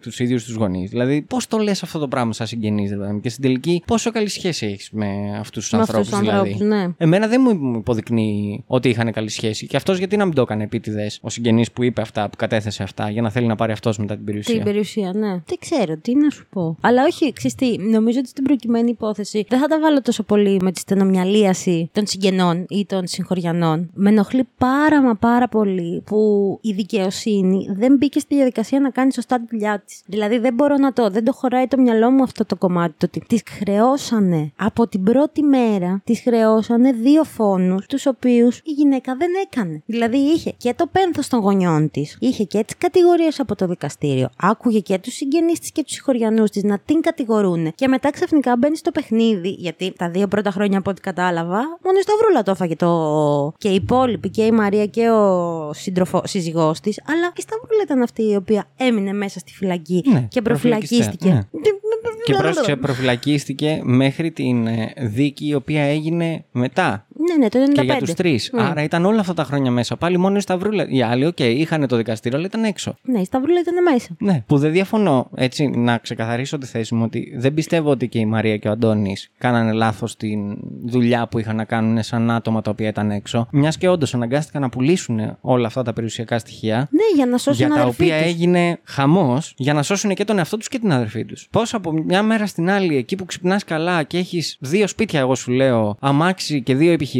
τους 0.00 0.20
ίδιους 0.20 0.44
τους 0.44 0.54
γονείς. 0.54 0.90
Δηλαδή, 0.90 1.22
πώς 1.22 1.46
το 1.46 1.58
λες 1.58 1.82
αυτό 1.82 1.98
το 1.98 2.08
πράγμα 2.08 2.32
σαν 2.32 2.46
συγγενή, 2.46 2.88
δηλαδή. 2.88 3.20
Και 3.20 3.28
στην 3.28 3.42
τελική, 3.42 3.82
πόσο 3.86 4.10
καλή 4.10 4.28
σχέση 4.28 4.66
έχεις 4.66 4.90
με 4.92 5.06
αυτούς 5.38 5.62
τους 5.62 5.72
Με 5.72 5.78
αυτούς 5.78 5.94
ανθρώπους, 5.94 6.08
τους 6.08 6.18
δηλαδή; 6.18 6.50
ανθρώπους, 6.52 6.76
ναι. 6.76 6.94
Εμένα 6.96 7.26
δεν 7.26 7.58
μου 7.60 7.76
υποδεικνύει 7.76 8.64
ότι 8.66 8.88
είχαν 8.88 9.12
καλή 9.12 9.28
σχέση. 9.28 9.66
Και 9.66 9.76
αυτός 9.76 9.98
γιατί 9.98 10.16
να 10.16 10.24
μην 10.24 10.34
το 10.34 10.42
έκανε 10.42 10.62
επίτηδες 10.62 11.18
ο 11.22 11.30
συγγενής 11.30 11.72
που 11.72 11.82
είπε 11.82 12.00
αυτά, 12.00 12.28
που 12.28 12.36
κατέθεσε 12.36 12.82
αυτά, 12.82 13.10
για 13.10 13.22
να 13.22 13.30
θέλει 13.30 13.46
να 13.46 13.54
πάρει 13.54 13.72
αυτός 13.72 13.98
μετά 13.98 14.14
την 14.14 14.24
περιουσία; 14.24 14.54
Την 14.54 14.64
περιουσία, 14.64 15.12
ναι. 15.12 15.28
Δεν 15.28 15.58
ξέρω, 15.60 15.96
τι 15.96 16.14
να 16.14 16.30
σου 16.30 16.46
πω. 16.50 16.76
Αλλά 16.80 17.04
όχι, 17.04 17.32
ξέρεις 17.32 17.54
τι, 17.54 17.78
νομίζω 17.78 18.18
ότι 18.18 18.28
στην 18.28 18.44
προκειμένη 18.44 18.90
υπόθεση 18.90 19.46
δεν 19.48 19.58
θα 19.58 19.66
τα 19.66 19.80
βάλω 19.80 20.02
τόσο 20.02 20.22
πολύ 20.22 20.58
με 20.62 20.72
τη 20.72 20.80
στενομυαλίαση 20.80 21.90
των 21.92 22.06
συγγενών 22.06 22.66
ή 22.68 22.86
των 22.86 23.06
συγχωριανών. 23.06 23.90
Με 23.94 24.08
ενοχλεί 24.08 24.48
πάρα 24.58 25.02
μα 25.08 25.14
πάρα 25.14 25.48
πολύ 25.48 26.02
που 26.06 26.18
η 26.62 26.72
δικαιοσύνη 26.72 27.68
δεν 27.76 27.96
μπήκε 27.96 28.18
στη 28.18 28.34
διαδικασία 28.34 28.80
να 28.80 28.90
κάνει 28.90 29.12
σωστά 29.12 29.36
τη 29.36 29.44
δουλειά 29.50 29.82
της. 29.86 30.02
Δηλαδή 30.06 30.38
δεν 30.38 30.54
μπορώ 30.54 30.76
να 30.76 30.92
το, 30.92 31.10
δεν 31.10 31.24
το 31.24 31.32
χωράει 31.32 31.66
το 31.66 31.78
μυαλό 31.78 32.10
μου 32.10 32.22
αυτό 32.22 32.44
το 32.44 32.56
κομμάτι. 32.56 32.94
Το 32.98 33.06
ότι 33.06 33.22
τη 33.26 33.50
χρεώσανε 33.50 34.52
από 34.56 34.88
την 34.88 35.02
πρώτη 35.02 35.42
μέρα, 35.42 36.00
τη 36.04 36.14
χρεώσανε 36.14 36.92
δύο 36.92 37.24
φόνους, 37.24 37.86
τους 37.86 38.06
οποίους 38.06 38.58
η 38.58 38.70
γυναίκα 38.70 39.16
δεν 39.16 39.30
έκανε. 39.46 39.82
Δηλαδή 39.86 40.16
είχε 40.16 40.54
και 40.56 40.74
το 40.74 40.86
πένθος 40.92 41.28
των 41.28 41.40
γονιών 41.40 41.90
της, 41.90 42.16
είχε 42.20 42.44
και 42.44 42.64
τις 42.64 42.76
κατηγορίες 42.78 43.40
από 43.40 43.54
το 43.54 43.66
δικαστήριο, 43.66 44.28
άκουγε 44.36 44.80
και 44.80 44.98
τους 44.98 45.14
συγγενείς 45.14 45.60
της 45.60 45.72
και 45.72 45.82
τους 45.82 45.92
συγχωριανούς 45.92 46.50
της 46.50 46.62
να 46.62 46.78
την 46.78 47.00
κατηγορούν. 47.00 47.72
Και 47.74 47.88
μετά 47.88 48.10
ξαφνικά 48.10 48.56
μπαίνει 48.56 48.76
στο 48.76 48.90
παιχνίδι, 48.90 49.48
γιατί 49.48 49.92
τα 49.96 50.10
δύο 50.10 50.28
πρώτα 50.28 50.50
χρόνια 50.50 50.78
από 50.78 50.90
ό,τι 50.90 51.00
κατάλαβα, 51.00 51.56
μόνο 51.56 51.98
η 51.98 52.02
Σταυρούλα 52.02 52.42
το 52.42 52.50
έφαγε 52.50 52.76
το. 52.76 53.52
και 53.58 53.68
οι 53.68 53.74
υπόλοιποι, 53.74 54.28
και 54.28 54.44
η 54.44 54.50
Μαρία 54.50 54.86
και 54.86 54.97
ο 55.06 55.70
σύντροφο, 55.72 56.22
σύζυγός 56.24 56.80
της, 56.80 57.00
αλλά 57.06 57.32
η 57.36 57.40
Σταυρούλα 57.40 57.82
ήταν 57.82 58.02
αυτή 58.02 58.22
η 58.30 58.36
οποία 58.36 58.64
έμεινε 58.76 59.12
μέσα 59.12 59.38
στη 59.38 59.52
φυλακή 59.54 60.02
Ναι, 60.06 60.26
και 60.28 60.42
προφυλακίστηκε. 60.42 61.48
προφυλακιστέ, 61.50 62.22
Και 62.24 62.32
πρόσεξε, 62.34 62.76
προφυλακίστηκε 62.76 63.80
μέχρι 63.82 64.30
την 64.30 64.66
ε, 64.66 64.92
δίκη 64.98 65.46
η 65.46 65.54
οποία 65.54 65.82
έγινε 65.82 66.44
μετά. 66.52 67.06
Ναι, 67.28 67.36
ναι, 67.44 67.48
το 67.48 67.58
95. 67.58 67.72
Και 67.72 67.82
για 67.82 67.96
τους 67.96 68.14
τρεις. 68.14 68.50
Ναι. 68.52 68.62
Άρα 68.62 68.82
ήταν 68.82 69.04
όλα 69.04 69.20
αυτά 69.20 69.34
τα 69.34 69.44
χρόνια 69.44 69.70
μέσα. 69.70 69.96
Πάλι 69.96 70.18
μόνο 70.18 70.36
η 70.36 70.40
Σταυρούλα. 70.40 70.88
Οι 70.88 71.02
άλλοι, 71.02 71.26
οκ, 71.26 71.38
είχαν 71.38 71.86
το 71.86 71.96
δικαστήριο, 71.96 72.38
αλλά 72.38 72.46
ήταν 72.46 72.64
έξω. 72.64 72.94
Ναι, 73.02 73.20
η 73.20 73.24
Σταυρούλα 73.24 73.60
ήταν 73.60 73.92
μέσα. 73.92 74.08
Ναι, 74.18 74.44
που 74.46 74.58
δεν 74.58 74.72
διαφωνώ. 74.72 75.30
Έτσι, 75.34 75.66
να 75.66 75.98
ξεκαθαρίσω 75.98 76.58
τη 76.58 76.66
θέση 76.66 76.94
μου 76.94 77.02
ότι 77.04 77.34
δεν 77.36 77.54
πιστεύω 77.54 77.90
ότι 77.90 78.08
και 78.08 78.18
η 78.18 78.26
Μαρία 78.26 78.56
και 78.56 78.68
ο 78.68 78.70
Αντώνης 78.70 79.30
κάνανε 79.38 79.72
λάθος 79.72 80.16
την 80.16 80.56
δουλειά 80.84 81.28
που 81.28 81.38
είχαν 81.38 81.56
να 81.56 81.64
κάνουν 81.64 82.02
σαν 82.02 82.30
άτομα 82.30 82.62
τα 82.62 82.70
οποία 82.70 82.88
ήταν 82.88 83.10
έξω. 83.10 83.48
Μιας 83.50 83.78
και 83.78 83.88
όντως 83.88 84.14
αναγκάστηκαν 84.14 84.62
να 84.62 84.68
πουλήσουν 84.68 85.36
όλα 85.40 85.66
αυτά 85.66 85.82
τα 85.82 85.92
περιουσιακά 85.92 86.38
στοιχεία. 86.38 86.88
Ναι, 86.90 87.02
για 87.14 87.26
να 87.26 87.38
σώσουν 87.38 87.54
Για 87.54 87.66
την 87.66 87.74
τα 87.74 87.80
αδερφή 87.82 88.02
οποία 88.02 88.16
της. 88.16 88.26
έγινε 88.26 88.78
χαμός 88.84 89.54
για 89.56 89.72
να 89.74 89.82
σώσουν 89.82 90.14
και 90.14 90.24
τον 90.24 90.38
εαυτό 90.38 90.56
τους 90.56 90.68
και 90.68 90.78
την 90.78 90.92
αδερφή 90.92 91.24
τους. 91.24 91.48
Πώς 91.50 91.74
από 91.74 91.92
μια 91.92 92.22
μέρα 92.22 92.46
στην 92.46 92.70
άλλη, 92.70 92.96
εκεί 92.96 93.16
που 93.16 93.24
ξυπνάς 93.24 93.64
καλά 93.64 94.02
και 94.02 94.18
έχεις 94.18 94.56
δύο 94.60 94.86
σπίτια, 94.86 95.20
εγώ 95.20 95.34
σου 95.34 95.50
λέω, 95.50 95.96
αμάξι 96.00 96.62
και 96.62 96.74
δύο 96.74 96.92
επιχειρήσει, 96.92 97.17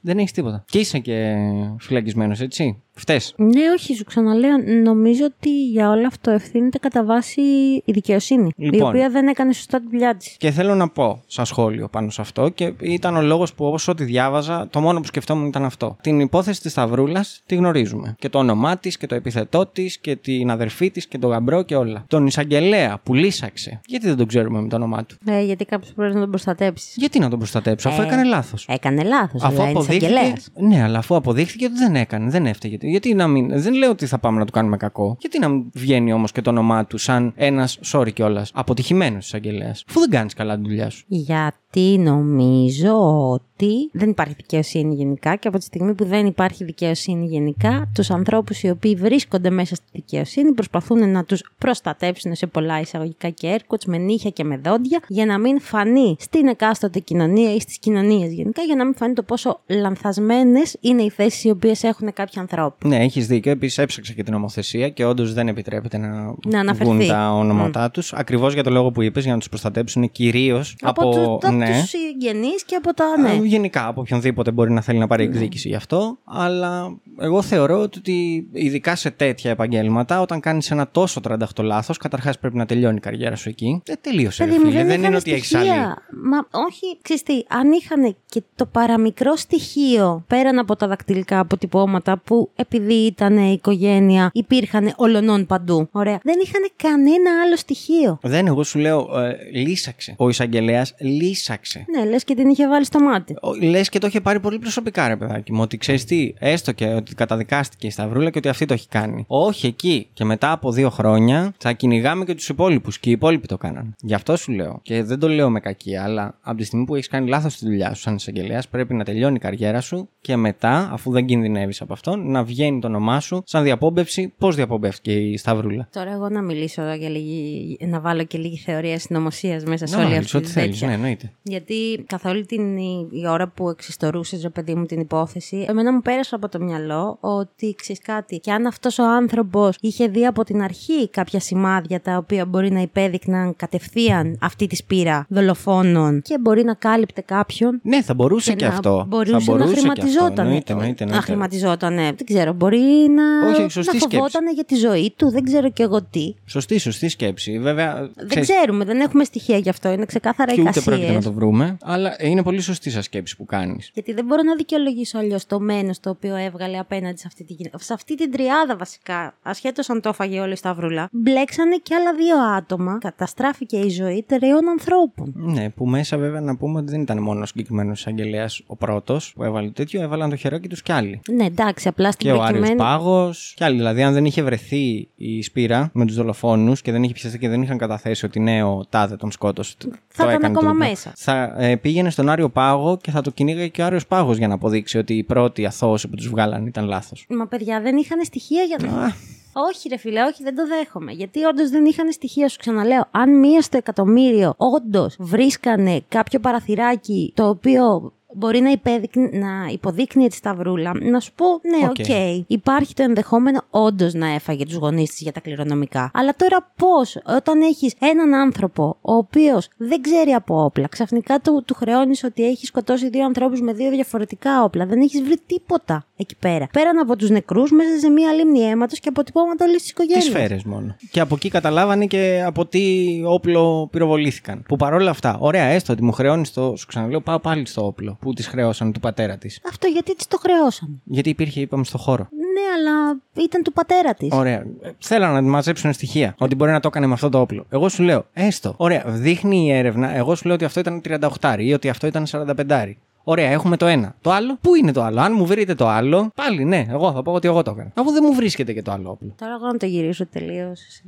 δεν 0.00 0.18
έχεις 0.18 0.32
τίποτα. 0.32 0.64
Και 0.70 0.78
είσαι 0.78 0.98
και 0.98 1.36
φυλακισμένος, 1.78 2.40
έτσι. 2.40 2.82
Φταίει. 2.94 3.20
Ναι, 3.36 3.70
όχι, 3.76 3.94
σου 3.94 4.04
ξαναλέω. 4.04 4.58
Νομίζω 4.84 5.24
ότι 5.24 5.66
για 5.70 5.90
όλο 5.90 6.06
αυτό 6.06 6.30
ευθύνεται 6.30 6.78
κατά 6.78 7.04
βάση 7.04 7.40
η 7.84 7.92
δικαιοσύνη. 7.92 8.50
Η 8.56 8.64
Λοιπόν. 8.64 8.88
οποία 8.88 9.10
δεν 9.10 9.28
έκανε 9.28 9.52
σωστά 9.52 9.80
τη 9.80 9.86
δουλειά 9.90 10.16
της. 10.16 10.36
Και 10.38 10.50
θέλω 10.50 10.74
να 10.74 10.88
πω 10.88 11.22
σαν 11.26 11.46
σχόλιο 11.46 11.88
πάνω 11.88 12.10
σε 12.10 12.20
αυτό 12.20 12.48
και 12.48 12.72
ήταν 12.80 13.16
ο 13.16 13.22
λόγος 13.22 13.54
που 13.54 13.64
όσο 13.66 13.92
ό,τι 13.92 14.04
διάβαζα, 14.04 14.68
το 14.70 14.80
μόνο 14.80 15.00
που 15.00 15.06
σκεφτόμουν 15.06 15.46
ήταν 15.46 15.64
αυτό. 15.64 15.96
Την 16.02 16.20
υπόθεση 16.20 16.60
της 16.60 16.70
Σταυρούλας 16.70 17.42
τη 17.46 17.54
γνωρίζουμε. 17.54 18.14
Και 18.18 18.28
το 18.28 18.38
όνομά 18.38 18.76
της 18.78 18.96
και 18.96 19.06
το 19.06 19.14
επιθετό 19.14 19.66
της 19.66 19.98
και 19.98 20.16
την 20.16 20.50
αδερφή 20.50 20.90
της 20.90 21.06
και 21.06 21.18
τον 21.18 21.30
γαμπρό 21.30 21.62
και 21.62 21.76
όλα. 21.76 22.04
Τον 22.06 22.26
εισαγγελέα 22.26 23.00
που 23.02 23.14
λύσαξε. 23.14 23.80
Γιατί 23.86 24.06
δεν 24.06 24.16
τον 24.16 24.26
ξέρουμε 24.26 24.60
με 24.60 24.68
το 24.68 24.76
όνομά 24.76 25.04
του; 25.04 25.16
Ε, 25.26 25.42
γιατί 25.42 25.64
κάποιος 25.64 25.92
πρέπει 25.92 26.14
να 26.14 26.20
τον 26.20 26.30
προστατέψεις. 26.30 26.94
Γιατί 26.96 27.18
να 27.18 27.28
τον 27.28 27.38
προστατέψω, 27.38 27.88
αφού 27.88 28.02
Ε, 28.02 28.04
έκανε 28.04 28.24
λάθος. 28.24 28.66
Έκανε 28.68 29.02
λάθος. 29.02 29.42
Αφού 29.42 29.62
αποδείχθηκε. 29.62 30.32
Ναι, 30.54 30.82
αλλά 30.82 30.98
αφού 30.98 31.16
αποδείχθηκε 31.16 31.64
ότι 31.64 31.74
δεν 31.74 31.96
έκανε, 31.96 32.30
δεν 32.30 32.46
έφταιγε. 32.46 32.76
Γιατί 32.82 33.14
να 33.14 33.26
μην. 33.26 33.60
Δεν 33.60 33.74
λέω 33.74 33.90
ότι 33.90 34.06
θα 34.06 34.18
πάμε 34.18 34.38
να 34.38 34.44
του 34.44 34.52
κάνουμε 34.52 34.76
κακό. 34.76 35.16
Γιατί 35.20 35.38
να 35.38 35.48
μην 35.48 35.64
βγαίνει 35.72 36.12
όμως 36.12 36.32
και 36.32 36.42
το 36.42 36.50
όνομά 36.50 36.86
του 36.86 36.98
σαν 36.98 37.32
ένας, 37.36 37.78
sorry 37.92 38.12
κιόλας, 38.12 38.50
αποτυχημένος 38.54 39.26
εισαγγελέας. 39.26 39.84
Αφού 39.88 40.00
δεν 40.00 40.10
κάνεις 40.10 40.34
καλά 40.34 40.56
τη 40.56 40.62
δουλειά 40.62 40.90
σου. 40.90 41.04
Γιατί 41.08 41.98
νομίζω 41.98 42.94
ότι 43.30 43.90
δεν 43.92 44.10
υπάρχει 44.10 44.34
δικαιοσύνη 44.34 44.94
γενικά 44.94 45.36
και 45.36 45.48
από 45.48 45.58
τη 45.58 45.64
στιγμή 45.64 45.94
που 45.94 46.04
δεν 46.04 46.26
υπάρχει 46.26 46.64
δικαιοσύνη 46.64 47.26
γενικά, 47.26 47.90
τους 47.94 48.10
ανθρώπους 48.10 48.62
οι 48.62 48.70
οποίοι 48.70 48.94
βρίσκονται 48.94 49.50
μέσα 49.50 49.74
στη 49.74 49.86
δικαιοσύνη 49.92 50.52
προσπαθούν 50.52 51.10
να 51.10 51.24
τους 51.24 51.52
προστατέψουν 51.58 52.34
σε 52.34 52.46
πολλά 52.46 52.80
εισαγωγικά 52.80 53.28
και 53.28 53.46
έρκοτς 53.46 53.86
με 53.86 53.98
νύχια 53.98 54.30
και 54.30 54.44
με 54.44 54.56
δόντια 54.56 55.00
για 55.08 55.26
να 55.26 55.38
μην 55.38 55.60
φανεί 55.60 56.16
στην 56.18 56.46
εκάστοτε 56.46 56.98
κοινωνία 56.98 57.54
ή 57.54 57.60
στις 57.60 57.78
κοινωνίες 57.78 58.32
γενικά 58.32 58.62
για 58.62 58.76
να 58.76 58.84
μην 58.84 58.94
φανεί 58.94 59.14
το 59.14 59.22
πόσο 59.22 59.60
λανθασμένες 59.66 60.76
είναι 60.80 61.02
οι 61.02 61.10
θέσεις 61.10 61.44
οι 61.44 61.50
οποίες 61.50 61.82
έχουν 61.82 62.12
κάποιοι 62.12 62.34
ανθρώποι. 62.72 62.88
Ναι, 62.96 63.04
έχεις 63.04 63.26
δίκιο. 63.26 63.50
Επίσης 63.52 63.78
έψαξα 63.78 64.12
και 64.12 64.22
την 64.22 64.32
νομοθεσία 64.32 64.88
και 64.88 65.04
όντως 65.04 65.32
δεν 65.34 65.48
επιτρέπεται 65.48 65.98
να, 65.98 66.34
Να 66.46 66.60
αναφερθεί. 66.60 66.92
βγουν 66.92 67.06
τα 67.06 67.32
ονόματά 67.32 67.90
τους. 67.90 68.12
Ακριβώς 68.12 68.54
για 68.54 68.62
το 68.62 68.70
λόγο 68.70 68.90
που 68.90 69.02
είπες, 69.02 69.24
για 69.24 69.32
να 69.32 69.38
τους 69.38 69.48
προστατέψουν 69.48 70.10
κυρίως 70.10 70.76
Από, 70.80 71.02
από. 71.02 71.10
του, 71.10 71.34
από 71.34 71.50
ναι, 71.50 71.66
τους 71.80 71.88
συγγενείς 71.88 72.64
και 72.64 72.74
από 72.76 72.94
τα... 72.94 73.04
Ναι. 73.20 73.30
Ε, 73.30 73.36
Γενικά, 73.46 73.86
από 73.86 74.00
οποιονδήποτε 74.00 74.50
μπορεί 74.50 74.72
να 74.72 74.80
θέλει 74.80 74.98
να 74.98 75.06
πάρει 75.06 75.24
εκδίκηση 75.24 75.68
γι' 75.68 75.74
αυτό. 75.74 76.18
Αλλά 76.24 76.96
εγώ 77.20 77.42
θεωρώ 77.42 77.78
ότι 77.80 78.46
ειδικά 78.52 78.96
σε 78.96 79.10
τέτοια 79.10 79.50
επαγγέλματα, 79.50 80.20
όταν 80.20 80.40
κάνεις 80.40 80.70
ένα 80.70 80.88
τόσο 80.88 81.20
38 81.28 81.36
λάθος, 81.62 81.96
καταρχάς 81.96 82.38
πρέπει 82.38 82.56
να 82.56 82.66
τελειώνει 82.66 82.96
η 82.96 83.00
καριέρα 83.00 83.36
σου 83.36 83.48
εκεί. 83.48 83.82
Δεν 83.84 83.96
τελείωσε, 84.00 84.44
ρε 84.44 84.50
Παιδί 84.50 84.64
μου, 84.64 84.70
φίλε. 84.70 84.84
Δεν, 84.84 84.94
είναι 84.96 85.02
είχαν 85.02 85.14
ότι 85.14 85.32
έχεις 85.32 85.46
στοιχεία. 85.46 85.72
άλλη. 85.72 85.84
Μα 86.30 86.60
όχι, 86.66 86.98
ξέρεις 87.02 87.22
τι, 87.22 87.32
αν 87.48 87.72
είχαν 87.72 88.16
και 88.26 88.42
το 88.54 88.66
παραμικρό 88.66 89.36
στοιχείο 89.36 90.24
πέραν 90.26 90.58
από 90.58 90.76
τα 90.76 90.86
δακτυλικά 90.88 91.38
αποτυπώματα 91.38 92.18
που 92.24 92.50
επειδή 92.62 92.94
ήταν 92.94 93.52
οικογένεια 93.52 94.30
υπήρχαν 94.32 94.92
ολονών 94.96 95.46
παντού. 95.46 95.88
Ωραία. 95.92 96.20
Δεν 96.22 96.34
είχαν 96.44 96.62
κανένα 96.76 97.30
άλλο 97.44 97.56
στοιχείο. 97.56 98.18
Δεν, 98.22 98.46
εγώ 98.46 98.62
σου 98.62 98.78
λέω, 98.78 99.18
ε, 99.18 99.36
λύσαξε. 99.52 100.14
Ο 100.18 100.28
εισαγγελέας 100.28 100.94
λύσαξε. 100.98 101.84
Ναι, 101.96 102.10
λες 102.10 102.24
και 102.24 102.34
την 102.34 102.48
είχε 102.48 102.68
βάλει 102.68 102.84
στο 102.84 103.00
μάτι. 103.00 103.34
Λες 103.62 103.88
και 103.88 103.98
το 103.98 104.06
είχε 104.06 104.20
πάρει 104.20 104.40
πολύ 104.40 104.58
προσωπικά, 104.58 105.08
ρε 105.08 105.16
παιδάκι 105.16 105.52
μου. 105.52 105.60
Ότι 105.62 105.76
ξέρεις 105.76 106.04
τι, 106.04 106.34
έστω 106.38 106.72
και 106.72 106.86
ότι 106.86 107.14
καταδικάστηκε 107.14 107.86
η 107.86 107.90
Σταυρούλα 107.90 108.30
και 108.30 108.38
ότι 108.38 108.48
αυτή 108.48 108.66
το 108.66 108.74
έχει 108.74 108.88
κάνει. 108.88 109.24
Όχι 109.26 109.66
εκεί. 109.66 110.08
Και 110.12 110.24
μετά 110.24 110.52
από 110.52 110.72
δύο 110.72 110.90
χρόνια 110.90 111.54
θα 111.58 111.72
κυνηγάμε 111.72 112.24
και 112.24 112.34
τους 112.34 112.48
υπόλοιπους. 112.48 112.98
Και 112.98 113.08
οι 113.08 113.12
υπόλοιποι 113.12 113.46
το 113.46 113.56
κάναν. 113.56 113.94
Γι' 114.00 114.14
αυτό 114.14 114.36
σου 114.36 114.52
λέω. 114.52 114.80
Και 114.82 115.02
δεν 115.02 115.18
το 115.18 115.28
λέω 115.28 115.50
με 115.50 115.60
κακία, 115.60 116.02
αλλά 116.02 116.38
από 116.40 116.56
τη 116.56 116.64
στιγμή 116.64 116.84
που 116.84 116.94
έχεις 116.94 117.08
κάνει 117.08 117.28
λάθος 117.28 117.56
τη 117.56 117.64
δουλειά 117.64 117.94
σου 117.94 118.00
σαν 118.00 118.14
εισαγγελέας, 118.14 118.68
πρέπει 118.68 118.94
να 118.94 119.04
τελειώνει 119.04 119.34
η 119.34 119.38
καριέρα 119.38 119.80
σου 119.80 120.08
και 120.20 120.36
μετά, 120.36 120.88
αφού 120.92 121.10
δεν 121.10 121.26
κινδυνεύεις 121.26 121.80
από 121.80 121.92
αυτό, 121.92 122.16
να 122.16 122.42
βγαίνει 122.52 122.80
το 122.80 122.86
όνομά 122.86 123.20
σου 123.20 123.42
σαν 123.46 123.62
διαπόμπευση. 123.62 124.32
Πώς 124.38 124.54
διαπόμπευθηκε 124.56 125.12
η 125.12 125.36
Σταυρούλα; 125.36 125.88
Τώρα 125.92 126.12
εγώ 126.12 126.28
να 126.28 126.42
μιλήσω 126.42 126.82
εδώ 126.82 126.94
για 126.94 127.08
λίγη, 127.08 127.76
να 127.80 128.00
βάλω 128.00 128.24
και 128.24 128.38
λίγη 128.38 128.56
θεωρία 128.56 128.98
συνωμοσίας 128.98 129.64
μέσα 129.64 129.86
σε 129.86 129.96
Να 129.96 130.02
όλη 130.02 130.10
βάλεις 130.10 130.24
αυτή 130.24 130.36
ό,τι 130.36 130.46
τη 130.46 130.52
θέλεις. 130.52 130.70
τέτοια. 130.70 130.88
Ναι, 130.88 130.94
εννοείται. 130.94 131.32
Γιατί 131.42 132.04
καθ' 132.06 132.24
όλη 132.26 132.46
την 132.46 132.76
η, 132.76 133.08
η 133.12 133.28
ώρα 133.28 133.48
που 133.48 133.68
εξιστορούσες, 133.68 134.42
ρε 134.42 134.48
παιδί 134.48 134.74
μου, 134.74 134.86
την 134.86 135.00
υπόθεση, 135.00 135.64
εμένα 135.68 135.92
μου 135.92 136.00
πέρασε 136.00 136.34
από 136.34 136.48
το 136.48 136.60
μυαλό 136.60 137.16
ότι 137.20 137.74
ξέρεις 137.80 138.02
κάτι. 138.02 138.38
Και 138.38 138.52
αν 138.52 138.66
αυτός 138.66 138.98
ο 138.98 139.04
άνθρωπος 139.04 139.76
είχε 139.80 140.06
δει 140.08 140.26
από 140.26 140.44
την 140.44 140.62
αρχή 140.62 141.08
κάποια 141.10 141.40
σημάδια 141.40 142.00
τα 142.00 142.16
οποία 142.16 142.46
μπορεί 142.46 142.70
να 142.72 142.80
υπέδειχναν 142.80 143.56
κατευθείαν 143.56 144.38
αυτή 144.40 144.66
τη 144.66 144.76
σπήρα 144.76 145.26
δολοφόνων 145.28 146.22
και 146.22 146.38
μπορεί 146.40 146.64
να 146.64 146.74
κάλυπτε 146.74 147.20
κάποιον. 147.20 147.80
Ναι, 147.82 148.02
θα 148.02 148.14
μπορούσε 148.14 148.54
και, 148.54 148.64
να 148.66 148.70
αυτό. 148.70 149.04
Μπορούσε, 149.08 149.30
θα 149.38 149.40
μπορούσε 149.46 149.68
να 149.68 149.72
και 149.72 149.78
αυτό. 149.78 149.80
χρηματιζόταν. 149.80 150.44
Εννοείται, 150.46 150.72
εννοείται, 150.72 151.04
Να 151.04 151.10
εννοείται. 151.10 151.26
χρηματιζόταν, 151.26 151.94
ναι. 151.94 152.02
Δεν 152.02 152.26
ξέρω. 152.26 152.41
Μπορεί 152.50 152.78
να, 153.14 153.48
Όχι, 153.48 153.60
να 153.62 153.68
σωστή 153.68 153.98
φοβόταν 153.98 154.52
για 154.54 154.64
τη 154.64 154.74
ζωή 154.74 155.12
του. 155.16 155.30
Δεν 155.30 155.42
ξέρω 155.44 155.70
κι 155.70 155.82
εγώ 155.82 156.02
τι. 156.02 156.34
Σωστή, 156.46 156.78
σωστή 156.78 157.08
σκέψη. 157.08 157.58
Βέβαια, 157.58 158.10
Δεν 158.16 158.28
ξέρεις, 158.28 158.48
ξέρουμε, 158.50 158.84
δεν 158.84 159.00
έχουμε 159.00 159.24
στοιχεία 159.24 159.56
γι' 159.56 159.68
αυτό. 159.68 159.90
Είναι 159.92 160.04
ξεκάθαρα 160.04 160.52
και 160.54 160.60
ούτε 160.60 160.70
πρόκειται 160.80 160.94
εικασίες. 160.96 161.24
να 161.24 161.30
το 161.30 161.32
βρούμε. 161.32 161.76
Αλλά 161.82 162.16
είναι 162.20 162.42
πολύ 162.42 162.60
σωστή 162.60 162.90
σαν 162.90 163.02
σκέψη 163.02 163.36
που 163.36 163.44
κάνεις. 163.44 163.90
Γιατί 163.94 164.12
δεν 164.12 164.24
μπορώ 164.24 164.42
να 164.42 164.54
δικαιολογήσω 164.56 165.18
αλλιώς 165.18 165.46
το 165.46 165.60
μένος 165.60 166.00
το 166.00 166.10
οποίο 166.10 166.36
έβγαλε 166.36 166.78
απέναντι 166.78 167.18
σε 167.18 167.24
αυτή, 167.26 167.44
τη, 167.44 167.52
γυνα- 167.52 167.78
σε 167.78 167.92
αυτή 167.92 168.14
την 168.14 168.30
τριάδα 168.32 168.76
βασικά. 168.76 169.34
Ασχέτως 169.42 169.90
αν 169.90 170.00
το 170.00 170.08
έφαγε 170.08 170.40
όλη 170.40 170.52
η 170.52 170.56
Σταυρούλα. 170.56 171.08
Μπλέξανε 171.12 171.76
και 171.82 171.94
άλλα 171.94 172.14
δύο 172.14 172.36
άτομα. 172.56 172.98
Καταστράφηκε 173.00 173.76
η 173.76 173.88
ζωή 173.88 174.24
τριών 174.28 174.68
ανθρώπων. 174.68 175.32
Ναι, 175.36 175.70
που 175.70 175.86
μέσα 175.86 176.16
βέβαια 176.18 176.40
να 176.40 176.56
πούμε 176.56 176.78
ότι 176.78 176.90
δεν 176.90 177.00
ήταν 177.00 177.18
μόνο 177.22 177.40
ο 177.40 177.46
συγκεκριμένος 177.46 177.98
εισαγγελέας 177.98 178.62
ο 178.66 178.76
πρώτος 178.76 179.32
που 179.36 179.42
έβαλε 179.44 179.70
τέτοιο, 179.70 180.02
έβαλαν 180.02 180.30
το 180.30 180.36
χεράκι 180.36 180.68
τους 180.68 180.82
κι 180.82 180.92
άλλοι. 180.92 181.20
Ναι, 181.30 181.44
εντάξει, 181.44 181.88
απλά 181.88 182.10
στην 182.12 182.26
Και 182.26 182.31
ο 182.38 182.42
Άρειος 182.42 182.50
προκειμένη. 182.68 182.76
Πάγος 182.76 183.52
κι 183.56 183.64
άλλοι. 183.64 183.76
Δηλαδή, 183.76 184.02
αν 184.02 184.12
δεν 184.12 184.24
είχε 184.24 184.42
βρεθεί 184.42 185.08
η 185.16 185.42
σπείρα 185.42 185.90
με 185.92 186.06
τους 186.06 186.14
δολοφόνους 186.14 186.82
και 186.82 186.92
δεν 186.92 187.02
είχε 187.02 187.12
πιαστεί 187.12 187.38
και 187.38 187.48
δεν 187.48 187.62
είχαν 187.62 187.78
καταθέσει 187.78 188.24
ότι 188.24 188.40
ναι, 188.40 188.62
ο 188.62 188.84
Τάδε 188.88 189.16
τον 189.16 189.30
σκότωσε. 189.32 189.74
το- 189.78 189.88
Θα 190.08 190.24
το 190.24 190.30
ήταν 190.30 190.42
έκανε 190.42 190.46
ακόμα 190.58 190.70
το- 190.72 190.76
μέσα. 190.88 191.12
Θα 191.16 191.54
ε, 191.58 191.76
πήγαινε 191.76 192.10
στον 192.10 192.28
Άρειο 192.28 192.48
Πάγο 192.48 192.96
και 193.02 193.10
θα 193.10 193.20
το 193.20 193.30
κυνήγαγε 193.30 193.68
και 193.68 193.82
ο 193.82 193.84
Άρειος 193.84 194.06
Πάγος 194.06 194.36
για 194.36 194.48
να 194.48 194.54
αποδείξει 194.54 194.98
ότι 194.98 195.14
η 195.14 195.22
πρώτη 195.22 195.66
αθώωση 195.66 196.08
που 196.08 196.16
τους 196.16 196.28
βγάλαν 196.28 196.66
ήταν 196.66 196.86
λάθος. 196.86 197.26
Μα 197.28 197.46
παιδιά 197.46 197.80
δεν 197.80 197.96
είχαν 197.96 198.24
στοιχεία 198.24 198.62
για 198.62 198.76
να. 198.80 199.14
Όχι, 199.54 199.88
ρε 199.88 199.96
φίλε, 199.96 200.22
όχι, 200.22 200.42
δεν 200.42 200.54
το 200.56 200.66
δέχομαι. 200.66 201.12
Γιατί 201.12 201.44
όντως 201.44 201.70
δεν 201.70 201.84
είχαν 201.84 202.12
στοιχεία, 202.12 202.48
σου 202.48 202.56
ξαναλέω. 202.58 203.04
Αν 203.10 203.38
μία 203.38 203.62
στο 203.62 203.76
εκατομμύριο 203.76 204.54
όντως 204.56 205.16
βρίσκανε 205.18 206.00
κάποιο 206.08 206.38
παραθυράκι 206.40 207.32
το 207.36 207.48
οποίο 207.48 208.12
μπορεί 208.34 208.60
να, 208.60 208.70
υπέδεικνει- 208.70 209.34
να 209.34 209.68
υποδείκνει 209.72 210.28
τη 210.28 210.34
Σταυρούλα, 210.34 210.92
να 211.00 211.20
σου 211.20 211.32
πω, 211.34 211.46
ναι, 211.46 211.84
οκ. 211.84 211.96
Οκ. 211.98 212.44
Υπάρχει 212.46 212.94
το 212.94 213.02
ενδεχόμενο 213.02 213.62
όντως 213.70 214.14
να 214.14 214.26
έφαγε 214.26 214.64
τους 214.64 214.74
γονείς 214.74 215.10
της 215.10 215.20
για 215.20 215.32
τα 215.32 215.40
κληρονομικά. 215.40 216.10
Αλλά 216.14 216.34
τώρα 216.36 216.72
πώς, 216.76 217.18
όταν 217.36 217.60
έχεις 217.60 217.94
έναν 217.98 218.34
άνθρωπο 218.34 218.96
ο 219.00 219.14
οποίος 219.14 219.68
δεν 219.76 220.00
ξέρει 220.02 220.30
από 220.30 220.64
όπλα, 220.64 220.86
ξαφνικά 220.86 221.40
του, 221.40 221.62
του 221.66 221.74
χρεώνεις 221.74 222.24
ότι 222.24 222.44
έχεις 222.46 222.68
σκοτώσει 222.68 223.08
δύο 223.08 223.24
ανθρώπους 223.24 223.60
με 223.60 223.72
δύο 223.72 223.90
διαφορετικά 223.90 224.62
όπλα, 224.62 224.86
δεν 224.86 225.00
έχεις 225.00 225.22
βρει 225.22 225.36
τίποτα 225.46 226.04
εκεί 226.22 226.36
πέρα. 226.38 226.68
Πέραν 226.72 226.98
από 226.98 227.16
τους 227.16 227.30
νεκρούς, 227.30 227.70
μέσα 227.70 227.98
σε 227.98 228.08
μία 228.08 228.32
λίμνη 228.32 228.60
αίματος 228.60 228.98
και 228.98 229.08
αποτυπώματα 229.08 229.64
όλης 229.64 229.82
της 229.82 229.82
Τις 229.82 229.90
οικογένεια. 229.90 230.22
σφαίρες 230.22 230.62
μόνο. 230.64 230.96
Και 231.10 231.20
από 231.20 231.34
εκεί 231.34 231.48
καταλάβανε 231.48 232.06
και 232.06 232.42
από 232.46 232.66
τι 232.66 232.82
όπλο 233.24 233.88
πυροβολήθηκαν. 233.92 234.62
Που 234.68 234.76
παρόλα 234.76 235.10
αυτά, 235.10 235.36
ωραία, 235.40 235.64
έστω 235.64 235.92
ότι 235.92 236.02
μου 236.02 236.12
χρεώνεις 236.12 236.52
το. 236.52 236.74
Σου 236.76 236.86
ξαναλέω, 236.86 237.20
πάω 237.20 237.38
πάλι 237.38 237.66
στο 237.66 237.86
όπλο 237.86 238.16
που 238.20 238.32
τη 238.32 238.42
χρέωσαν 238.42 238.92
του 238.92 239.00
πατέρα 239.00 239.36
της. 239.38 239.60
Αυτό 239.68 239.86
γιατί 239.86 240.16
τη 240.16 240.26
το 240.28 240.38
χρεώσαν. 240.38 241.00
Γιατί 241.04 241.28
υπήρχε, 241.28 241.60
είπαμε, 241.60 241.84
στο 241.84 241.98
χώρο. 241.98 242.28
Ναι, 242.30 242.60
αλλά 242.76 243.20
ήταν 243.44 243.62
του 243.62 243.72
πατέρα 243.72 244.14
της. 244.14 244.28
Ωραία. 244.32 244.64
Ε, 244.82 244.90
Θέλανε 244.98 245.40
να 245.40 245.48
μαζέψουν 245.48 245.92
στοιχεία. 245.92 246.34
Ότι 246.38 246.54
μπορεί 246.54 246.70
να 246.70 246.80
το 246.80 246.88
έκανε 246.88 247.06
με 247.06 247.12
αυτό 247.12 247.28
το 247.28 247.40
όπλο. 247.40 247.66
Εγώ 247.70 247.88
σου 247.88 248.02
λέω, 248.02 248.26
έστω. 248.32 248.74
Ωραία. 248.76 249.02
Δείχνει 249.06 249.66
η 249.66 249.70
έρευνα. 249.72 250.16
Εγώ 250.16 250.34
σου 250.34 250.46
λέω 250.46 250.54
ότι 250.54 250.64
αυτό 250.64 250.80
ήταν 250.80 251.00
38 251.40 251.56
ή 251.58 251.72
ότι 251.72 251.88
αυτό 251.88 252.06
ήταν 252.06 252.26
45. 252.30 252.92
Ωραία, 253.24 253.50
έχουμε 253.50 253.76
το 253.76 253.86
ένα. 253.86 254.14
Το 254.20 254.30
άλλο, 254.30 254.58
πού 254.60 254.74
είναι 254.74 254.92
το 254.92 255.02
άλλο; 255.02 255.20
Αν 255.20 255.32
μου 255.36 255.46
βρείτε 255.46 255.74
το 255.74 255.88
άλλο, 255.88 256.30
πάλι 256.34 256.64
ναι, 256.64 256.86
εγώ 256.90 257.12
θα 257.12 257.22
πω 257.22 257.32
ότι 257.32 257.48
εγώ 257.48 257.62
το 257.62 257.70
έκανα. 257.70 257.92
Αφού 257.94 258.10
δεν 258.10 258.22
μου 258.26 258.34
βρίσκεται 258.34 258.72
και 258.72 258.82
το 258.82 258.92
άλλο 258.92 259.10
όπλο. 259.10 259.34
Τώρα 259.38 259.52
εγώ 259.52 259.66
να 259.66 259.76
το 259.76 259.86
γυρίσω 259.86 260.26
τελείως 260.26 260.80
σε... 260.80 261.06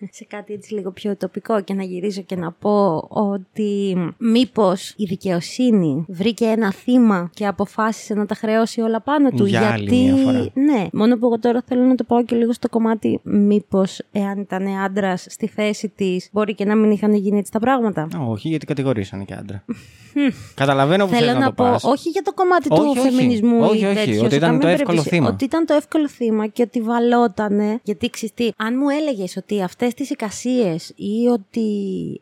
σε 0.16 0.24
κάτι 0.24 0.52
έτσι 0.52 0.74
λίγο 0.74 0.90
πιο 0.90 1.16
τοπικό 1.16 1.62
και 1.62 1.74
να 1.74 1.82
γυρίσω 1.82 2.22
και 2.22 2.36
να 2.36 2.52
πω 2.52 3.06
ότι 3.08 3.96
μήπως 4.18 4.94
η 4.96 5.04
δικαιοσύνη 5.04 6.04
βρήκε 6.08 6.44
ένα 6.44 6.72
θύμα 6.72 7.30
και 7.34 7.46
αποφάσισε 7.46 8.14
να 8.14 8.26
τα 8.26 8.34
χρεώσει 8.34 8.80
όλα 8.80 9.00
πάνω 9.00 9.30
του. 9.30 9.44
Για 9.44 9.70
άλλη 9.70 9.94
γιατί, 9.94 10.12
μια 10.12 10.24
φορά. 10.24 10.50
ναι, 10.54 10.86
μόνο 10.92 11.18
που 11.18 11.26
εγώ 11.26 11.38
τώρα 11.38 11.62
θέλω 11.66 11.82
να 11.82 11.94
το 11.94 12.04
πάω 12.04 12.24
και 12.24 12.36
λίγο 12.36 12.52
στο 12.52 12.68
κομμάτι 12.68 13.20
μήπως 13.22 14.02
εάν 14.12 14.38
ήταν 14.40 14.66
άντρας 14.66 15.26
στη 15.28 15.46
θέση 15.46 15.88
της 15.88 16.28
μπορεί 16.32 16.54
και 16.54 16.64
να 16.64 16.74
μην 16.74 16.90
είχαν 16.90 17.14
γίνει 17.14 17.38
έτσι 17.38 17.52
τα 17.52 17.58
πράγματα. 17.58 18.02
Α, 18.02 18.20
όχι, 18.28 18.48
γιατί 18.48 18.66
κατηγορήσανε 18.66 19.24
και 19.24 19.34
άντρα. 19.34 19.64
Καταλαβαίνω 20.60 21.04
που 21.06 21.10
Θέλω 21.12 21.24
θες 21.24 21.34
να, 21.34 21.38
να 21.40 21.46
το 21.46 21.52
πω, 21.52 21.64
πας. 21.70 21.84
όχι 21.84 22.08
για 22.08 22.22
το 22.22 22.32
κομμάτι 22.32 22.68
του 22.68 22.76
Όχι, 22.78 22.98
όχι. 22.98 23.08
φεμινισμού 23.08 23.60
Όχι, 23.62 23.80
ή 23.80 23.84
όχι, 23.84 23.94
τέτοιο, 23.94 24.20
ότι 24.20 24.30
σε 24.30 24.36
ήταν 24.36 24.50
καμία 24.50 24.60
το 24.60 24.68
εύκολο 24.68 24.86
περίπτωση. 24.86 25.08
θύμα. 25.08 25.28
Ότι 25.28 25.44
ήταν 25.44 25.66
το 25.66 25.74
εύκολο 25.74 26.08
θύμα 26.08 26.46
και 26.46 26.62
ότι 26.62 26.80
βαλότανε. 26.80 27.80
Γιατί 27.82 28.10
ξέρεις 28.10 28.34
τι, 28.34 28.48
αν 28.56 28.74
μου 28.78 28.88
έλεγες 28.88 29.36
ότι 29.36 29.62
αυτές 29.62 29.94
τις 29.94 30.10
εικασίες 30.10 30.92
ή 30.96 31.26
ότι 31.32 31.64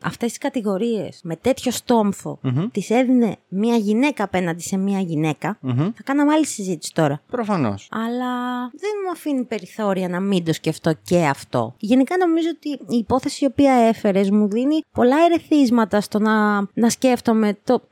αυτές 0.02 0.28
τις 0.28 0.38
κατηγορίες 0.38 1.20
με 1.22 1.36
τέτοιο 1.36 1.70
στόμφο 1.70 2.38
τις 2.72 2.90
έδινε 2.90 3.36
μια 3.48 3.76
γυναίκα 3.76 4.24
απέναντι 4.24 4.62
σε 4.62 4.76
μια 4.76 5.00
γυναίκα, 5.00 5.58
Μμμ. 5.60 5.76
θα 5.76 6.02
κάναμε 6.04 6.32
άλλη 6.32 6.46
συζήτηση 6.46 6.92
τώρα. 6.94 7.20
Προφανώς. 7.30 7.88
Αλλά 7.92 8.32
δεν 8.60 8.90
μου 9.04 9.10
αφήνει 9.12 9.44
περιθώρια 9.44 10.08
να 10.08 10.20
μην 10.20 10.44
το 10.44 10.52
σκεφτώ 10.52 10.92
και 11.02 11.24
αυτό. 11.24 11.74
Γενικά 11.78 12.14
νομίζω 12.26 12.48
ότι 12.56 12.68
η 12.94 12.96
υπόθεση 12.98 13.44
η 13.44 13.46
οποία 13.46 13.72
έφερες 13.72 14.30
μου 14.30 14.48
δίνει 14.48 14.80
πολλά 14.92 15.16
ερεθίσματα 15.30 16.00
στο 16.00 16.18
να, 16.18 16.56
να 16.74 16.90
σκέφτομαι 16.90 17.56
το. 17.64 17.82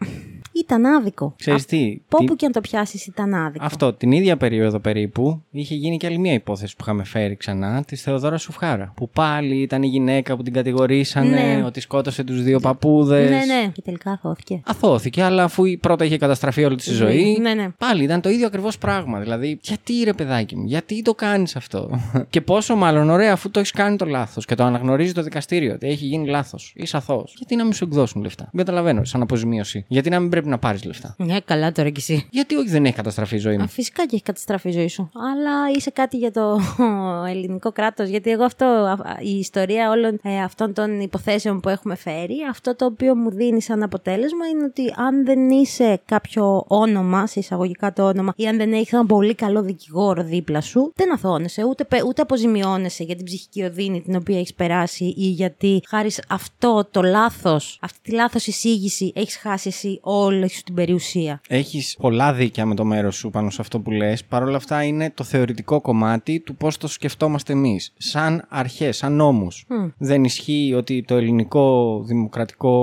Ήταν 0.59 0.85
άδικο. 0.87 1.35
Ξέρεις 1.39 1.63
Α- 1.63 1.67
τι, 1.67 2.01
Από 2.09 2.17
τι- 2.19 2.25
όπου 2.25 2.37
και 2.37 2.47
αν 2.47 2.53
το 2.53 2.61
πιάσεις, 2.61 3.07
ήταν 3.07 3.35
άδικο. 3.35 3.65
Αυτό, 3.65 3.93
την 3.93 4.13
ίδια 4.13 4.37
περίοδο 4.37 4.79
περίπου, 4.79 5.43
είχε 5.51 5.75
γίνει 5.75 5.97
και 5.97 6.07
άλλη 6.07 6.19
μια 6.19 6.33
υπόθεση 6.33 6.77
που 6.77 6.83
είχαμε 6.83 7.05
φέρει 7.05 7.37
ξανά, 7.37 7.85
της 7.85 8.03
Θεοδόρα 8.03 8.37
Σουφχάρα. 8.39 8.93
Που 8.97 9.09
πάλι 9.11 9.57
ήταν 9.57 9.83
η 9.83 9.87
γυναίκα 9.87 10.37
που 10.37 10.43
την 10.43 10.53
κατηγορήσανε 10.53 11.29
Ναι. 11.57 11.63
ότι 11.65 11.81
σκότωσε 11.81 12.25
τους 12.25 12.43
δύο 12.43 12.61
παππούδες. 12.61 13.31
Ναι, 13.31 13.37
ναι. 13.55 13.71
Και 13.73 13.83
τελικά 13.83 14.11
αθώθηκε. 14.11 14.61
Αθώθηκε, 14.67 15.23
αλλά 15.23 15.43
αφού 15.45 15.65
η 15.65 15.77
πρώτα 15.77 16.05
είχε 16.05 16.19
καταστραφεί 16.19 16.65
όλη 16.65 16.77
τη 16.77 16.91
ζωή. 16.91 17.39
Ναι, 17.41 17.55
ναι. 17.55 17.69
Πάλι 17.79 18.03
ήταν 18.05 18.21
το 18.21 18.29
ίδιο 18.29 18.47
ακριβώς 18.47 18.79
πράγμα. 18.79 19.21
Δηλαδή, 19.21 19.59
γιατί 19.63 19.93
ρε 20.05 20.13
παιδάκι 20.13 20.57
μου, 20.57 20.65
γιατί 20.67 21.03
το 21.03 21.15
κάνεις 21.15 21.57
αυτό; 21.57 21.91
και 22.31 22.41
πόσο 22.41 22.77
μάλλον 22.77 23.11
ωραία 23.11 23.33
αφού 23.33 23.51
το 23.51 23.59
έχεις 23.59 23.71
κάνει 23.71 23.97
το 23.97 24.05
λάθος 24.05 24.45
και 24.45 24.55
το 24.55 24.65
αναγνωρίζει 24.65 25.13
το 25.13 25.23
δικαστήριο 25.23 25.73
ότι 25.75 25.87
έχει 25.87 26.05
γίνει 26.05 26.29
λάθος. 26.29 26.73
Είσαι 26.77 26.97
αθώος. 26.97 27.35
Γιατί 27.37 27.57
να 27.57 27.65
μην 27.65 27.73
σου 27.73 27.85
εκδώσουν 27.85 28.23
λεφτά; 28.23 28.49
Δεν 28.53 28.65
καταλαβαίνω, 28.65 29.05
σαν 29.05 29.23
αποζημίωση. 29.23 29.85
Γιατί 29.89 30.11
να 30.11 30.21
μην 30.21 30.31
πρέπει 30.31 30.46
να 30.49 30.59
πάρεις 30.59 30.85
λεφτά. 30.85 31.15
Ναι, 31.19 31.41
καλά 31.41 31.73
τώρα 31.73 31.91
κι 31.91 32.01
εσύ. 32.01 32.27
Γιατί 32.31 32.55
όχι 32.57 32.69
δεν 32.69 32.85
έχει 32.85 32.95
καταστραφεί 32.95 33.35
η 33.35 33.39
ζωή 33.39 33.57
μου. 33.57 33.63
Α, 33.63 33.67
φυσικά 33.67 34.03
και 34.07 34.15
έχει 34.15 34.23
καταστραφεί 34.23 34.69
η 34.69 34.73
ζωή 34.73 34.89
σου. 34.89 35.11
Αλλά 35.15 35.53
είσαι 35.77 35.91
κάτι 35.91 36.17
για 36.17 36.31
το 36.31 36.61
ελληνικό 37.31 37.73
κράτος. 37.73 38.09
Γιατί 38.09 38.31
εγώ 38.31 38.45
αυτό, 38.45 38.65
α- 38.65 39.17
η 39.21 39.39
ιστορία 39.39 39.91
όλων 39.91 40.19
ε, 40.23 40.41
αυτών 40.43 40.73
των 40.75 41.01
υποθέσεων 41.01 41.61
που 41.61 41.69
έχουμε 41.69 41.95
φέρει, 41.95 42.37
αυτό 42.51 42.77
το 42.77 42.85
οποίο 42.85 43.15
μου 43.17 43.31
δίνει 43.31 43.63
σαν 43.63 43.83
αποτέλεσμα 43.83 44.47
είναι 44.47 44.65
ότι 44.65 44.95
αν 44.97 45.25
δεν 45.25 45.51
είσαι 45.51 46.01
κάποιο 46.05 46.65
όνομα, 46.67 47.27
σε 47.27 47.39
εισαγωγικά 47.41 47.93
το 47.93 48.03
όνομα, 48.07 48.33
ή 48.37 48.47
αν 48.47 48.57
δεν 48.57 48.73
έχεις 48.73 48.93
έναν 48.93 49.07
πολύ 49.07 49.35
καλό 49.35 49.63
δικηγόρο 49.63 50.23
δίπλα 50.25 50.61
σου, 50.61 50.93
δεν 50.95 51.13
αθώνεσαι, 51.13 51.65
ούτε, 51.65 51.85
πε- 51.85 52.05
ούτε 52.05 52.23
αποζημιώνεσαι 52.23 53.05
για 53.05 53.17
την 53.17 53.25
ψυχική 53.25 53.63
οδύνη 53.63 54.01
την 54.03 54.17
οποία 54.17 54.39
έχεις 54.39 54.55
περάσει 54.55 55.05
ή 55.05 55.27
γιατί 55.27 55.83
χάρη 55.89 56.11
σε 56.11 56.23
αυτό 56.29 56.89
το 56.91 57.03
λάθος, 57.03 57.79
αυτή 57.83 57.99
τη 58.03 58.11
λάθος 58.11 58.47
εισήγηση, 58.47 59.13
έχεις 59.15 59.37
χάσει 59.37 59.69
εσύ 59.69 59.99
όλη 60.37 60.49
σου 60.51 60.63
την 60.63 60.75
περιουσία. 60.75 61.41
Έχεις 61.49 61.97
πολλά 62.01 62.33
δίκαια 62.33 62.67
με 62.67 62.75
το 62.75 62.85
μέρος 62.85 63.17
σου 63.17 63.31
πάνω 63.31 63.51
σε 63.51 63.61
αυτό 63.61 63.81
που 63.81 63.91
λες. 63.91 64.25
Παρ' 64.25 64.43
όλα 64.43 64.57
αυτά 64.57 64.83
είναι 64.83 65.11
το 65.15 65.25
θεωρητικό 65.25 65.81
κομμάτι 65.81 66.41
του 66.41 66.57
πώς 66.57 66.77
το 66.77 66.89
σκεφτόμαστε 66.89 67.53
εμείς. 67.53 67.93
Σαν 67.97 68.45
αρχές, 68.49 68.97
σαν 68.97 69.13
νόμους. 69.13 69.67
Δεν 69.99 70.25
ισχύει 70.25 70.75
ότι 70.77 71.05
το 71.07 71.15
ελληνικό 71.17 72.01
δημοκρατικό 72.07 72.75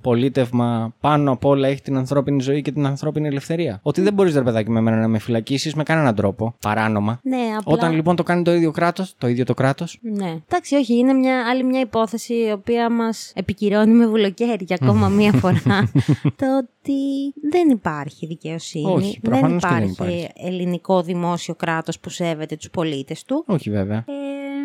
πολίτευμα 0.00 0.94
πάνω 1.00 1.32
απ' 1.32 1.44
όλα 1.44 1.68
έχει 1.68 1.80
την 1.82 1.96
ανθρώπινη 1.96 2.42
ζωή 2.42 2.62
και 2.62 2.72
την 2.72 2.86
ανθρώπινη 2.86 3.26
ελευθερία. 3.28 3.80
Ότι 3.82 4.00
δεν 4.00 4.12
μπορείς, 4.12 4.34
ρε 4.34 4.42
παιδάκι, 4.42 4.70
με 4.70 4.80
μένα 4.80 4.96
να 4.96 5.08
με 5.08 5.18
φυλακίσεις 5.18 5.74
με 5.74 5.82
κανέναν 5.82 6.14
τρόπο. 6.14 6.54
Παράνομα. 6.60 7.20
Ναι, 7.22 7.36
απλά. 7.58 7.72
Όταν 7.74 7.92
λοιπόν 7.94 8.16
το 8.16 8.22
κάνει 8.22 8.42
το 8.42 8.54
ίδιο 8.54 8.70
κράτος, 8.70 9.14
το 9.18 9.28
ίδιο 9.28 9.44
το 9.44 9.54
κράτος. 9.54 9.98
Ναι. 10.02 10.36
Εντάξει, 10.48 10.74
όχι, 10.74 10.94
είναι 10.98 11.12
μια 11.12 11.46
άλλη 11.50 11.64
μια 11.64 11.80
υπόθεση 11.80 12.34
η 12.34 12.50
οποία 12.52 12.90
μας 12.90 13.32
επικυρώνει 13.34 13.92
με 13.92 14.06
βουλοκαίρι 14.06 14.64
για 14.64 14.78
ακόμα 14.82 15.08
μία 15.08 15.32
φορά. 15.42 15.90
το 16.36 16.46
ότι 16.58 16.92
δεν 17.50 17.68
υπάρχει 17.70 18.26
δικαιοσύνη. 18.26 18.92
Όχι, 18.92 19.18
δεν 19.22 19.30
προφανώς 19.30 19.62
και 19.62 19.68
δεν 19.68 19.82
υπάρχει, 19.86 19.92
υπάρχει. 19.92 20.28
ελληνικό 20.36 21.02
δημόσιο 21.02 21.54
κράτος 21.54 22.00
που 22.00 22.10
σέβεται 22.10 22.56
τους 22.56 22.70
πολίτες 22.70 23.24
του. 23.24 23.44
Όχι 23.46 23.70
βέβαια. 23.70 23.96
Ε, 23.96 24.12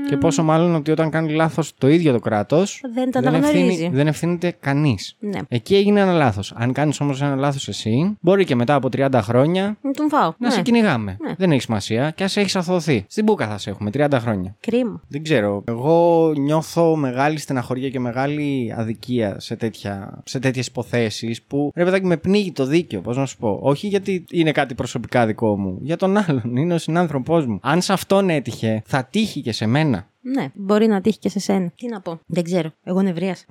Και 0.10 0.18
πόσο 0.18 0.43
μάλλον 0.43 0.76
ότι 0.76 0.91
όταν 0.91 1.10
κάνει 1.10 1.32
λάθος 1.34 1.74
το 1.78 1.88
ίδιο 1.89 2.12
το 2.12 2.20
κράτος. 2.20 2.82
Δεν 2.93 3.12
το 3.12 3.20
αναγνωρίζει. 3.20 3.89
δεν 3.93 4.08
ευθύνεται 4.08 4.56
κανείς. 4.60 5.16
Ναι. 5.20 5.39
Εκεί 5.48 5.76
έγινε 5.76 6.00
ένα 6.02 6.14
λάθος. 6.14 6.54
Αν 6.56 6.74
κάνεις 6.74 7.00
όμως 7.00 7.22
ένα 7.22 7.36
λάθος 7.36 7.68
εσύ, 7.68 8.18
μπορεί 8.22 8.45
και 8.45 8.56
μετά 8.56 8.74
από 8.76 8.89
30 8.98 9.10
χρόνια 9.22 9.78
Να 9.82 9.91
τον 9.91 10.10
φάω. 10.10 10.34
να 10.38 10.48
ναι. 10.48 10.54
σε 10.54 10.62
κυνηγάμε. 10.62 11.18
Ναι. 11.26 11.34
Δεν 11.38 11.52
έχει 11.52 11.62
σημασία 11.62 12.12
και 12.12 12.24
ας 12.24 12.38
έχεις 12.38 12.56
αθωθεί. 12.56 13.06
Στην 13.08 13.24
μπουκα 13.24 13.48
θα 13.48 13.58
σε 13.58 13.70
έχουμε 13.70 13.89
30 13.93 14.08
χρόνια. 14.14 14.56
Κρίμα. 14.60 15.02
Δεν 15.08 15.24
ξέρω. 15.24 15.64
Εγώ 15.68 16.34
νιώθω 16.38 16.95
μεγάλη 16.95 17.38
στεναχωρία 17.39 17.89
και 17.89 18.00
μεγάλη 18.00 18.74
αδικία 18.78 19.39
σε, 19.39 19.56
τέτοια, 19.56 20.22
σε 20.26 20.39
τέτοιες 20.39 20.68
υποθέσεις 20.68 21.41
που 21.41 21.72
ρε 21.76 21.84
παιδάκι 21.84 22.06
με 22.06 22.18
πνίγει 22.18 22.52
το 22.52 22.66
δίκαιο. 22.66 23.02
Πώς 23.02 23.18
να 23.18 23.26
σου 23.26 23.38
πω. 23.38 23.60
Όχι 23.62 23.88
γιατί 23.88 24.26
είναι 24.32 24.52
κάτι 24.52 24.74
προσωπικά 24.74 25.26
δικό 25.26 25.58
μου. 25.58 25.78
Για 25.82 25.98
τον 25.98 26.18
άλλον. 26.18 26.56
Είναι 26.56 26.74
ο 26.74 26.78
συνάνθρωπός 26.78 27.45
μου. 27.45 27.60
Αν 27.62 27.82
σε 27.82 27.93
αυτόν 27.93 28.30
έτυχε, 28.30 28.82
θα 28.86 29.08
τύχει 29.12 29.41
και 29.41 29.52
σε 29.52 29.66
μένα. 29.66 29.97
Ладно? 29.98 30.12
Ναι, 30.36 30.51
μπορεί 30.53 30.88
να 30.88 31.01
τύχει 31.01 31.19
και 31.19 31.30
σε 31.30 31.39
σένα. 31.39 31.71
Τι 31.75 31.88
να 31.88 32.01
πω. 32.01 32.19
Δεν 32.25 32.43
ξέρω. 32.43 32.71
Εγώ 32.84 33.01
νευρίασα. 33.01 33.45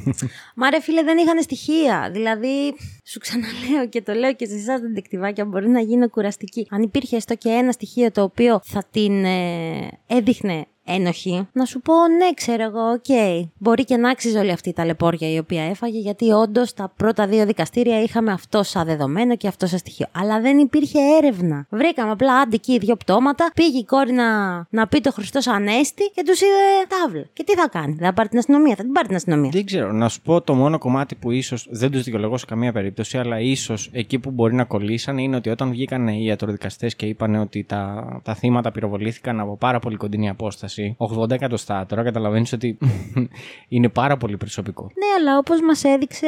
Μα 0.56 0.70
ρε 0.70 0.80
φίλε, 0.80 1.02
δεν 1.02 1.18
είχαν 1.18 1.42
στοιχεία. 1.42 2.08
Δηλαδή, 2.12 2.74
σου 3.04 3.18
ξαναλέω 3.18 3.88
και 3.88 4.02
το 4.02 4.12
λέω 4.12 4.34
και 4.34 4.46
σε 4.46 4.54
εσάς 4.54 4.80
τα 4.80 4.90
ντετεκτιβάκια, 4.94 5.44
μπορεί 5.44 5.68
να 5.68 5.80
γίνω 5.80 6.08
κουραστική. 6.08 6.66
Αν 6.70 6.82
υπήρχε 6.82 7.16
έστω 7.16 7.34
και 7.34 7.48
ένα 7.48 7.72
στοιχείο 7.72 8.10
το 8.10 8.22
οποίο 8.22 8.60
θα 8.64 8.84
την 8.90 9.24
ε, 9.24 9.88
έδειχνε 10.06 10.66
ένοχη, 10.84 11.48
να 11.52 11.64
σου 11.64 11.80
πω 11.80 11.94
ναι, 11.94 12.32
ξέρω 12.34 12.62
εγώ, 12.62 12.90
οκ. 12.90 13.48
Μπορεί 13.58 13.84
και 13.84 13.96
να 13.96 14.10
άξιζε 14.10 14.38
όλη 14.38 14.50
αυτή 14.50 14.68
η 14.68 14.72
ταλαιπωρία 14.72 15.30
η 15.32 15.38
οποία 15.38 15.62
έφαγε, 15.62 15.98
γιατί 15.98 16.30
όντως 16.30 16.74
τα 16.74 16.92
πρώτα 16.96 17.26
δύο 17.26 17.46
δικαστήρια 17.46 18.02
είχαμε 18.02 18.32
αυτό 18.32 18.62
σαν 18.62 18.86
δεδομένο 18.86 19.36
και 19.36 19.48
αυτό 19.48 19.66
σαν 19.66 19.78
στοιχείο. 19.78 20.06
Αλλά 20.12 20.40
δεν 20.40 20.58
υπήρχε 20.58 20.98
έρευνα. 21.18 21.66
Βρήκαμε 21.70 22.10
απλά 22.10 22.34
άντε 22.34 22.54
εκεί 22.54 22.78
δύο 22.78 22.96
πτώματα, 22.96 23.50
πήγε 23.54 23.78
η 23.78 23.84
κόρη 23.84 24.12
να, 24.12 24.56
να 24.70 24.88
πει 24.88 25.00
το 25.00 25.12
Χριστός 25.12 25.46
Ανέστη 25.46 26.09
και 26.14 26.22
τους 26.26 26.40
είδε 26.40 26.86
τάβλα. 26.88 27.26
Και 27.32 27.44
τι 27.44 27.54
θα 27.54 27.68
κάνει, 27.68 27.96
θα 28.00 28.12
πάρει 28.12 28.28
την 28.28 28.38
αστυνομία, 28.38 28.74
θα 28.74 28.82
την 28.82 28.92
πάρει 28.92 29.06
την 29.06 29.16
αστυνομία. 29.16 29.50
Δεν 29.50 29.64
ξέρω. 29.64 29.92
Να 29.92 30.08
σου 30.08 30.20
πω 30.22 30.40
το 30.40 30.54
μόνο 30.54 30.78
κομμάτι 30.78 31.14
που 31.14 31.30
ίσως 31.30 31.66
δεν 31.70 31.90
τους 31.90 32.02
δικαιολογώ 32.02 32.36
σε 32.36 32.46
καμία 32.46 32.72
περίπτωση, 32.72 33.18
αλλά 33.18 33.40
ίσως 33.40 33.88
εκεί 33.92 34.18
που 34.18 34.30
μπορεί 34.30 34.54
να 34.54 34.64
κολλήσαν 34.64 35.18
είναι 35.18 35.36
ότι 35.36 35.50
όταν 35.50 35.70
βγήκαν 35.70 36.08
οι 36.08 36.24
ιατροδικαστές 36.24 36.96
και 36.96 37.06
είπαν 37.06 37.34
ότι 37.34 37.64
τα, 37.64 38.04
τα 38.24 38.34
θύματα 38.34 38.72
πυροβολήθηκαν 38.72 39.40
από 39.40 39.56
πάρα 39.56 39.78
πολύ 39.78 39.96
κοντινή 39.96 40.28
απόσταση, 40.28 40.96
80 41.18 41.30
εκατοστά, 41.30 41.86
τώρα 41.86 42.02
καταλαβαίνεις 42.02 42.52
ότι 42.52 42.78
είναι 43.68 43.88
πάρα 43.88 44.16
πολύ 44.16 44.36
προσωπικό. 44.36 44.82
Ναι, 44.82 45.06
αλλά 45.18 45.38
όπως 45.38 45.60
μας 45.60 45.84
έδειξε 45.84 46.26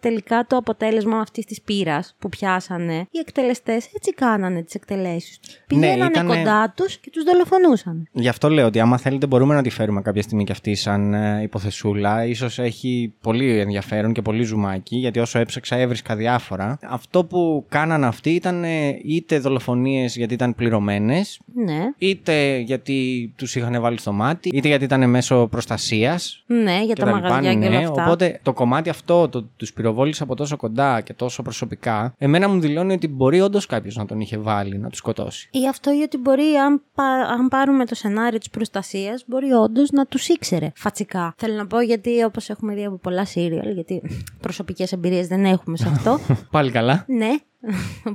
τελικά 0.00 0.46
το 0.48 0.56
αποτέλεσμα 0.56 1.18
αυτής 1.18 1.44
της 1.44 1.62
πείρας 1.62 2.14
που 2.18 2.28
πιάσανε, 2.28 2.94
οι 3.10 3.18
εκτελεστές 3.18 3.88
έτσι 3.94 4.14
κάνανε 4.14 4.62
τις 4.62 4.74
εκτελέσεις 4.74 5.38
τους. 5.38 5.54
Πηγαίνανε 5.66 5.96
Ναι, 6.04 6.06
ήτανε- 6.06 6.36
κοντά 6.36 6.72
τους 6.76 6.98
και 6.98 7.10
τους 7.10 7.22
δολοφονούσαν. 7.24 8.08
Γι' 8.12 8.28
αυτό 8.28 8.48
λέω 8.48 8.66
ότι 8.66 8.80
άμα 8.80 8.96
θέλετε 9.12 9.26
μπορούμε 9.36 9.54
να 9.54 9.62
τη 9.62 9.70
φέρουμε 9.70 10.02
κάποια 10.02 10.22
στιγμή 10.22 10.44
και 10.44 10.52
αυτή 10.52 10.74
σαν 10.74 11.14
ε, 11.14 11.42
υποθεσούλα. 11.42 12.24
Ίσως 12.26 12.58
έχει 12.58 13.12
πολύ 13.20 13.58
ενδιαφέρον 13.58 14.12
και 14.12 14.22
πολύ 14.22 14.42
ζουμάκι, 14.42 14.96
γιατί 14.96 15.18
όσο 15.18 15.38
έψαξα 15.38 15.76
έβρισκα 15.76 16.16
διάφορα. 16.16 16.78
Αυτό 16.82 17.24
που 17.24 17.64
κάναν 17.68 18.04
αυτοί 18.04 18.30
ήταν 18.30 18.64
ε, 18.64 18.98
είτε 19.04 19.38
δολοφονίες 19.38 20.16
γιατί 20.16 20.34
ήταν 20.34 20.54
πληρωμένες, 20.54 21.40
Ναι, 21.54 21.80
είτε 21.98 22.58
γιατί 22.58 23.32
τους 23.36 23.54
είχαν 23.54 23.80
βάλει 23.80 23.98
στο 23.98 24.12
μάτι, 24.12 24.48
είτε 24.52 24.68
γιατί 24.68 24.84
ήταν 24.84 25.10
μέσω 25.10 25.46
προστασίας. 25.46 26.42
ναι, 26.46 26.84
για 26.84 26.94
και 26.94 27.00
τα 27.02 27.10
τα 27.10 27.16
λοιπά, 27.16 27.28
μαγαζιά 27.28 27.52
και 27.54 27.66
όλα 27.66 27.78
ναι. 27.78 27.84
αυτά. 27.84 28.02
Οπότε 28.04 28.40
το 28.42 28.52
κομμάτι 28.52 28.88
αυτό, 28.90 29.28
το 29.28 29.42
τους 29.56 29.72
πυροβόλησε 29.72 30.22
από 30.22 30.34
τόσο 30.34 30.56
κοντά 30.56 31.00
και 31.00 31.12
τόσο 31.14 31.42
προσωπικά, 31.42 32.14
εμένα 32.18 32.48
μου 32.48 32.60
δηλώνει 32.60 32.92
ότι 32.92 33.08
μπορεί 33.08 33.40
όντως 33.40 33.66
κάποιος 33.66 33.96
να 33.96 34.04
τον 34.06 34.20
είχε 34.20 34.38
βάλει 34.38 34.78
να 34.78 34.88
τους 34.88 34.98
σκοτώσει. 34.98 35.48
Ή 35.52 35.68
αυτό 35.68 35.90
ή 35.92 36.02
ότι 36.02 36.18
μπορεί, 36.18 36.54
αν, 36.64 36.82
πα- 36.94 37.04
αν 37.38 37.48
πάρουμε 37.48 37.84
το 37.86 37.94
σενάριο 37.94 38.38
της 38.38 38.50
προστασίας, 38.50 39.00
μπορεί 39.26 39.52
όντως 39.52 39.90
να 39.90 40.06
τους 40.06 40.28
ήξερε 40.28 40.72
φατσικά. 40.74 41.34
Θέλω 41.36 41.54
να 41.54 41.66
πω 41.66 41.80
γιατί, 41.80 42.22
όπως 42.22 42.48
έχουμε 42.48 42.74
δει 42.74 42.84
από 42.84 42.96
πολλά 42.96 43.24
σύριαλ, 43.24 43.72
γιατί 43.72 44.02
προσωπικές 44.40 44.92
εμπειρίες 44.92 45.26
δεν 45.26 45.44
έχουμε 45.44 45.76
σε 45.76 45.88
αυτό. 45.88 46.18
Πάλι 46.50 46.70
καλά. 46.70 47.04
ναι, 47.08 47.30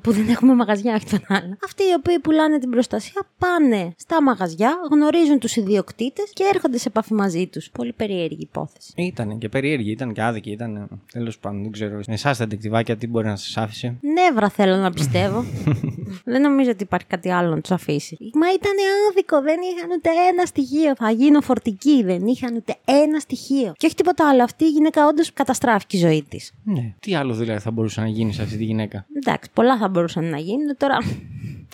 που 0.01 0.11
δεν 0.11 0.29
έχουμε 0.29 0.53
μαγαζιά, 0.53 0.95
όχι 0.95 1.05
τον 1.05 1.21
άλλο. 1.27 1.57
Αυτοί 1.63 1.83
οι 1.83 1.93
οποίοι 1.97 2.19
πουλάνε 2.19 2.59
την 2.59 2.69
προστασία 2.69 3.21
πάνε 3.37 3.93
στα 3.97 4.23
μαγαζιά, 4.23 4.75
γνωρίζουν 4.91 5.39
τους 5.39 5.55
ιδιοκτήτες 5.55 6.31
και 6.33 6.43
έρχονται 6.53 6.77
σε 6.77 6.87
επαφή 6.87 7.13
μαζί 7.13 7.47
τους. 7.47 7.69
Πολύ 7.69 7.93
περίεργη 7.93 8.41
υπόθεση. 8.41 8.93
Ήταν 8.95 9.37
και 9.37 9.49
περίεργη, 9.49 9.91
ήταν 9.91 10.13
και 10.13 10.21
άδικη, 10.21 10.51
ήταν. 10.51 11.01
Τέλος 11.11 11.37
πάντων, 11.39 11.61
δεν 11.61 11.71
ξέρω. 11.71 11.99
Εσάς 12.07 12.37
τα 12.37 12.47
ντεκτιβάκια 12.47 12.97
τι 12.97 13.07
μπορεί 13.07 13.27
να 13.27 13.35
σας 13.35 13.57
άφησε; 13.57 13.95
Νεύρα 14.01 14.49
θέλω 14.49 14.75
να 14.75 14.91
πιστεύω. 14.91 15.45
δεν 16.31 16.41
νομίζω 16.41 16.69
ότι 16.69 16.83
υπάρχει 16.83 17.07
κάτι 17.07 17.31
άλλο 17.31 17.49
να 17.49 17.61
τους 17.61 17.71
αφήσει. 17.71 18.17
Μα 18.33 18.47
ήταν 18.53 18.71
άδικο, 19.09 19.41
δεν 19.41 19.57
είχαν 19.73 19.91
ούτε 19.91 20.09
ένα 20.31 20.45
στοιχείο. 20.45 20.95
Θα 20.95 21.11
γίνω 21.11 21.41
φορτική, 21.41 22.03
δεν 22.03 22.27
είχαν 22.27 22.55
ούτε 22.55 22.75
ένα 22.85 23.19
στοιχείο. 23.19 23.73
Και 23.77 23.85
όχι 23.85 23.95
τίποτα 23.95 24.29
άλλο. 24.29 24.43
Αυτή 24.43 24.63
η 24.63 24.69
γυναίκα 24.69 25.07
όντως 25.07 25.33
καταστράφηκε 25.33 25.97
η 25.97 25.99
ζωή 25.99 26.25
της. 26.29 26.53
Ναι. 26.63 26.93
Τι 26.99 27.15
άλλο 27.15 27.33
δηλαδή 27.33 27.59
θα 27.59 27.71
μπορούσε 27.71 28.01
να 28.01 28.07
γίνει 28.07 28.33
σε 28.33 28.41
αυτή 28.41 28.57
τη 28.57 28.63
γυναίκα; 28.63 29.05
Εντάξει, 29.15 29.36
πολλά 29.53 29.77
θα 29.77 29.87
μπορούσαν 29.89 30.25
να 30.25 30.37
γίνουν. 30.37 30.77
Τώρα 30.77 30.97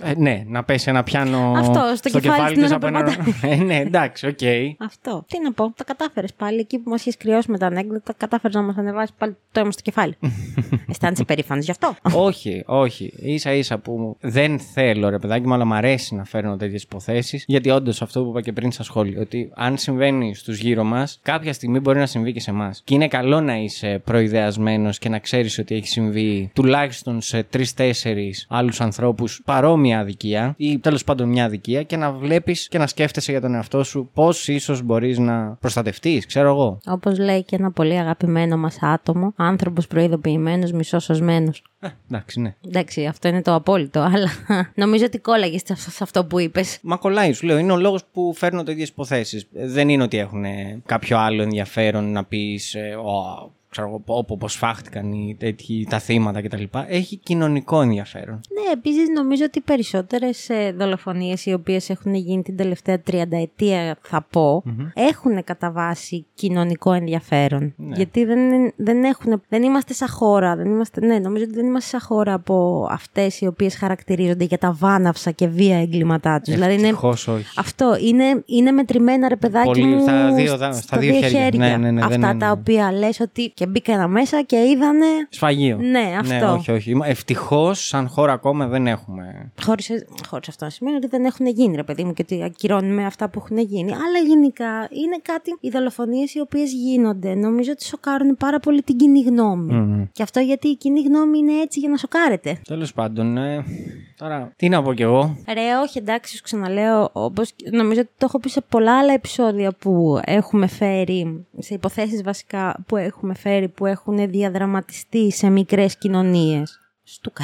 Ε, 0.04 0.14
ναι, 0.18 0.44
να 0.48 0.64
πέσει 0.64 0.90
ένα 0.90 1.04
πιάνο 1.04 1.54
Αυτό, 1.58 1.82
στο 1.96 2.20
κεφάλι 2.20 2.54
την 2.54 2.62
της 2.64 2.72
ώρα 2.72 2.76
από 2.76 2.88
ένα- 2.88 3.18
Ε, 3.52 3.56
ναι, 3.56 3.78
εντάξει, 3.78 4.28
οκ. 4.28 4.40
Αυτό. 4.78 5.26
Τι 5.28 5.42
να 5.42 5.52
πω, 5.52 5.74
τα 5.78 5.84
κατάφερες 5.84 6.34
πάλι. 6.34 6.60
Εκεί 6.60 6.78
που 6.80 6.90
μας 6.90 7.02
είχες 7.02 7.18
κρυώσει 7.18 7.52
με 7.52 7.58
τα 7.58 7.66
ανέκδοτα, 7.66 8.14
κατάφερες 8.18 8.56
να 8.56 8.62
μας 8.62 8.78
ανεβάσεις 8.78 9.16
πάλι 9.18 9.36
το 9.52 9.60
αίμα 9.60 9.72
στο 9.72 9.82
κεφάλι. 9.82 10.18
Αισθάνεσαι 10.90 11.24
περήφανος 11.24 11.66
γι' 11.66 11.72
αυτό; 11.72 11.96
όχι, 12.14 12.64
όχι. 12.66 13.14
σα 13.36 13.54
ίσα 13.54 13.78
που 13.78 14.18
δεν 14.22 14.60
θέλω, 14.60 15.10
ρε 15.10 15.20
παιδάκι 15.20 15.48
μου, 15.48 15.54
αλλά 15.54 15.66
μου 15.66 15.74
αρέσει 15.74 16.16
να 16.16 16.24
φέρνω 16.24 16.58
τέτοιες 16.58 16.84
υποθέσεις. 16.84 17.44
Γιατί 17.48 17.70
όντως 17.70 18.02
αυτό 18.02 18.24
που 18.24 18.30
είπα 18.30 18.42
και 18.42 18.52
πριν 18.52 18.72
στα 18.72 18.84
σχόλια, 18.84 19.22
ότι 19.22 19.52
αν 19.56 19.78
συμβαίνει 19.78 20.36
στους 20.36 20.58
γύρω 20.60 20.84
μας, 20.84 21.20
κάποια 21.22 21.54
στιγμή 21.54 21.80
μπορεί 21.80 22.00
να 22.00 22.06
συμβεί 22.06 22.34
και 22.34 22.40
σε 22.40 22.52
εμάς. 22.52 22.82
Και 22.84 22.94
είναι 22.94 23.08
καλό 23.08 23.42
να 23.42 23.56
είσαι 23.56 24.02
προειδεασμένος 24.06 24.98
και 24.98 25.10
να 25.10 25.20
ξέρεις 25.20 25.58
ότι 25.58 25.76
έχει 25.76 25.88
συμβεί 25.88 26.52
τουλάχιστον 26.54 27.22
σε 27.22 27.44
τρει-τέσσερι 27.44 28.34
άλλους 28.48 28.82
ανθρώπους 28.82 29.42
παρόμοια 29.46 29.82
αδικία 29.92 30.54
ή 30.58 30.80
τέλος 30.80 31.04
πάντων 31.04 31.30
μια 31.30 31.46
αδικία 31.46 31.84
και 31.84 31.98
να 31.98 32.12
βλέπεις 32.12 32.68
και 32.68 32.78
να 32.78 32.88
σκέφτεσαι 32.88 33.32
για 33.32 33.42
τον 33.42 33.54
εαυτό 33.54 33.84
σου 33.84 34.10
πώς 34.14 34.48
ίσως 34.48 34.82
μπορείς 34.82 35.18
να 35.18 35.58
προστατευτείς, 35.60 36.26
ξέρω 36.26 36.48
εγώ. 36.50 36.80
Όπως 36.88 37.18
λέει 37.20 37.44
και 37.44 37.56
ένα 37.56 37.72
πολύ 37.72 37.98
αγαπημένο 37.98 38.58
μας 38.58 38.78
άτομο, 38.82 39.34
άνθρωπος 39.36 39.88
προειδοποιημένος, 39.88 40.72
μισό 40.72 41.00
σωσμένο. 41.00 41.52
Ε, 41.80 41.88
εντάξει, 42.10 42.40
ναι. 42.42 42.56
Εντάξει, 42.68 43.06
αυτό 43.06 43.28
είναι 43.28 43.42
το 43.42 43.54
απόλυτο, 43.54 44.00
αλλά 44.00 44.30
νομίζω 44.76 45.06
ότι 45.06 45.20
κόλλαγες 45.20 45.62
σε 45.66 45.74
αυτό- 45.74 45.92
σε 45.92 46.04
αυτό 46.04 46.26
που 46.26 46.40
είπες. 46.40 46.80
Μα 46.82 46.98
κολλάει, 46.98 47.34
σου 47.34 47.46
λέω. 47.46 47.58
Είναι 47.58 47.72
ο 47.72 47.78
λόγος 47.78 48.04
που 48.14 48.34
φέρνω 48.36 48.64
τέτοιε 48.64 48.86
υποθέσεις. 48.90 49.48
Δεν 49.52 49.90
είναι 49.90 50.04
ότι 50.04 50.18
έχουν 50.18 50.44
κάποιο 50.86 51.18
άλλο 51.18 51.42
ενδιαφέρον 51.42 52.12
να 52.12 52.24
πεις. 52.24 52.76
Ξέρω 53.74 53.88
εγώ, 53.88 54.00
πω, 54.24 54.38
πώ 54.40 54.48
φάχτηκαν 54.48 55.12
οι 55.12 55.36
τέτοιοι, 55.40 55.88
τα 55.90 56.00
θύματα 56.00 56.42
κτλ. 56.42 56.64
Έχει 56.88 57.16
κοινωνικό 57.18 57.82
ενδιαφέρον. 57.82 58.36
Ναι, 58.36 58.72
επίσης 58.74 59.10
νομίζω 59.16 59.44
ότι 59.46 59.58
οι 59.58 59.62
περισσότερε 59.62 60.30
δολοφονίες 60.78 61.46
οι 61.46 61.54
οποίες 61.54 61.90
έχουν 61.90 62.14
γίνει 62.14 62.42
την 62.44 62.58
τελευταία 62.58 63.00
τριανταετία, 63.00 63.98
θα 64.02 64.26
πω, 64.30 64.64
έχουν 64.94 65.44
κατά 65.44 65.72
βάση 65.72 66.26
κοινωνικό 66.34 66.92
ενδιαφέρον. 66.92 67.74
Ναι. 67.78 67.96
Γιατί 67.96 68.26
δεν, 68.26 68.40
δεν, 68.76 69.04
έχουν, 69.04 69.42
δεν 69.50 69.64
είμαστε 69.64 69.94
σαν 69.94 70.08
χώρα. 70.10 70.56
Δεν 70.56 70.66
είμαστε, 70.66 71.06
ναι, 71.06 71.20
νομίζω 71.20 71.44
ότι 71.44 71.54
δεν 71.54 71.66
είμαστε 71.66 71.90
σαν 71.98 72.08
χώρα 72.08 72.34
από 72.34 72.88
αυτές 72.92 73.42
οι 73.42 73.48
οποίες 73.48 73.76
χαρακτηρίζονται 73.78 74.44
για 74.44 74.58
τα 74.58 74.72
βάναυσα 74.80 75.32
και 75.32 75.48
βία 75.48 75.78
εγκλήματά 75.82 76.42
τους. 76.42 76.54
Δηλαδή 76.54 76.74
είναι, 76.74 76.82
Ευτυχώς 76.88 77.28
όχι. 77.28 77.46
αυτό 77.58 77.98
είναι, 78.02 78.44
είναι 78.46 78.72
μετρημένα 78.72 79.28
ρε 79.28 79.36
παιδάκι 79.36 79.66
Πολύ- 79.68 79.86
μου 79.86 80.02
στα 80.02 80.34
δύο 80.34 80.58
δά- 80.58 80.74
στα 80.74 80.98
δύο 80.98 81.14
χέρια. 81.14 81.50
Ναι, 81.68 81.78
ναι, 81.78 81.92
ναι, 81.92 82.02
Αυτά 82.04 82.18
δεν 82.18 82.30
είναι- 82.30 82.40
τα 82.40 82.52
οποία 82.52 82.92
λες 82.92 83.20
ότι 83.20 83.50
και 83.64 83.70
μπήκαν 83.70 84.12
μέσα 84.12 84.42
και 84.42 84.58
είδανε 84.58 85.06
Σφαγείο. 85.30 85.78
Ναι, 85.78 86.16
αυτό. 86.20 86.34
Ναι, 86.34 86.52
όχι, 86.52 86.72
όχι. 86.72 86.98
Ευτυχώς, 87.04 87.88
σαν 87.88 88.08
χώρα 88.08 88.34
ακόμα 88.34 88.68
δεν 88.68 88.88
έχουμε. 88.88 89.52
Χωρίς, 89.64 89.90
χωρίς 90.28 90.48
αυτό 90.48 90.66
να 90.66 90.72
σημαίνει 90.72 90.96
ότι 90.96 91.08
δεν 91.08 91.26
έχουν 91.26 91.46
γίνει, 91.46 91.76
ρε 91.76 91.84
παιδί 91.84 92.04
μου, 92.04 92.14
και 92.14 92.22
ότι 92.22 92.44
ακυρώνουμε 92.44 93.06
αυτά 93.06 93.30
που 93.30 93.42
έχουν 93.44 93.58
γίνει. 93.58 93.92
Αλλά 93.92 94.28
γενικά 94.28 94.66
είναι 94.90 95.20
κάτι, 95.22 95.58
οι 95.60 95.70
δολοφονίες 95.70 96.34
οι 96.34 96.40
οποίες 96.40 96.72
γίνονται, 96.72 97.34
νομίζω 97.34 97.72
ότι 97.72 97.86
σοκάρουν 97.86 98.38
πάρα 98.38 98.60
πολύ 98.60 98.82
την 98.82 98.98
κοινή 98.98 99.22
γνώμη. 99.22 99.74
Μμμ. 99.74 100.06
Και 100.12 100.24
αυτό 100.24 100.40
γιατί 100.40 100.68
η 100.68 100.76
κοινή 100.76 101.02
γνώμη 101.02 101.38
είναι 101.38 101.54
έτσι 101.62 101.80
για 101.80 101.90
να 101.90 101.98
σοκάρεται. 101.98 102.62
Τέλος 102.68 102.94
πάντων, 102.94 103.38
ε, 103.38 103.64
τώρα 104.18 104.52
τι 104.56 104.70
να 104.70 104.84
πω 104.84 104.94
κι 104.94 105.02
εγώ; 105.02 105.38
Ρε, 105.54 105.78
όχι, 105.84 105.98
εντάξει, 105.98 106.36
σου 106.36 106.44
ξαναλέω, 106.44 107.10
όπως 107.14 107.56
νομίζω 107.72 108.02
ότι 108.02 108.10
το 108.18 108.26
έχω 108.26 108.40
πει 108.40 108.50
σε 108.50 108.62
πολλά 108.70 108.98
άλλα 108.98 109.14
επεισόδια 109.14 109.72
που 109.72 110.20
έχουμε 110.26 110.68
φέρει, 110.68 111.46
σε 111.58 111.74
υποθέσεις 111.74 112.24
βασικά 112.24 112.84
που 112.88 112.98
έχουμε 112.98 113.34
φέρει, 113.34 113.53
που 113.76 113.86
έχουν 113.86 114.30
διαδραματιστεί 114.30 115.32
σε 115.32 115.50
μικρές 115.50 115.98
κοινωνίες. 115.98 116.80
Στούκα. 117.04 117.44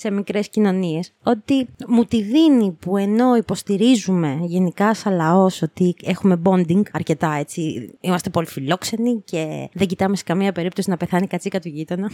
Σε 0.00 0.10
μικρές 0.10 0.48
κοινωνίες, 0.48 1.12
ότι 1.22 1.68
μου 1.86 2.04
τη 2.04 2.22
δίνει 2.22 2.70
που 2.80 2.96
ενώ 2.96 3.36
υποστηρίζουμε 3.36 4.38
γενικά 4.42 4.94
σαν 4.94 5.14
λαός 5.14 5.62
ότι 5.62 5.94
έχουμε 6.02 6.40
bonding 6.44 6.82
αρκετά 6.92 7.32
έτσι, 7.38 7.90
είμαστε 8.00 8.30
πολύ 8.30 8.46
φιλόξενοι 8.46 9.22
και 9.24 9.68
δεν 9.72 9.86
κοιτάμε 9.86 10.16
σε 10.16 10.22
καμία 10.24 10.52
περίπτωση 10.52 10.90
να 10.90 10.96
πεθάνει 10.96 11.24
η 11.24 11.26
κατσίκα 11.26 11.60
του 11.60 11.68
γείτονα. 11.68 12.10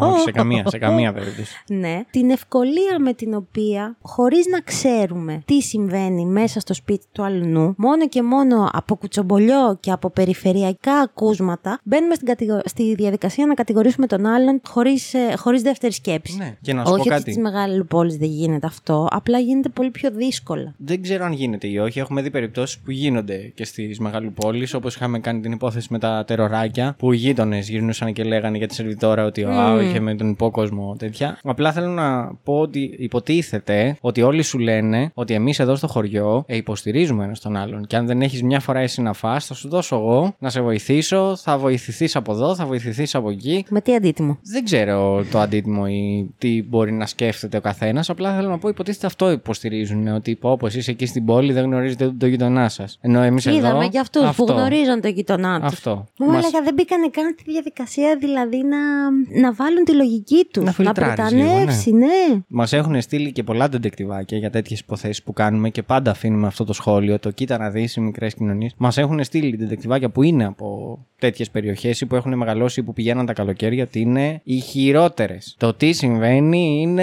όχι, 0.00 0.20
σε 0.20 0.30
καμία, 0.30 0.64
σε 0.66 0.78
καμία 0.78 1.12
περίπτωση. 1.12 1.56
Ναι. 1.68 2.00
Την 2.10 2.30
ευκολία 2.30 2.98
με 3.00 3.12
την 3.12 3.34
οποία, 3.34 3.96
χωρίς 4.02 4.46
να 4.46 4.60
ξέρουμε 4.60 5.42
τι 5.44 5.62
συμβαίνει 5.62 6.26
μέσα 6.26 6.60
στο 6.60 6.74
σπίτι 6.74 7.06
του 7.12 7.22
αλλού, 7.24 7.74
μόνο 7.76 8.08
και 8.08 8.22
μόνο 8.22 8.70
από 8.72 8.96
κουτσομπολιό 8.96 9.76
και 9.80 9.90
από 9.90 10.10
περιφερειακά 10.10 10.94
ακούσματα, 10.94 11.80
μπαίνουμε 11.82 12.14
στην 12.14 12.26
κατηγο- 12.26 12.60
στη 12.64 12.94
διαδικασία 12.94 13.46
να 13.46 13.54
κατηγορήσουμε 13.54 14.06
τον 14.06 14.26
άλλον 14.26 14.60
χωρίς 14.68 15.14
χωρίς 15.36 15.62
δεύτερη 15.62 15.92
σκέψη. 15.92 16.36
Ναι. 16.36 16.56
Και 16.60 16.72
να 16.72 16.84
σου 16.84 16.92
Όχι 16.92 17.08
πω 17.08 17.14
ότι 17.14 17.15
κάτι. 17.16 17.32
στι 17.32 17.40
μεγάλε 17.40 17.82
πόλει 17.82 18.16
δεν 18.16 18.28
γίνεται 18.28 18.66
αυτό, 18.66 19.08
απλά 19.10 19.38
γίνεται 19.38 19.68
πολύ 19.68 19.90
πιο 19.90 20.10
δύσκολα. 20.10 20.74
Δεν 20.76 21.02
ξέρω 21.02 21.24
αν 21.24 21.32
γίνεται 21.32 21.66
ή 21.66 21.78
όχι. 21.78 21.98
Έχουμε 21.98 22.22
δει 22.22 22.30
περιπτώσεις 22.30 22.78
που 22.78 22.90
γίνονται 22.90 23.52
και 23.54 23.64
στις 23.64 23.98
μεγαλοπόλεις 23.98 24.74
Όπως 24.74 24.94
είχαμε 24.94 25.18
κάνει 25.18 25.40
την 25.40 25.52
υπόθεση 25.52 25.88
με 25.90 25.98
τα 25.98 26.24
τεροράκια, 26.26 26.94
που 26.98 27.12
οι 27.12 27.16
γείτονες 27.16 27.68
γυρνούσαν 27.68 28.12
και 28.12 28.24
λέγανε 28.24 28.58
για 28.58 28.66
τη 28.66 28.74
σερβιτόρα 28.74 29.24
ότι 29.24 29.46
mm. 29.48 29.80
είχε 29.82 30.00
με 30.00 30.14
τον 30.14 30.30
υπόκοσμο 30.30 30.96
τέτοια. 30.98 31.38
Απλά 31.42 31.72
θέλω 31.72 31.90
να 31.90 32.34
πω 32.44 32.58
ότι 32.60 32.94
υποτίθεται 32.98 33.96
ότι 34.00 34.22
όλοι 34.22 34.42
σου 34.42 34.58
λένε 34.58 35.10
ότι 35.14 35.34
εμείς 35.34 35.58
εδώ 35.58 35.74
στο 35.74 35.86
χωριό 35.86 36.44
ε, 36.46 36.56
υποστηρίζουμε 36.56 37.24
ένας 37.24 37.40
τον 37.40 37.56
άλλον. 37.56 37.86
Και 37.86 37.96
αν 37.96 38.06
δεν 38.06 38.22
έχεις 38.22 38.42
μια 38.42 38.60
φορά 38.60 38.80
εσύ 38.80 39.02
να 39.02 39.12
φας, 39.12 39.46
θα 39.46 39.54
σου 39.54 39.68
δώσω 39.68 39.96
εγώ 39.96 40.34
να 40.38 40.50
σε 40.50 40.60
βοηθήσω, 40.60 41.36
θα 41.36 41.58
βοηθηθείς 41.58 42.16
από 42.16 42.32
εδώ, 42.32 42.54
θα 42.54 42.66
βοηθηθείς 42.66 43.14
από 43.14 43.30
εκεί. 43.30 43.64
Με 43.68 43.80
τι 43.80 43.94
αντίτιμο; 43.94 44.38
Δεν 44.42 44.64
ξέρω 44.64 45.24
το 45.30 45.38
αντίτιμο 45.38 45.84
ή 45.88 46.30
τι 46.38 46.62
μπορεί 46.62 46.92
να 46.92 47.05
σκέφτεται 47.06 47.56
ο 47.56 47.60
καθένας. 47.60 48.10
Απλά 48.10 48.34
θέλω 48.34 48.48
να 48.48 48.58
πω, 48.58 48.68
υποτίθεται 48.68 49.06
αυτό 49.06 49.30
υποστηρίζουν. 49.30 50.08
Ότι 50.08 50.34
πω, 50.34 50.50
όπω 50.50 50.66
είσαι 50.66 50.90
εκεί 50.90 51.06
στην 51.06 51.24
πόλη, 51.24 51.52
δεν 51.52 51.64
γνωρίζετε 51.64 52.04
ούτε 52.04 52.16
το 52.18 52.26
γειτονά 52.26 52.68
σας. 52.68 52.98
Ενώ 53.00 53.22
εμείς 53.22 53.46
εδώ. 53.46 53.56
Είδαμε 53.56 53.88
και 53.88 53.98
αυτούς 53.98 54.22
που 54.22 54.28
αυτό. 54.28 54.52
γνωρίζαν 54.52 55.00
το 55.00 55.08
γειτονά 55.08 55.60
τους. 55.60 55.72
Αυτό. 55.72 56.06
Μου 56.18 56.26
Μας- 56.26 56.36
έλεγα, 56.36 56.64
δεν 56.64 56.74
μπήκανε 56.74 57.08
καν 57.08 57.34
στη 57.38 57.50
διαδικασία 57.50 58.16
δηλαδή 58.20 58.62
να, 58.62 59.10
να 59.40 59.52
βάλουν 59.52 59.84
τη 59.84 59.94
λογική 59.94 60.48
τους. 60.50 60.62
Να 60.62 60.68
να 60.68 60.72
φιλτράρεις 60.72 61.32
λίγο, 61.32 61.46
πρετανεύσει, 61.46 61.92
ναι. 61.92 62.06
Μας 62.48 62.72
έχουν 62.72 63.00
στείλει 63.00 63.32
και 63.32 63.42
πολλά 63.42 63.68
τεντεκτιβάκια 63.68 64.38
για 64.38 64.50
τέτοιες 64.50 64.80
υποθέσεις 64.80 65.22
που 65.22 65.32
κάνουμε 65.32 65.70
και 65.70 65.82
πάντα 65.82 66.10
αφήνουμε 66.10 66.46
αυτό 66.46 66.64
το 66.64 66.72
σχόλιο. 66.72 67.18
Το 67.18 67.30
κοίτα 67.30 67.58
να 67.58 67.70
δεις 67.70 67.96
οι 67.96 68.00
μικρές 68.00 68.34
κοινωνίες. 68.34 68.74
Μας 68.76 68.96
έχουν 68.96 69.24
στείλει 69.24 69.56
τεντεκτιβάκια 69.56 70.08
που 70.08 70.22
είναι 70.22 70.44
από 70.44 70.98
τέτοιες 71.18 71.50
περιοχές 71.50 72.00
ή 72.00 72.06
που 72.06 72.14
έχουν 72.14 72.36
μεγαλώσει 72.36 72.80
ή 72.80 72.82
που 72.82 72.92
πηγαίναν 72.92 73.26
τα 73.26 73.32
καλοκαίρια 73.32 73.84
ότι 73.84 74.00
είναι 74.00 74.40
οι 74.44 74.58
χειρότερες. 74.58 75.54
Το 75.58 75.74
τι 75.74 75.92
συμβαίνει 75.92 76.78
είναι 76.80 76.95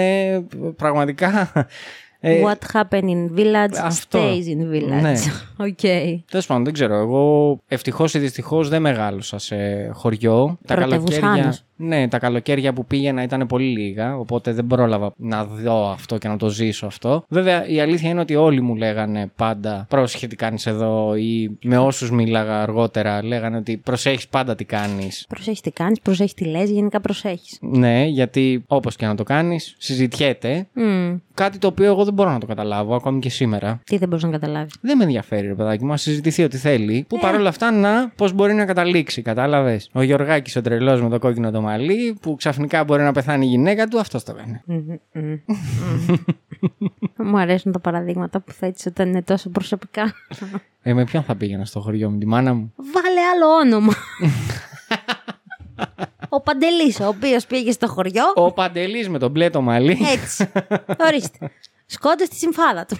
πραγματικά. 0.76 1.52
ε, 2.20 2.42
What 2.44 2.76
happened 2.80 3.02
in 3.08 3.38
village 3.38 3.76
αυτό. 3.82 4.18
stays 4.18 4.44
in 4.46 4.72
village. 4.74 5.00
Ναι. 5.00 5.12
Οκ. 5.66 5.80
Τέλος 6.30 6.46
πάντων, 6.46 6.64
δεν 6.64 6.72
ξέρω. 6.72 6.94
Εγώ 6.94 7.58
ευτυχώς 7.68 8.14
ή 8.14 8.18
δυστυχώς 8.18 8.68
δεν 8.68 8.82
μεγάλωσα 8.82 9.38
σε 9.38 9.88
χωριό. 9.92 10.58
Τα 10.66 10.74
Πρωτευουσιάνος. 10.74 11.20
καλοκαίρια. 11.20 11.56
Ναι, 11.76 12.08
τα 12.08 12.18
καλοκαίρια 12.18 12.72
που 12.72 12.84
πήγαινα 12.84 13.22
ήταν 13.22 13.46
πολύ 13.46 13.64
λίγα, 13.64 14.18
οπότε 14.18 14.52
δεν 14.52 14.66
πρόλαβα 14.66 15.12
να 15.16 15.44
δω 15.44 15.90
αυτό 15.90 16.18
και 16.18 16.28
να 16.28 16.36
το 16.36 16.48
ζήσω 16.48 16.86
αυτό. 16.86 17.24
Βέβαια, 17.28 17.66
η 17.66 17.80
αλήθεια 17.80 18.10
είναι 18.10 18.20
ότι 18.20 18.34
όλοι 18.34 18.60
μου 18.60 18.74
λέγανε 18.74 19.30
πάντα 19.36 19.86
πρόσεχε 19.88 20.26
τι 20.26 20.36
κάνει 20.36 20.58
εδώ, 20.64 21.16
ή 21.16 21.58
με 21.62 21.78
όσους 21.78 22.10
μίλαγα 22.10 22.62
αργότερα 22.62 23.24
λέγανε 23.24 23.56
ότι 23.56 23.76
προσέχεις 23.76 24.28
πάντα 24.28 24.54
τι 24.54 24.64
κάνεις. 24.64 25.24
Προσέχεις 25.28 25.60
τι 25.60 25.70
κάνεις, 25.70 26.00
προσέχεις 26.00 26.34
τι 26.34 26.44
λες, 26.44 26.70
γενικά 26.70 27.00
προσέχεις. 27.00 27.58
Ναι, 27.60 28.04
γιατί 28.04 28.64
όπως 28.66 28.96
και 28.96 29.06
να 29.06 29.14
το 29.14 29.22
κάνεις, 29.22 29.74
συζητιέται. 29.78 30.66
Κάτι 31.34 31.58
το 31.58 31.66
οποίο 31.66 31.86
εγώ 31.86 32.04
δεν 32.04 32.14
μπορώ 32.14 32.30
να 32.30 32.38
το 32.38 32.46
καταλάβω 32.46 32.94
ακόμη 32.94 33.18
και 33.18 33.30
σήμερα. 33.30 33.80
Τι 33.84 33.96
δεν 33.96 34.08
μπορείς 34.08 34.24
να 34.24 34.30
καταλάβεις. 34.30 34.74
Δεν 34.80 34.96
με 34.96 35.04
ενδιαφέρει, 35.04 35.46
ρε 35.46 35.54
παιδάκι 35.54 35.84
μου, 35.84 35.90
να 35.90 35.96
συζητηθεί 35.96 36.42
ό,τι 36.42 36.56
θέλει. 36.56 36.96
Ε. 36.96 37.04
Που 37.08 37.18
παρόλα 37.18 37.48
αυτά 37.48 37.70
να 37.70 38.12
πώς 38.16 38.32
μπορεί 38.32 38.54
να 38.54 38.64
καταλήξει, 38.64 39.22
κατάλαβες. 39.22 39.90
Ο 39.92 40.02
Γιωργάκης 40.02 40.56
ο 40.56 40.60
τρελός 40.60 41.02
με 41.02 41.08
το 41.08 41.18
κόκκινο 41.18 41.50
το 41.50 41.62
μαλλί, 41.64 42.16
που 42.20 42.36
ξαφνικά 42.36 42.84
μπορεί 42.84 43.02
να 43.02 43.12
πεθάνει 43.12 43.46
η 43.46 43.48
γυναίκα 43.48 43.86
του, 43.86 43.98
αυτός 43.98 44.24
το 44.24 44.34
λένε. 44.34 44.62
Μου 47.16 47.38
αρέσουν 47.38 47.72
τα 47.72 47.78
παραδείγματα 47.78 48.40
που 48.40 48.52
θέτει 48.52 48.88
όταν 48.88 49.08
είναι 49.08 49.22
τόσο 49.22 49.48
προσωπικά. 49.48 50.14
Ε, 50.82 50.94
με 50.94 51.04
ποιον 51.04 51.22
θα 51.22 51.34
πήγαινα 51.34 51.64
στο 51.64 51.80
χωριό 51.80 52.10
μου, 52.10 52.18
τη 52.18 52.26
μάνα 52.26 52.54
μου; 52.54 52.72
Βάλε 52.76 53.20
άλλο 53.20 53.46
όνομα. 53.46 53.92
Ο 56.28 56.40
Παντελής, 56.40 57.00
ο 57.00 57.06
οποίος 57.06 57.46
πήγε 57.46 57.70
στο 57.70 57.88
χωριό. 57.88 58.24
Ο 58.34 58.52
Παντελής 58.52 59.08
με 59.08 59.18
το 59.18 59.28
μπλε 59.28 59.50
το 59.50 59.60
μαλλί. 59.60 59.98
Έτσι. 60.12 60.50
Ορίστε. 60.98 61.50
Σκότε 61.86 62.24
στη 62.24 62.34
συμφάδα 62.34 62.86
του. 62.86 62.96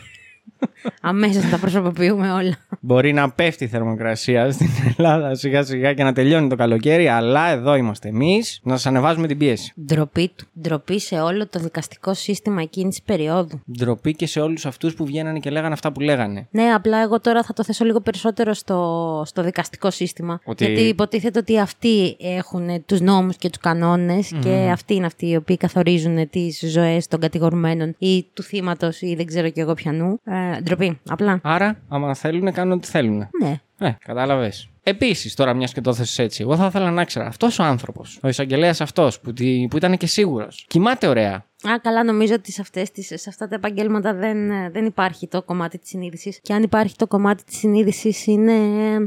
Αμέσως 1.00 1.50
τα 1.50 1.58
προσωποποιούμε 1.58 2.32
όλα. 2.32 2.54
Μπορεί 2.80 3.12
να 3.12 3.30
πέφτει 3.30 3.64
η 3.64 3.66
θερμοκρασία 3.66 4.50
στην 4.52 4.68
Ελλάδα 4.96 5.34
σιγά 5.34 5.62
σιγά 5.62 5.92
και 5.94 6.02
να 6.02 6.12
τελειώνει 6.12 6.48
το 6.48 6.56
καλοκαίρι, 6.56 7.08
αλλά 7.08 7.48
εδώ 7.48 7.74
είμαστε 7.74 8.08
εμείς 8.08 8.60
να 8.62 8.72
σας 8.76 8.86
ανεβάζουμε 8.86 9.26
την 9.26 9.38
πίεση. 9.38 9.72
Ντροπή 9.86 10.30
του. 10.36 10.46
Ντροπή 10.60 11.00
σε 11.00 11.20
όλο 11.20 11.46
το 11.46 11.58
δικαστικό 11.58 12.14
σύστημα 12.14 12.62
εκείνης 12.62 12.94
της 12.94 13.02
περίοδου. 13.04 13.60
Ντροπή 13.78 14.14
και 14.14 14.26
σε 14.26 14.40
όλους 14.40 14.66
αυτούς 14.66 14.94
που 14.94 15.04
βγαίνανε 15.04 15.38
και 15.38 15.50
λέγανε 15.50 15.72
αυτά 15.72 15.92
που 15.92 16.00
λέγανε. 16.00 16.46
Ναι, 16.50 16.62
απλά 16.62 16.98
εγώ 17.02 17.20
τώρα 17.20 17.42
θα 17.42 17.52
το 17.52 17.64
θέσω 17.64 17.84
λίγο 17.84 18.00
περισσότερο 18.00 18.52
στο, 18.52 19.22
στο 19.26 19.42
δικαστικό 19.42 19.90
σύστημα. 19.90 20.40
Ότι- 20.44 20.64
Γιατί 20.64 20.80
υποτίθεται 20.80 21.38
ότι 21.38 21.58
αυτοί 21.58 22.16
έχουν 22.20 22.84
τους 22.86 23.00
νόμους 23.00 23.36
και 23.36 23.48
τους 23.48 23.58
κανόνες 23.60 24.32
και 24.42 24.68
αυτοί 24.72 24.94
είναι 24.94 25.06
αυτοί 25.06 25.28
οι 25.28 25.36
οποίοι 25.36 25.56
καθορίζουν 25.56 26.30
τις 26.30 26.62
ζωές 26.66 27.06
των 27.08 27.20
κατηγορουμένων 27.20 27.94
ή 27.98 28.26
του 28.34 28.42
θύματος 28.42 29.00
ή 29.00 29.14
δεν 29.14 29.26
ξέρω 29.26 29.50
κι 29.50 29.60
εγώ 29.60 29.74
πιανού. 29.74 30.20
Ε, 30.24 30.53
ντροπή, 30.62 31.00
απλά. 31.08 31.40
Άρα, 31.42 31.76
άμα 31.88 32.14
θέλουν, 32.14 32.52
κάνουν 32.52 32.72
ό,τι 32.72 32.86
θέλουν. 32.88 33.28
Ναι. 33.42 33.60
Ε, 33.78 33.90
κατάλαβες. 34.04 34.68
Επίσης, 34.82 35.34
τώρα 35.34 35.54
μιας 35.54 35.72
και 35.72 35.80
το 35.80 35.94
θέσει 35.94 36.22
έτσι, 36.22 36.42
εγώ 36.42 36.56
θα 36.56 36.66
ήθελα 36.66 36.90
να 36.90 37.04
ξέρω 37.04 37.26
αυτός 37.26 37.58
ο 37.58 37.62
άνθρωπος, 37.62 38.18
ο 38.22 38.28
εισαγγελέας 38.28 38.80
αυτός 38.80 39.20
που, 39.20 39.32
τη- 39.32 39.66
που 39.70 39.76
ήταν 39.76 39.96
και 39.96 40.06
σίγουρος, 40.06 40.64
κοιμάται 40.68 41.06
ωραία. 41.06 41.44
Α, 41.70 41.78
καλά, 41.82 42.04
νομίζω 42.04 42.34
ότι 42.34 42.52
σε, 42.52 42.60
αυτές 42.60 42.90
τις, 42.90 43.06
σε 43.06 43.28
αυτά 43.28 43.48
τα 43.48 43.54
επαγγέλματα 43.54 44.14
δεν, 44.14 44.50
ε, 44.50 44.70
δεν 44.70 44.84
υπάρχει 44.84 45.26
το 45.28 45.42
κομμάτι 45.42 45.78
της 45.78 45.88
συνείδησης. 45.88 46.38
Και 46.42 46.52
αν 46.52 46.62
υπάρχει 46.62 46.96
το 46.96 47.06
κομμάτι 47.06 47.44
της 47.44 47.56
συνείδησης, 47.56 48.26
είναι, 48.26 48.52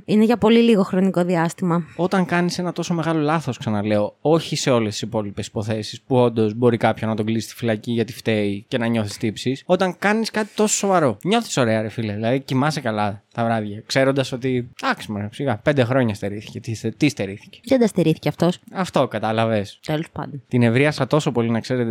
είναι 0.05 0.23
για 0.23 0.37
πολύ 0.37 0.59
λίγο 0.59 0.83
χρονικό 0.83 1.23
διάστημα. 1.23 1.83
Όταν 1.95 2.25
κάνεις 2.25 2.57
ένα 2.59 2.71
τόσο 2.71 2.93
μεγάλο 2.93 3.21
λάθος, 3.21 3.57
ξαναλέω, 3.57 4.15
όχι 4.21 4.55
σε 4.55 4.69
όλες 4.69 4.97
τι 4.99 5.05
υπόλοιπες 5.05 5.47
υποθέσεις 5.47 6.01
που 6.01 6.15
όντως 6.15 6.53
μπορεί 6.53 6.77
κάποιον 6.77 7.09
να 7.09 7.15
τον 7.15 7.25
κλείσει 7.25 7.47
στη 7.47 7.55
φυλακή 7.55 7.91
γιατί 7.91 8.13
φταίει 8.13 8.65
και 8.67 8.77
να 8.77 8.85
νιώθεις 8.87 9.17
τύψεις, 9.17 9.63
όταν 9.65 9.95
κάνεις 9.99 10.31
κάτι 10.31 10.49
τόσο 10.55 10.75
σοβαρό. 10.75 11.17
Νιώθεις 11.23 11.57
ωραία, 11.57 11.81
ρε 11.81 11.89
φίλε. 11.89 12.13
Δηλαδή, 12.13 12.39
κοιμάσαι 12.39 12.81
καλά 12.81 13.21
τα 13.33 13.43
βράδια, 13.43 13.83
ξέροντας 13.85 14.31
ότι. 14.31 14.69
Εντάξει, 14.81 15.11
μωρέ, 15.11 15.29
σιγά, 15.31 15.57
πέντε 15.57 15.83
χρόνια 15.83 16.13
στερήθηκε. 16.13 16.59
Τι, 16.59 16.73
στε- 16.73 16.97
τι 16.97 17.09
στερήθηκε. 17.09 17.59
Δεν 17.63 17.79
τα 17.79 17.87
στερήθηκε 17.87 18.29
αυτός; 18.29 18.59
Αυτό 18.71 19.07
κατάλαβες. 19.07 19.79
Τέλος 19.85 20.09
πάντων. 20.11 20.43
Την 20.47 20.63
ευρίασα 20.63 21.07
τόσο 21.07 21.31
πολύ 21.31 21.49
να 21.49 21.59
ξέρετε 21.59 21.89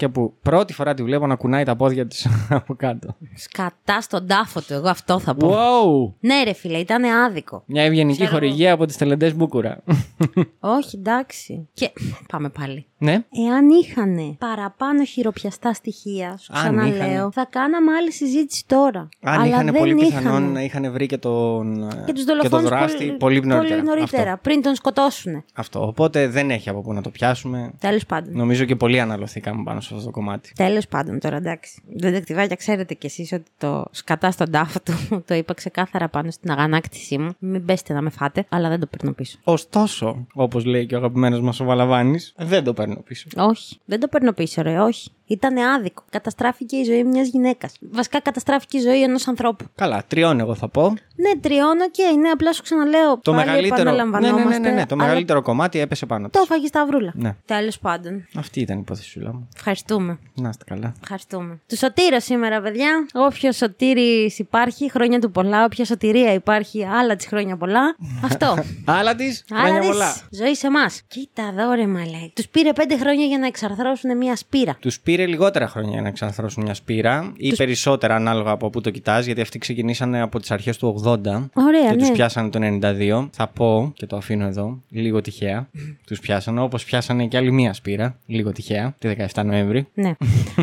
διεκτυβάκια 0.00 0.10
που 0.10 0.34
πρώτη 0.42 0.72
φορά 0.72 0.94
τη 0.94 1.02
βλέπω 1.02 1.26
να 1.26 1.34
κουνάει 1.34 1.64
τα 1.64 1.76
πόδια 1.76 2.06
της 2.06 2.26
από 2.48 2.74
κάτω. 2.74 3.16
Σκατά 3.34 4.00
στον 4.00 4.26
τάφο 4.26 4.60
του, 4.60 4.72
εγώ 4.72 4.88
αυτό 4.88 5.18
θα 5.18 5.34
πω. 5.34 5.48
Wow! 5.50 6.12
Ναι, 6.20 6.42
ρε 6.44 6.52
φίλε, 6.52 6.78
ήταν 6.78 7.04
άδικο. 7.04 7.62
Μια 7.66 7.82
ευγενική 7.82 8.18
Ξέρω 8.24 8.36
εγώ. 8.36 8.38
χορηγία 8.38 8.72
από 8.72 8.86
τις 8.86 8.96
τελεντές 8.96 9.34
Μπούκουρα. 9.34 9.82
Όχι, 10.78 10.96
εντάξει. 10.96 11.68
Και 11.74 11.90
πάμε 12.32 12.48
πάλι. 12.48 12.86
ναι. 12.98 13.12
Εάν 13.48 13.68
είχαν 13.82 14.36
παραπάνω 14.38 15.04
χειροπιαστά 15.04 15.72
στοιχεία, 15.72 16.36
σου 16.36 16.52
Αν 16.54 16.60
ξαναλέω, 16.62 16.94
είχανε. 16.96 17.28
θα 17.32 17.46
κάναμε 17.50 17.92
άλλη 17.92 18.12
συζήτηση 18.12 18.64
τώρα. 18.66 19.08
Αν 19.22 19.34
Αλλά 19.40 19.46
είχαν 19.46 19.64
δεν 19.64 19.74
πολύ 19.74 19.94
είχανε. 19.94 20.06
πιθανόν 20.20 20.52
να 20.52 20.62
είχαν 20.62 20.92
βρει 20.92 21.06
και 21.06 21.18
τον. 21.18 21.88
Και 22.06 22.12
τους 22.12 22.24
το 22.24 22.34
δολοφόνους 22.34 22.68
δράστη 22.68 23.04
πολύ, 23.04 23.16
πολύ 23.16 23.40
νωρίτερα. 23.46 23.80
πολύ 23.80 23.88
νωρίτερα 23.88 24.30
Αυτό. 24.32 24.40
πριν 24.42 24.62
τον 24.62 24.74
σκοτώσουν. 24.74 25.44
Αυτό. 25.54 25.86
Οπότε 25.86 26.28
δεν 26.28 26.50
έχει 26.50 26.68
από 26.68 26.80
πού 26.80 26.92
να 26.92 27.00
το 27.02 27.10
πιάσουμε. 27.10 27.70
Τέλος 27.78 28.06
πάντων. 28.06 28.36
Νομίζω 28.36 28.64
και 28.64 28.76
πολύ 28.76 29.00
αναλωθήκαμε 29.00 29.62
πάνω 29.64 29.80
σε 29.80 29.89
αυτό 29.94 30.04
το 30.04 30.10
κομμάτι. 30.10 30.52
Τέλος 30.54 30.86
πάντων 30.88 31.18
τώρα, 31.18 31.36
εντάξει. 31.36 31.82
Δεντεκτιβάκια, 31.96 32.56
ξέρετε 32.56 32.94
κι 32.94 33.06
εσείς 33.06 33.32
ότι 33.32 33.50
το 33.58 33.84
σκατά 33.90 34.30
στον 34.30 34.50
τάφο 34.50 34.80
του 34.80 34.92
το 35.28 35.34
είπα 35.34 35.54
ξεκάθαρα 35.54 36.08
πάνω 36.08 36.30
στην 36.30 36.50
αγανάκτησή 36.50 37.18
μου. 37.18 37.30
Μην 37.38 37.64
πέστε 37.64 37.92
να 37.92 38.00
με 38.02 38.10
φάτε, 38.10 38.46
αλλά 38.48 38.68
δεν 38.68 38.80
το 38.80 38.86
παίρνω 38.86 39.12
πίσω. 39.12 39.38
Ωστόσο, 39.44 40.26
όπως 40.34 40.64
λέει 40.64 40.86
και 40.86 40.94
ο 40.94 40.98
αγαπημένος 40.98 41.40
μας 41.40 41.60
ο 41.60 41.64
Βαλαβάνης, 41.64 42.32
δεν 42.36 42.64
το 42.64 42.72
παίρνω 42.72 42.94
πίσω. 43.04 43.28
Όχι, 43.36 43.80
δεν 43.84 44.00
το 44.00 44.08
παίρνω 44.08 44.32
πίσω, 44.32 44.62
ρε, 44.62 44.78
όχι. 44.80 45.10
Ήταν 45.26 45.56
άδικο. 45.58 46.02
Καταστράφηκε 46.10 46.76
η 46.76 46.84
ζωή 46.84 47.04
μιας 47.04 47.28
γυναίκας. 47.28 47.74
Βασικά 47.90 48.20
καταστράφηκε 48.20 48.78
η 48.78 48.80
ζωή 48.80 49.02
ενός 49.02 49.28
ανθρώπου. 49.28 49.64
Καλά, 49.74 50.04
τριών 50.08 50.40
εγώ 50.40 50.54
θα 50.54 50.68
πω. 50.68 50.88
Ναι, 51.16 51.40
τριώνω 51.40 51.90
και 51.90 52.02
είναι 52.02 52.28
απλά 52.28 52.52
σου 52.52 52.62
ξαναλέω. 52.62 53.18
Το 53.22 53.32
πάλι 53.32 53.44
μεγαλύτερο. 53.46 53.90
Ναι, 53.90 53.96
ναι, 53.96 54.02
ναι, 54.02 54.10
ναι, 54.10 54.16
επαναλαμβανόμαστε, 54.18 54.70
ναι, 54.70 54.86
Το 54.86 54.94
αλλά 54.94 55.04
μεγαλύτερο 55.04 55.42
κομμάτι 55.42 55.78
έπεσε 55.78 56.06
πάνω 56.06 56.28
Το 56.28 56.38
της. 56.38 56.48
φάγει 56.48 56.66
σταυρούλα. 56.66 57.12
Ναι. 57.14 57.36
Τέλος 57.44 57.78
πάντων. 57.78 58.26
Αυτή 58.34 58.60
ήταν 58.60 58.76
η 58.76 58.80
υπόθεσούλα 58.84 59.32
μου. 59.32 59.48
Ευχαριστούμε. 59.70 60.18
Να 60.34 60.48
είστε 60.48 60.64
καλά. 60.66 60.94
Ευχαριστούμε. 61.02 61.58
Του 61.68 61.76
σωτήρα 61.76 62.20
σήμερα, 62.20 62.60
παιδιά. 62.60 63.06
Όποιο 63.12 63.52
σωτήρης 63.52 64.38
υπάρχει, 64.38 64.90
χρόνια 64.90 65.18
του 65.18 65.30
πολλά. 65.30 65.64
Όποια 65.64 65.84
σωτηρία 65.84 66.32
υπάρχει, 66.32 66.84
άλλα 66.86 67.16
της 67.16 67.26
χρόνια 67.26 67.56
πολλά. 67.56 67.96
Αυτό. 68.28 68.56
Άλλα 68.84 69.14
της, 69.14 69.44
Άλλα 69.50 69.60
χρόνια 69.62 69.80
της 69.80 69.88
πολλά. 69.88 70.16
ζωή 70.30 70.54
σε 70.54 70.66
εμάς. 70.66 71.02
Κοίτα 71.08 71.52
εδώ, 71.52 71.72
ρε 71.72 71.86
μαλέ. 71.86 72.30
Τους 72.34 72.48
πήρε 72.48 72.72
πέντε 72.72 72.98
χρόνια 72.98 73.24
για 73.26 73.38
να 73.38 73.46
εξαρθρώσουν 73.46 74.16
μια 74.16 74.36
σπήρα. 74.36 74.76
Τους 74.80 75.00
πήρε 75.00 75.26
λιγότερα 75.26 75.68
χρόνια 75.68 75.90
για 75.92 76.02
να 76.02 76.10
ξαναθρώσουν 76.10 76.62
μια 76.62 76.74
σπήρα 76.74 77.32
ή 77.36 77.54
περισσότερα 77.54 78.14
ανάλογα 78.14 78.50
από 78.50 78.70
πού 78.70 78.80
το 78.80 78.90
κοιτάς, 78.90 79.26
γιατί 79.26 79.40
αυτοί 79.40 79.58
ξεκινήσανε 79.58 80.20
από 80.20 80.40
τις 80.40 80.50
αρχές 80.50 80.76
του 80.78 81.02
80 81.04 81.14
Ωραία, 81.52 81.88
και 81.88 81.94
ναι. 81.94 81.96
τους 81.96 82.10
πιάσανε 82.10 82.48
το 82.48 82.58
92. 82.82 83.28
Θα 83.32 83.46
πω 83.48 83.92
και 83.94 84.06
το 84.06 84.16
αφήνω 84.16 84.46
εδώ, 84.46 84.82
λίγο 84.90 85.20
τυχαία. 85.20 85.68
τους 86.06 86.20
πιάσανε 86.20 86.60
όπως 86.60 86.84
πιάσανε 86.84 87.26
και 87.26 87.36
άλλη 87.36 87.52
μία 87.52 87.72
σπήρα, 87.72 88.16
λίγο 88.26 88.52
τυχαία, 88.52 88.94
τη 88.98 89.08
17 89.34 89.44
Νοέμβρη. 89.44 89.58
Ναι. 89.94 90.12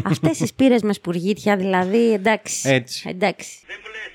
Αυτές 0.03 0.39
οι 0.39 0.45
σπήρες 0.45 0.81
με 0.81 0.93
σπουργίτια, 0.93 1.57
δηλαδή, 1.57 2.13
εντάξει. 2.13 2.69
Έτσι. 2.69 3.09
Εντάξει. 3.09 3.59
Δεν 3.67 3.75
μου 3.83 3.89
λες, 3.89 4.11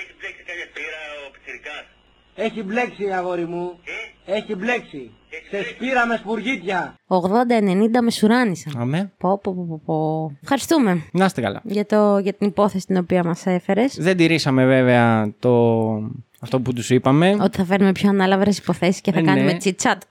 έχει 0.00 0.12
μπλέξει 0.18 0.42
κάποια 0.46 0.66
σπήρα 0.70 0.98
ο 1.26 1.30
Πιτσιρικάς; 1.32 1.84
Έχει 2.34 2.62
μπλέξει, 2.62 3.04
αγόρι 3.18 3.46
μου. 3.46 3.78
Έχει 4.26 4.54
μπλέξει. 4.54 5.10
Σε 5.50 5.62
σπήρα 5.62 6.06
με 6.06 6.16
σπουργίτια. 6.16 6.94
80-90 7.06 8.00
με 8.02 8.10
σουράνισαν. 8.10 8.72
Αμέ. 8.80 9.12
Πω, 9.18 9.38
πω, 9.38 9.54
πω, 9.54 9.66
πω, 9.68 9.80
πω. 9.84 10.36
Ευχαριστούμε 10.42 11.02
Να 11.12 11.24
είστε 11.24 11.40
καλά. 11.40 11.60
για, 11.64 11.86
το, 11.86 12.18
για 12.18 12.32
την 12.32 12.46
υπόθεση 12.46 12.86
την 12.86 12.96
οποία 12.96 13.24
μας 13.24 13.46
έφερες. 13.46 13.96
Δεν 14.00 14.16
τηρήσαμε 14.16 14.64
βέβαια 14.66 15.32
το... 15.38 15.50
αυτό 16.44 16.60
που 16.60 16.72
τους 16.72 16.90
είπαμε. 16.90 17.36
Ότι 17.40 17.56
θα 17.56 17.64
φέρνουμε 17.64 17.92
πιο 17.92 18.08
ανάλαβρες 18.08 18.58
υποθέσεις 18.58 19.00
και 19.00 19.12
θα 19.12 19.18
Ε, 19.18 19.22
ναι. 19.22 19.26
κάνουμε 19.32 19.54
τσιτσάτ. 19.56 20.02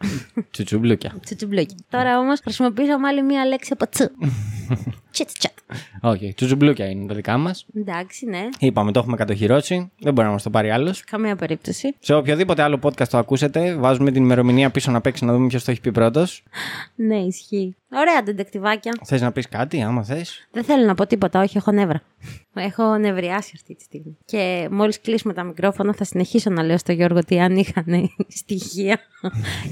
Τσουτσουμπλούκια. 0.51 1.13
Τσουτσουμπλούκι. 1.25 1.75
Τώρα 1.89 2.19
όμως 2.19 2.39
χρησιμοποίησαμε 2.39 3.07
άλλη 3.07 3.23
μία 3.23 3.45
λέξη 3.45 3.69
από 3.73 3.89
τσου. 3.89 4.05
Τσιτσάτ. 5.11 5.51
Όχι, 6.01 6.33
τσουτσουμπλούκια 6.33 6.85
είναι 6.89 7.07
τα 7.07 7.15
δικά 7.15 7.37
μας. 7.37 7.65
Εντάξει, 7.75 8.25
ναι. 8.25 8.49
Είπαμε, 8.59 8.91
το 8.91 8.99
έχουμε 8.99 9.15
κατοχυρώσει. 9.15 9.91
Δεν 9.99 10.13
μπορεί 10.13 10.27
να 10.27 10.33
μας 10.33 10.43
το 10.43 10.49
πάρει 10.49 10.69
άλλος. 10.69 11.03
Καμία 11.03 11.35
περίπτωση. 11.35 11.95
Σε 11.99 12.13
οποιοδήποτε 12.13 12.61
άλλο 12.61 12.79
podcast 12.83 13.07
το 13.07 13.17
ακούσετε, 13.17 13.75
βάζουμε 13.75 14.11
την 14.11 14.23
ημερομηνία 14.23 14.69
πίσω 14.69 14.91
να 14.91 15.01
παίξει 15.01 15.25
να 15.25 15.33
δούμε 15.33 15.47
ποιος 15.47 15.63
το 15.63 15.71
έχει 15.71 15.81
πει 15.81 15.91
πρώτος. 15.91 16.43
Ναι, 16.95 17.15
ισχύει. 17.17 17.75
Ωραία, 17.95 18.23
ντεντεκτιβάκια. 18.23 18.91
Θες 19.03 19.21
να 19.21 19.31
πεις 19.31 19.49
κάτι, 19.49 19.81
άμα 19.81 20.03
θες; 20.03 20.47
Δεν 20.51 20.63
θέλω 20.63 20.85
να 20.85 20.95
πω 20.95 21.07
τίποτα, 21.07 21.41
όχι, 21.41 21.57
έχω 21.57 21.71
νεύρα. 21.71 22.01
Έχω 22.53 22.97
νευριάσει 22.97 23.51
αυτή 23.55 23.75
τη 23.75 23.83
στιγμή. 23.83 24.17
Και 24.25 24.67
μόλις 24.71 25.01
κλείσουμε 25.01 25.33
τα 25.33 25.43
μικρόφωνα, 25.43 25.93
θα 25.93 26.03
συνεχίσω 26.03 26.49
να 26.49 26.63
λέω 26.63 26.77
στο 26.77 26.91
Γιώργο 26.91 27.17
ότι 27.17 27.39
αν 27.39 27.55
είχαν 27.55 28.09
στοιχεία, 28.39 28.99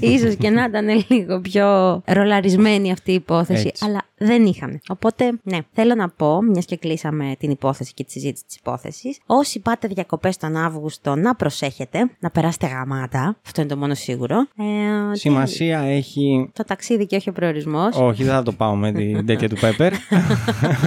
ίσως 0.00 0.34
και 0.36 0.50
να 0.50 0.64
ήταν 0.64 1.04
λίγο 1.08 1.40
πιο 1.40 2.02
ρολαρισμένη 2.06 2.92
αυτή 2.92 3.10
η 3.10 3.14
υπόθεση. 3.14 3.66
Έτσι. 3.66 3.84
Αλλά 3.84 4.02
δεν 4.18 4.46
είχαν. 4.46 4.80
Οπότε, 4.88 5.32
ναι, 5.42 5.58
θέλω 5.72 5.94
να 5.94 6.08
πω, 6.08 6.42
μιας 6.42 6.64
και 6.64 6.76
κλείσαμε 6.76 7.34
την 7.38 7.50
υπόθεση 7.50 7.92
και 7.94 8.04
τη 8.04 8.10
συζήτηση 8.10 8.44
της 8.46 8.56
υπόθεσης, 8.56 9.18
όσοι 9.26 9.60
πάτε 9.60 9.88
διακοπές 9.88 10.36
τον 10.36 10.56
Αύγουστο, 10.56 11.14
να 11.14 11.34
προσέχετε, 11.34 12.10
να 12.18 12.30
περάσετε 12.30 12.66
γαμάτα. 12.66 13.36
Αυτό 13.46 13.60
είναι 13.60 13.70
το 13.70 13.76
μόνο 13.76 13.94
σίγουρο. 13.94 14.36
Ε, 14.56 14.62
ότι 15.08 15.18
Σημασία 15.18 15.80
έχει. 15.80 16.50
Το 16.52 16.64
ταξίδι 16.64 17.06
και 17.06 17.16
όχι 17.16 17.28
ο 17.28 17.32
προορισμός. 17.32 17.96
Όχι, 17.96 18.24
δεν 18.24 18.32
θα 18.32 18.42
το 18.42 18.52
πάω 18.52 18.74
με 18.74 18.92
την 18.92 19.26
τέτοια 19.26 19.48
του 19.48 19.56
Πέπερ. 19.60 19.92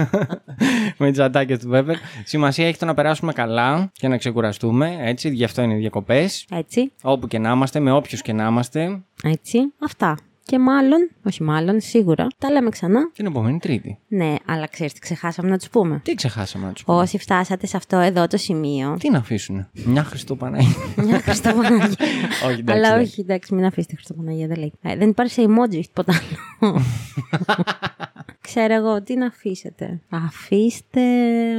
με 0.98 1.10
τις 1.10 1.18
ατάκες 1.18 1.58
του 1.58 1.68
Πέπερ. 1.68 1.96
Σημασία 2.24 2.66
έχει 2.66 2.78
το 2.78 2.84
να 2.84 2.94
περάσουμε 2.94 3.32
καλά 3.32 3.90
και 3.92 4.08
να 4.08 4.16
ξεκουραστούμε. 4.16 4.96
Έτσι, 5.00 5.30
γι' 5.30 5.44
αυτό 5.44 5.62
είναι 5.62 5.74
οι 5.74 5.78
διακοπές. 5.78 6.46
Έτσι. 6.50 6.92
Όπου 7.02 7.26
και 7.26 7.38
να 7.38 7.50
είμαστε, 7.50 7.80
με 7.80 7.92
όποιους 7.92 8.22
και 8.22 8.32
να 8.32 8.46
είμαστε. 8.46 9.02
Έτσι, 9.22 9.58
αυτά. 9.78 10.16
Και 10.48 10.58
μάλλον, 10.58 11.10
όχι 11.22 11.42
μάλλον, 11.42 11.80
σίγουρα, 11.80 12.26
τα 12.38 12.50
λέμε 12.50 12.70
ξανά. 12.70 13.10
Την 13.12 13.26
επόμενη 13.26 13.58
Τρίτη. 13.58 13.98
Ναι, 14.08 14.34
αλλά 14.46 14.66
ξέρεις 14.66 14.92
τι 14.92 14.98
ξεχάσαμε 15.00 15.48
να 15.48 15.58
τους 15.58 15.68
πούμε. 15.68 16.00
Τι 16.04 16.14
ξεχάσαμε 16.14 16.66
να 16.66 16.72
τους 16.72 16.84
πούμε; 16.84 16.98
Όσοι 16.98 17.18
φτάσατε 17.18 17.66
σε 17.66 17.76
αυτό 17.76 17.96
εδώ 17.96 18.26
το 18.26 18.36
σημείο. 18.36 18.96
Τι 19.00 19.10
να 19.10 19.18
αφήσουν. 19.18 19.66
Μια 19.84 20.04
Χριστοπαναγία. 20.04 20.74
Μια 21.06 21.20
Χριστοπαναγία. 21.20 21.96
όχι, 22.46 22.60
εντάξει. 22.60 22.72
Αλλά 22.72 22.88
εντάξει. 22.88 23.02
όχι, 23.10 23.20
εντάξει, 23.20 23.54
μην 23.54 23.64
αφήσετε 23.64 23.94
Χριστοπαναγία, 23.94 24.46
δεν 24.46 24.58
λέει. 24.58 24.72
Ε, 24.82 24.96
δεν 24.96 25.08
υπάρχει 25.08 25.32
σε 25.32 25.42
emoji, 25.42 25.78
όχι 25.78 25.86
τίποτα 25.86 26.12
άλλο. 26.60 26.80
Ξέρω 28.46 28.74
εγώ, 28.74 29.02
τι 29.02 29.16
να 29.16 29.26
αφήσετε. 29.26 30.00
Αφήστε. 30.08 31.00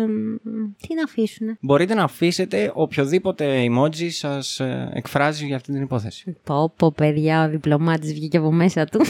μ, 0.07 0.35
Τι 0.87 0.93
να 0.95 1.03
αφήσουνε. 1.03 1.57
Μπορείτε 1.61 1.93
να 1.93 2.03
αφήσετε 2.03 2.71
οποιοδήποτε 2.75 3.65
emoji 3.67 4.07
σας 4.09 4.59
ε, 4.59 4.89
εκφράζει 4.93 5.45
για 5.45 5.55
αυτή 5.55 5.71
την 5.71 5.81
υπόθεση. 5.81 6.35
Πω, 6.43 6.73
πω, 6.77 6.91
παιδιά, 6.91 7.45
ο 7.45 7.49
διπλωμάτης 7.49 8.13
βγήκε 8.13 8.37
από 8.37 8.51
μέσα 8.51 8.85
του. 8.85 9.01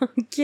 Οκ. 0.00 0.38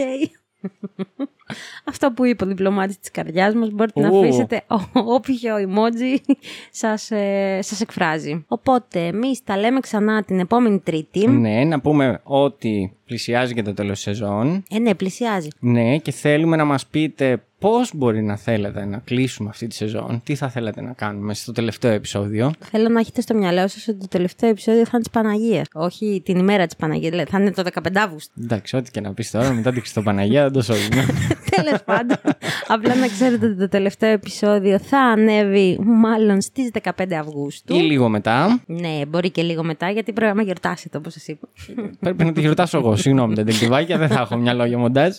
Αυτό 1.84 2.12
που 2.12 2.24
είπε 2.24 2.44
ο 2.44 2.46
διπλωμάτης 2.46 2.98
της 2.98 3.10
καρδιάς 3.10 3.54
μας 3.54 3.70
μπορείτε 3.70 4.00
να 4.00 4.08
Ου. 4.10 4.18
αφήσετε 4.18 4.62
ό- 4.66 5.00
όποιο 5.14 5.54
emoji 5.56 6.34
σας, 6.70 7.10
ε, 7.10 7.58
σας 7.62 7.80
εκφράζει. 7.80 8.44
Οπότε 8.48 9.06
εμείς 9.06 9.42
τα 9.44 9.56
λέμε 9.56 9.80
ξανά 9.80 10.22
την 10.22 10.38
επόμενη 10.38 10.78
Τρίτη. 10.78 11.26
Ναι, 11.28 11.64
να 11.64 11.80
πούμε 11.80 12.20
ότι 12.24 12.92
Πλησιάζει 13.08 13.54
και 13.54 13.62
το 13.62 13.74
τέλος 13.74 13.96
τη 13.96 14.02
σεζόν. 14.02 14.64
Ε, 14.70 14.78
ναι, 14.78 14.94
πλησιάζει. 14.94 15.48
Ναι, 15.58 15.98
και 15.98 16.10
θέλουμε 16.10 16.56
να 16.56 16.64
μας 16.64 16.86
πείτε 16.86 17.42
πώς 17.58 17.90
μπορεί 17.94 18.22
να 18.22 18.36
θέλετε 18.36 18.84
να 18.84 18.98
κλείσουμε 18.98 19.48
αυτή 19.48 19.66
τη 19.66 19.74
σεζόν. 19.74 20.20
Τι 20.24 20.34
θα 20.34 20.48
θέλετε 20.48 20.80
να 20.80 20.92
κάνουμε 20.92 21.34
στο 21.34 21.52
τελευταίο 21.52 21.92
επεισόδιο; 21.92 22.52
Θέλω 22.70 22.88
να 22.88 23.00
έχετε 23.00 23.20
στο 23.20 23.34
μυαλό 23.34 23.68
σας 23.68 23.88
ότι 23.88 23.98
το 23.98 24.08
τελευταίο 24.08 24.50
επεισόδιο 24.50 24.84
θα 24.84 24.90
είναι 24.92 25.02
της 25.02 25.10
Παναγίας. 25.10 25.66
Όχι 25.72 26.22
την 26.24 26.38
ημέρα 26.38 26.66
της 26.66 26.76
Παναγίας. 26.76 27.10
Δηλαδή 27.10 27.30
θα 27.30 27.40
είναι 27.40 27.50
το 27.50 27.62
15 27.62 27.80
Αύγουστο. 27.94 28.32
Εντάξει, 28.42 28.76
ό,τι 28.76 28.90
και 28.90 29.00
να 29.00 29.14
πεις 29.14 29.30
τώρα, 29.30 29.52
μετά 29.52 29.70
την 29.70 29.80
Χριστοπαναγία 29.80 30.42
δεν 30.42 30.52
το 30.52 30.62
σώζουμε. 30.62 31.06
Τέλος 31.56 31.82
πάντων. 31.84 32.16
Απλά 32.68 32.94
να 32.94 33.06
ξέρετε 33.06 33.46
ότι 33.46 33.56
το 33.56 33.68
τελευταίο 33.68 34.10
επεισόδιο 34.10 34.78
θα 34.78 34.98
ανέβει 34.98 35.78
μάλλον 35.80 36.40
στις 36.40 36.70
15 36.82 37.12
Αυγούστου. 37.20 37.76
Ή 37.76 37.78
λίγο 37.78 38.08
μετά. 38.08 38.60
Ναι, 38.66 39.00
μπορεί 39.08 39.30
και 39.30 39.42
λίγο 39.42 39.64
μετά, 39.64 39.90
γιατί 39.90 40.12
πρέπει 40.12 40.36
να 40.36 40.42
γιορτάσετε, 40.42 40.96
όπως 40.96 41.12
σας 41.12 41.26
είπα. 41.28 41.48
Πρέπει 42.00 42.24
να 42.24 42.32
τη 42.32 42.40
γιορτάσω 42.40 42.78
εγώ. 42.78 42.96
Συγγνώμη, 42.98 43.34
δεν 43.34 43.44
τεκτιβάκια, 43.44 43.98
δεν 44.02 44.08
θα 44.08 44.20
έχω 44.20 44.36
μυαλό 44.36 44.64
για 44.64 44.78
μοντάζ. 44.78 45.16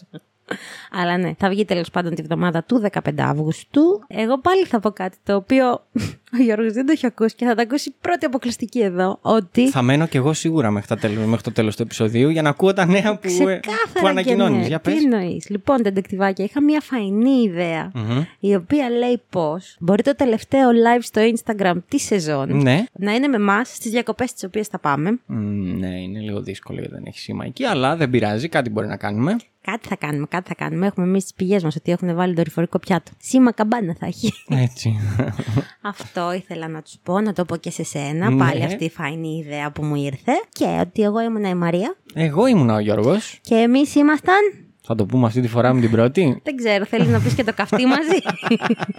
Αλλά 0.92 1.18
ναι, 1.18 1.34
θα 1.38 1.50
βγει 1.50 1.66
τέλος 1.66 1.90
πάντων 1.90 2.16
τη 2.16 2.22
βδομάδα 2.22 2.64
του 2.64 2.84
15 2.92 3.00
Αύγουστου. 3.18 3.82
Εγώ 4.08 4.40
πάλι 4.40 4.66
θα 4.66 4.80
πω 4.80 4.92
κάτι 4.92 5.18
το 5.24 5.36
οποίο 5.36 5.72
ο 6.40 6.44
Γιώργος 6.44 6.74
δεν 6.74 6.86
το 6.86 6.92
έχει 6.92 7.06
ακούσει 7.06 7.36
και 7.36 7.46
θα 7.46 7.56
το 7.56 7.62
ακούσει 7.62 7.94
πρώτη 8.02 8.26
αποκλειστική 8.26 8.80
εδώ. 8.80 9.18
Ότι. 9.22 9.70
Θα 9.70 9.82
μένω 9.82 10.08
κι 10.08 10.18
εγώ 10.18 10.34
σίγουρα 10.34 10.72
μέχρι, 10.72 10.88
τα 10.88 10.98
τέλος- 10.98 11.26
μέχρι 11.26 11.44
το 11.44 11.52
τέλος 11.52 11.76
του 11.76 11.82
επεισοδίου 11.82 12.30
για 12.30 12.42
να 12.42 12.50
ακούω 12.50 12.74
τα 12.74 12.86
νέα 12.86 13.12
που, 13.18 13.28
Ξεκάθαρα 13.28 13.62
που 14.00 14.08
ανακοινώνει. 14.08 14.54
και 14.56 14.60
ναι. 14.62 14.68
Για 14.68 14.80
Τι 14.80 14.92
πες. 14.92 15.04
εννοείς. 15.04 15.50
Λοιπόν, 15.50 15.82
τεντεκτιβάκια, 15.84 16.46
είχα 16.46 16.62
μια 16.64 16.82
φαϊνή 16.82 17.42
ιδέα, 17.44 17.92
Μμμ. 17.94 18.22
η 18.40 18.56
οποία 18.56 18.90
λέει 18.90 19.22
πως 19.30 19.76
μπορεί 19.80 20.04
το 20.04 20.16
τελευταίο 20.16 20.70
live 20.70 21.02
στο 21.02 21.22
Instagram 21.22 21.74
τη 21.88 22.00
σεζόν 22.00 22.62
Ναι. 22.62 22.84
να 22.94 23.14
είναι 23.14 23.28
με 23.28 23.36
εμάς 23.36 23.68
στις 23.68 23.92
διακοπές 23.92 24.34
τις 24.34 24.44
οποίες 24.44 24.68
θα 24.68 24.80
πάμε. 24.80 25.20
Μ, 25.26 25.36
ναι, 25.80 26.02
είναι 26.02 26.20
λίγο 26.20 26.42
δύσκολο 26.42 26.80
γιατί 26.80 26.94
δεν 26.94 27.04
έχει 27.06 27.20
σήμα 27.20 27.46
εκεί, 27.46 27.66
αλλά 27.66 27.96
δεν 27.96 28.10
πειράζει, 28.10 28.48
κάτι 28.50 28.70
μπορεί 28.70 28.88
να 28.88 28.98
κάνουμε. 28.98 29.36
Κάτι 29.72 29.88
θα 29.88 29.96
κάνουμε, 29.96 30.26
κάτι 30.30 30.48
θα 30.48 30.56
κάνουμε. 30.56 30.86
Έχουμε 30.86 31.06
εμείς 31.06 31.24
τις 31.24 31.34
πηγές 31.34 31.64
μας 31.64 31.76
ότι 31.76 31.92
έχουν 31.92 32.16
βάλει 32.16 32.34
δορυφορικό 32.34 32.80
πιάτο. 32.80 33.12
Σήμα 33.18 33.52
καμπάνα 33.52 33.96
θα 34.00 34.06
έχει. 34.06 34.34
Έτσι. 34.48 35.00
Αυτό 35.92 36.34
ήθελα 36.34 36.68
να 36.68 36.82
τους 36.82 36.96
πω, 37.04 37.20
να 37.20 37.34
το 37.34 37.46
πω 37.46 37.56
και 37.56 37.72
σε 37.72 37.84
σένα. 37.84 38.30
Ναι. 38.30 38.38
Πάλι 38.38 38.64
αυτή 38.64 38.84
η 38.84 38.90
φαϊνή 38.90 39.44
ιδέα 39.46 39.72
που 39.72 39.84
μου 39.84 39.96
ήρθε. 39.96 40.32
Και 40.52 40.78
ότι 40.82 41.02
εγώ 41.02 41.22
ήμουν 41.22 41.44
η 41.44 41.56
Μαρία. 41.56 41.96
Εγώ 42.14 42.48
ήμουν 42.48 42.70
ο 42.70 42.80
Γιώργος. 42.80 43.40
Και 43.42 43.56
εμείς 43.56 43.96
ήμασταν. 43.96 44.40
Θα 44.82 44.96
το 44.96 45.06
πούμε 45.06 45.26
αυτή 45.28 45.42
τη 45.42 45.48
φορά 45.48 45.74
με 45.74 45.82
την 45.82 45.92
πρώτη. 45.92 46.36
Δεν 46.44 46.56
ξέρω, 46.56 46.86
θέλεις 46.86 47.08
να 47.08 47.20
πεις 47.20 47.34
και 47.34 47.44
το 47.44 47.54
καυτί 47.54 47.86
μαζί; 47.86 48.20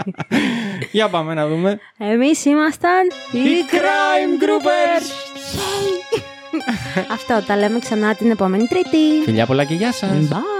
Για 0.93 1.09
πάμε 1.09 1.35
να 1.35 1.49
δούμε. 1.49 1.79
Εμείς 1.99 2.45
ήμασταν. 2.45 3.07
Οι 3.33 3.65
Crime 3.71 4.43
Groupers! 4.43 5.07
Αυτό 7.13 7.47
τα 7.47 7.57
λέμε 7.57 7.79
ξανά 7.79 8.15
την 8.15 8.31
επόμενη 8.31 8.67
Τρίτη. 8.67 9.23
Φιλιά 9.25 9.47
πολλά 9.47 9.65
και 9.65 9.75
γεια 9.75 9.93
σας. 9.93 10.29
Bye. 10.31 10.60